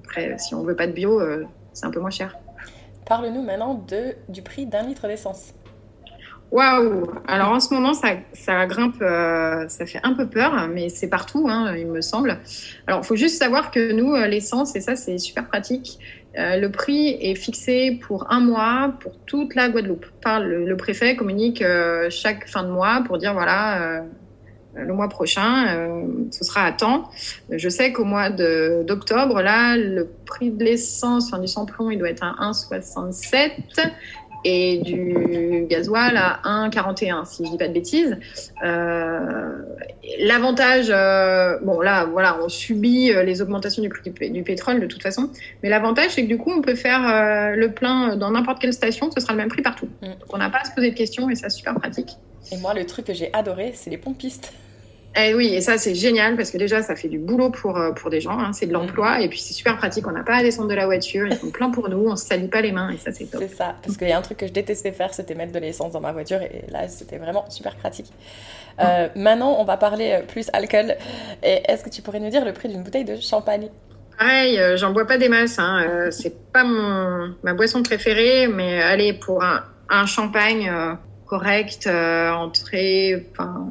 après, 0.04 0.36
si 0.38 0.54
on 0.54 0.62
veut 0.62 0.76
pas 0.76 0.86
de 0.86 0.92
bio, 0.92 1.20
euh, 1.20 1.44
c'est 1.72 1.86
un 1.86 1.90
peu 1.90 2.00
moins 2.00 2.10
cher. 2.10 2.36
Parle-nous 3.06 3.42
maintenant 3.42 3.74
de, 3.88 4.14
du 4.28 4.42
prix 4.42 4.66
d'un 4.66 4.82
litre 4.82 5.08
d'essence. 5.08 5.54
Waouh 6.52 7.10
Alors 7.26 7.48
en 7.48 7.60
ce 7.60 7.72
moment, 7.72 7.94
ça, 7.94 8.66
grimpe, 8.66 9.00
euh, 9.00 9.66
ça 9.68 9.86
fait 9.86 10.00
un 10.02 10.12
peu 10.12 10.28
peur, 10.28 10.68
mais 10.68 10.90
c'est 10.90 11.08
partout, 11.08 11.46
hein, 11.48 11.74
il 11.74 11.86
me 11.86 12.02
semble. 12.02 12.38
Alors 12.86 13.00
il 13.02 13.06
faut 13.06 13.16
juste 13.16 13.38
savoir 13.38 13.70
que 13.70 13.92
nous, 13.92 14.14
euh, 14.14 14.26
l'essence, 14.26 14.76
et 14.76 14.82
ça 14.82 14.94
c'est 14.94 15.16
super 15.16 15.48
pratique, 15.48 15.98
le 16.34 16.68
prix 16.68 17.08
est 17.20 17.34
fixé 17.34 17.98
pour 18.06 18.30
un 18.30 18.40
mois 18.40 18.94
pour 19.00 19.12
toute 19.26 19.54
la 19.54 19.70
Guadeloupe. 19.70 20.06
Par 20.22 20.40
le, 20.40 20.76
préfet 20.76 21.16
communique 21.16 21.62
chaque 22.08 22.48
fin 22.48 22.64
de 22.64 22.70
mois 22.70 23.02
pour 23.06 23.18
dire 23.18 23.34
voilà 23.34 24.02
euh, 24.76 24.84
le 24.84 24.94
mois 24.94 25.08
prochain, 25.08 25.76
euh, 25.76 26.06
ce 26.30 26.44
sera 26.44 26.64
à 26.64 26.72
temps. 26.72 27.10
Je 27.50 27.68
sais 27.68 27.92
qu'au 27.92 28.04
mois 28.04 28.30
d'octobre, 28.30 29.42
là, 29.42 29.76
le 29.76 30.08
prix 30.24 30.50
de 30.50 30.64
l'essence, 30.64 31.26
enfin 31.26 31.38
du 31.38 31.48
samplon, 31.48 31.90
il 31.90 31.98
doit 31.98 32.08
être 32.08 32.24
à 32.24 32.50
1,67 32.50 33.50
et 34.44 34.78
du 34.78 35.66
gasoil 35.68 36.16
à 36.16 36.40
1,41 36.68 37.24
si 37.26 37.44
je 37.44 37.50
dis 37.50 37.58
pas 37.58 37.68
de 37.68 37.72
bêtises. 37.72 38.18
Euh, 38.64 39.58
l'avantage, 40.20 40.88
bon 41.62 41.80
là, 41.80 42.04
voilà, 42.04 42.38
on 42.42 42.48
subit 42.48 43.12
les 43.12 43.42
augmentations 43.42 43.82
du 43.82 43.88
prix 43.88 44.10
du, 44.30 44.42
pétrole 44.42 44.80
de 44.80 44.86
toute 44.86 45.02
façon, 45.02 45.30
mais 45.62 45.68
l'avantage 45.68 46.10
c'est 46.10 46.22
que 46.22 46.28
du 46.28 46.38
coup 46.38 46.50
on 46.50 46.62
peut 46.62 46.74
faire 46.74 47.54
le 47.56 47.68
plein 47.70 48.16
dans 48.16 48.30
n'importe 48.30 48.60
quelle 48.60 48.72
station, 48.72 49.10
ce 49.10 49.20
sera 49.20 49.32
le 49.32 49.38
même 49.38 49.48
prix 49.48 49.62
partout. 49.62 49.88
Mm. 50.02 50.06
Donc 50.06 50.32
on 50.32 50.38
n'a 50.38 50.50
pas 50.50 50.58
à 50.58 50.64
se 50.64 50.74
poser 50.74 50.90
de 50.90 50.96
questions 50.96 51.30
et 51.30 51.34
c'est 51.34 51.48
super 51.50 51.74
pratique. 51.74 52.16
Et 52.50 52.56
moi, 52.56 52.74
le 52.74 52.84
truc 52.84 53.06
que 53.06 53.14
j'ai 53.14 53.32
adoré, 53.32 53.72
c'est 53.74 53.90
les 53.90 53.98
pompistes. 53.98 54.52
Eh 55.14 55.34
oui, 55.34 55.54
et 55.54 55.60
ça 55.60 55.76
c'est 55.76 55.94
génial 55.94 56.36
parce 56.36 56.50
que 56.50 56.56
déjà 56.56 56.80
ça 56.80 56.96
fait 56.96 57.08
du 57.08 57.18
boulot 57.18 57.50
pour, 57.50 57.76
euh, 57.76 57.92
pour 57.92 58.08
des 58.08 58.22
gens, 58.22 58.38
hein, 58.38 58.52
c'est 58.54 58.64
de 58.66 58.72
l'emploi 58.72 59.20
et 59.20 59.28
puis 59.28 59.40
c'est 59.40 59.52
super 59.52 59.76
pratique, 59.76 60.06
on 60.06 60.12
n'a 60.12 60.22
pas 60.22 60.36
à 60.36 60.42
descendre 60.42 60.68
de 60.68 60.74
la 60.74 60.86
voiture, 60.86 61.26
ils 61.26 61.36
sont 61.36 61.50
plein 61.50 61.70
pour 61.70 61.90
nous, 61.90 62.08
on 62.08 62.16
se 62.16 62.24
salit 62.24 62.48
pas 62.48 62.62
les 62.62 62.72
mains 62.72 62.88
et 62.88 62.96
ça 62.96 63.12
c'est 63.12 63.26
top. 63.26 63.42
C'est 63.42 63.54
ça, 63.54 63.74
parce 63.82 63.98
qu'il 63.98 64.08
y 64.08 64.12
a 64.12 64.18
un 64.18 64.22
truc 64.22 64.38
que 64.38 64.46
je 64.46 64.52
détestais 64.52 64.92
faire, 64.92 65.12
c'était 65.12 65.34
mettre 65.34 65.52
de 65.52 65.58
l'essence 65.58 65.92
dans 65.92 66.00
ma 66.00 66.12
voiture 66.12 66.40
et 66.40 66.64
là 66.70 66.88
c'était 66.88 67.18
vraiment 67.18 67.44
super 67.50 67.76
pratique. 67.76 68.10
Euh, 68.80 69.08
maintenant 69.14 69.56
on 69.58 69.64
va 69.64 69.76
parler 69.76 70.12
euh, 70.12 70.22
plus 70.26 70.48
alcool. 70.54 70.96
Et 71.42 71.60
est-ce 71.68 71.84
que 71.84 71.90
tu 71.90 72.00
pourrais 72.00 72.20
nous 72.20 72.30
dire 72.30 72.46
le 72.46 72.54
prix 72.54 72.70
d'une 72.70 72.82
bouteille 72.82 73.04
de 73.04 73.16
champagne? 73.16 73.68
Pareil, 74.18 74.58
j'en 74.76 74.92
bois 74.92 75.06
pas 75.06 75.18
des 75.18 75.28
masses, 75.28 75.58
hein. 75.58 76.08
c'est 76.10 76.52
pas 76.52 76.64
mon, 76.64 77.34
ma 77.42 77.52
boisson 77.52 77.82
préférée, 77.82 78.46
mais 78.46 78.80
allez 78.80 79.12
pour 79.12 79.42
un, 79.42 79.64
un 79.90 80.06
champagne 80.06 80.72
correct, 81.26 81.86
entrée, 81.88 83.26
enfin 83.32 83.68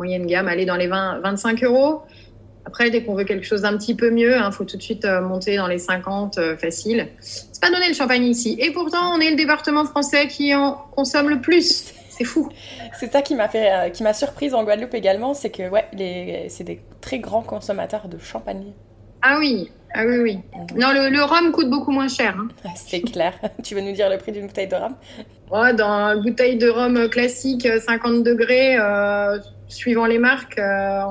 moyenne 0.00 0.26
gamme, 0.26 0.48
aller 0.48 0.64
dans 0.64 0.76
les 0.76 0.86
20, 0.86 1.20
25 1.20 1.62
euros. 1.64 2.02
Après, 2.64 2.90
dès 2.90 3.04
qu'on 3.04 3.14
veut 3.14 3.24
quelque 3.24 3.44
chose 3.44 3.62
d'un 3.62 3.76
petit 3.76 3.94
peu 3.94 4.10
mieux, 4.10 4.32
il 4.32 4.42
hein, 4.42 4.50
faut 4.50 4.64
tout 4.64 4.76
de 4.76 4.82
suite 4.82 5.04
euh, 5.04 5.20
monter 5.20 5.56
dans 5.56 5.66
les 5.66 5.78
50 5.78 6.38
euh, 6.38 6.56
facile. 6.56 7.08
C'est 7.20 7.60
pas 7.60 7.70
donné 7.70 7.88
le 7.88 7.94
champagne 7.94 8.24
ici. 8.24 8.56
Et 8.58 8.70
pourtant, 8.70 9.14
on 9.14 9.20
est 9.20 9.30
le 9.30 9.36
département 9.36 9.84
français 9.84 10.26
qui 10.26 10.54
en 10.54 10.72
consomme 10.94 11.28
le 11.28 11.40
plus. 11.40 11.92
C'est 12.08 12.24
fou. 12.24 12.48
C'est 12.98 13.12
ça 13.12 13.22
qui 13.22 13.34
m'a 13.34 13.48
fait, 13.48 13.72
euh, 13.72 13.90
qui 13.90 14.02
m'a 14.02 14.14
surprise 14.14 14.54
en 14.54 14.64
Guadeloupe 14.64 14.94
également, 14.94 15.32
c'est 15.32 15.50
que 15.50 15.68
ouais, 15.70 15.86
les, 15.94 16.46
c'est 16.50 16.64
des 16.64 16.82
très 17.00 17.18
grands 17.18 17.42
consommateurs 17.42 18.08
de 18.08 18.18
champagne. 18.18 18.72
Ah 19.22 19.38
oui, 19.38 19.70
ah 19.94 20.04
oui, 20.06 20.18
oui. 20.18 20.38
Mhm. 20.54 20.78
Non, 20.78 20.92
le, 20.92 21.22
rhum 21.22 21.52
coûte 21.52 21.68
beaucoup 21.68 21.90
moins 21.90 22.08
cher. 22.08 22.36
Hein. 22.38 22.48
C'est 22.76 23.00
clair. 23.00 23.34
Tu 23.62 23.74
veux 23.74 23.80
nous 23.80 23.92
dire 23.92 24.08
le 24.08 24.18
prix 24.18 24.32
d'une 24.32 24.46
bouteille 24.46 24.68
de 24.68 24.76
rhum? 24.76 24.94
Dans 25.50 26.14
une 26.14 26.22
bouteille 26.22 26.56
de 26.58 26.68
rhum 26.68 27.08
classique, 27.08 27.66
50 27.66 28.22
degrés, 28.22 28.78
suivant 29.70 30.06
les 30.06 30.18
marques, 30.18 30.58
euh, 30.58 31.02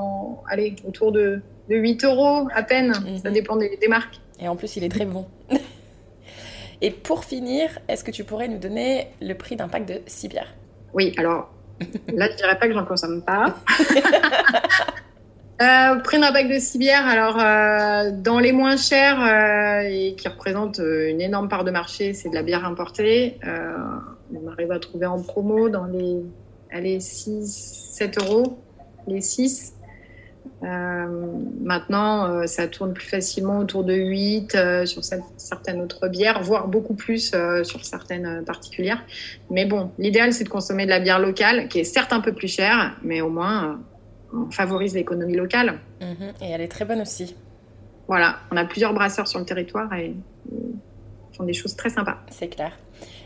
allez, 0.48 0.76
autour 0.86 1.12
de, 1.12 1.42
8 1.68 2.04
euros 2.04 2.48
à 2.52 2.62
peine. 2.62 2.94
Ça 3.22 3.28
mhm. 3.28 3.32
dépend 3.32 3.56
des, 3.56 3.78
marques. 3.88 4.20
Et 4.40 4.48
en 4.48 4.56
plus, 4.56 4.76
il 4.76 4.84
est 4.84 4.88
très 4.88 5.04
bon. 5.04 5.26
Et 6.82 6.90
pour 6.90 7.24
finir, 7.24 7.78
est-ce 7.88 8.02
que 8.02 8.10
tu 8.10 8.24
pourrais 8.24 8.48
nous 8.48 8.58
donner 8.58 9.08
le 9.20 9.34
prix 9.34 9.54
d'un 9.54 9.68
pack 9.68 9.84
de 9.86 10.00
6 10.06 10.28
bières? 10.28 10.52
Oui, 10.94 11.14
alors 11.18 11.50
là, 12.12 12.28
je 12.30 12.36
dirais 12.36 12.58
pas 12.58 12.66
que 12.66 12.74
j'en 12.74 12.84
consomme 12.84 13.22
pas. 13.22 13.54
euh, 15.60 15.96
prix 15.96 16.18
d'un 16.18 16.32
pack 16.32 16.48
de 16.48 16.58
6 16.58 16.78
bières, 16.78 17.06
alors 17.06 17.38
euh, 17.38 18.10
dans 18.12 18.38
les 18.38 18.52
moins 18.52 18.76
chers 18.76 19.22
euh, 19.22 19.88
et 19.88 20.14
qui 20.16 20.28
représentent 20.28 20.78
une 20.80 21.20
énorme 21.20 21.48
part 21.48 21.64
de 21.64 21.70
marché, 21.70 22.14
c'est 22.14 22.30
de 22.30 22.34
la 22.34 22.42
bière 22.42 22.64
importée. 22.64 23.38
on 23.44 24.48
arrive 24.50 24.72
à 24.72 24.78
trouver 24.78 25.06
en 25.06 25.22
promo 25.22 25.68
dans 25.68 25.84
les 25.84 26.22
allez, 26.72 27.00
6, 27.00 27.92
7 27.92 28.18
euros, 28.18 28.58
les 29.06 29.20
6. 29.20 29.74
Euh, 30.62 31.06
maintenant, 31.60 32.26
euh, 32.26 32.46
ça 32.46 32.68
tourne 32.68 32.92
plus 32.92 33.06
facilement 33.06 33.58
autour 33.58 33.82
de 33.82 33.94
8 33.94 34.54
euh, 34.54 34.86
sur 34.86 35.02
certaines 35.04 35.80
autres 35.80 36.08
bières, 36.08 36.42
voire 36.42 36.68
beaucoup 36.68 36.94
plus 36.94 37.34
sur 37.62 37.84
certaines 37.84 38.44
particulières. 38.44 39.02
Mais 39.50 39.64
bon, 39.64 39.90
l'idéal, 39.98 40.32
c'est 40.32 40.44
de 40.44 40.48
consommer 40.48 40.84
de 40.84 40.90
la 40.90 41.00
bière 41.00 41.18
locale, 41.18 41.68
qui 41.68 41.80
est 41.80 41.84
certes 41.84 42.12
un 42.12 42.20
peu 42.20 42.32
plus 42.32 42.48
chère, 42.48 42.96
mais 43.02 43.20
au 43.20 43.30
moins, 43.30 43.80
on 44.32 44.50
favorise 44.50 44.94
l'économie 44.94 45.36
locale. 45.36 45.78
Mhm. 46.00 46.32
et 46.42 46.50
elle 46.50 46.60
est 46.60 46.68
très 46.68 46.84
bonne 46.84 47.00
aussi. 47.00 47.34
Voilà, 48.08 48.36
on 48.50 48.56
a 48.56 48.64
plusieurs 48.64 48.92
brasseurs 48.92 49.28
sur 49.28 49.38
le 49.38 49.44
territoire 49.44 49.92
et 49.94 50.14
ils 50.50 51.36
font 51.36 51.44
des 51.44 51.52
choses 51.52 51.76
très 51.76 51.90
sympas. 51.90 52.18
C'est 52.30 52.48
clair. 52.48 52.72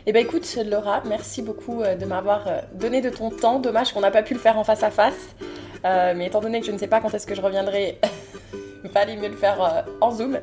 Eh 0.05 0.11
bien 0.11 0.21
écoute 0.21 0.59
Laura, 0.69 1.01
merci 1.07 1.41
beaucoup 1.41 1.81
euh, 1.81 1.95
de 1.95 2.05
m'avoir 2.05 2.47
euh, 2.47 2.61
donné 2.73 3.01
de 3.01 3.09
ton 3.09 3.31
temps. 3.31 3.59
Dommage 3.59 3.93
qu'on 3.93 4.01
n'a 4.01 4.11
pas 4.11 4.21
pu 4.21 4.35
le 4.35 4.39
faire 4.39 4.59
en 4.59 4.63
face 4.63 4.83
à 4.83 4.91
face. 4.91 5.35
Euh, 5.83 6.13
mais 6.15 6.27
étant 6.27 6.41
donné 6.41 6.59
que 6.59 6.67
je 6.67 6.71
ne 6.71 6.77
sais 6.77 6.87
pas 6.87 6.99
quand 6.99 7.13
est-ce 7.13 7.25
que 7.25 7.35
je 7.35 7.41
reviendrai, 7.41 7.99
il 8.83 8.89
fallait 8.91 9.15
mieux 9.15 9.29
le 9.29 9.35
faire 9.35 9.85
en 10.01 10.11
Zoom. 10.11 10.39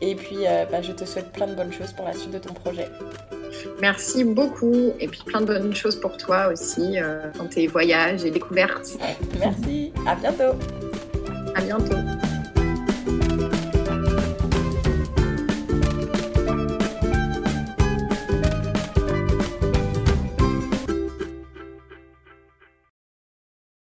Et 0.00 0.14
puis 0.14 0.38
bah, 0.70 0.82
je 0.82 0.92
te 0.92 1.04
souhaite 1.04 1.32
plein 1.32 1.46
de 1.46 1.54
bonnes 1.54 1.72
choses 1.72 1.92
pour 1.92 2.04
la 2.04 2.12
suite 2.12 2.32
de 2.32 2.38
ton 2.38 2.54
projet. 2.54 2.88
Merci 3.80 4.24
beaucoup 4.24 4.92
et 5.00 5.08
puis 5.08 5.22
plein 5.24 5.40
de 5.40 5.46
bonnes 5.46 5.74
choses 5.74 6.00
pour 6.00 6.16
toi 6.16 6.48
aussi 6.52 6.96
dans 7.38 7.46
tes 7.46 7.66
voyages 7.66 8.24
et 8.24 8.30
découvertes. 8.30 8.96
Merci, 9.38 9.92
à 10.06 10.14
bientôt. 10.14 10.58
À 11.54 11.60
bientôt. 11.60 12.23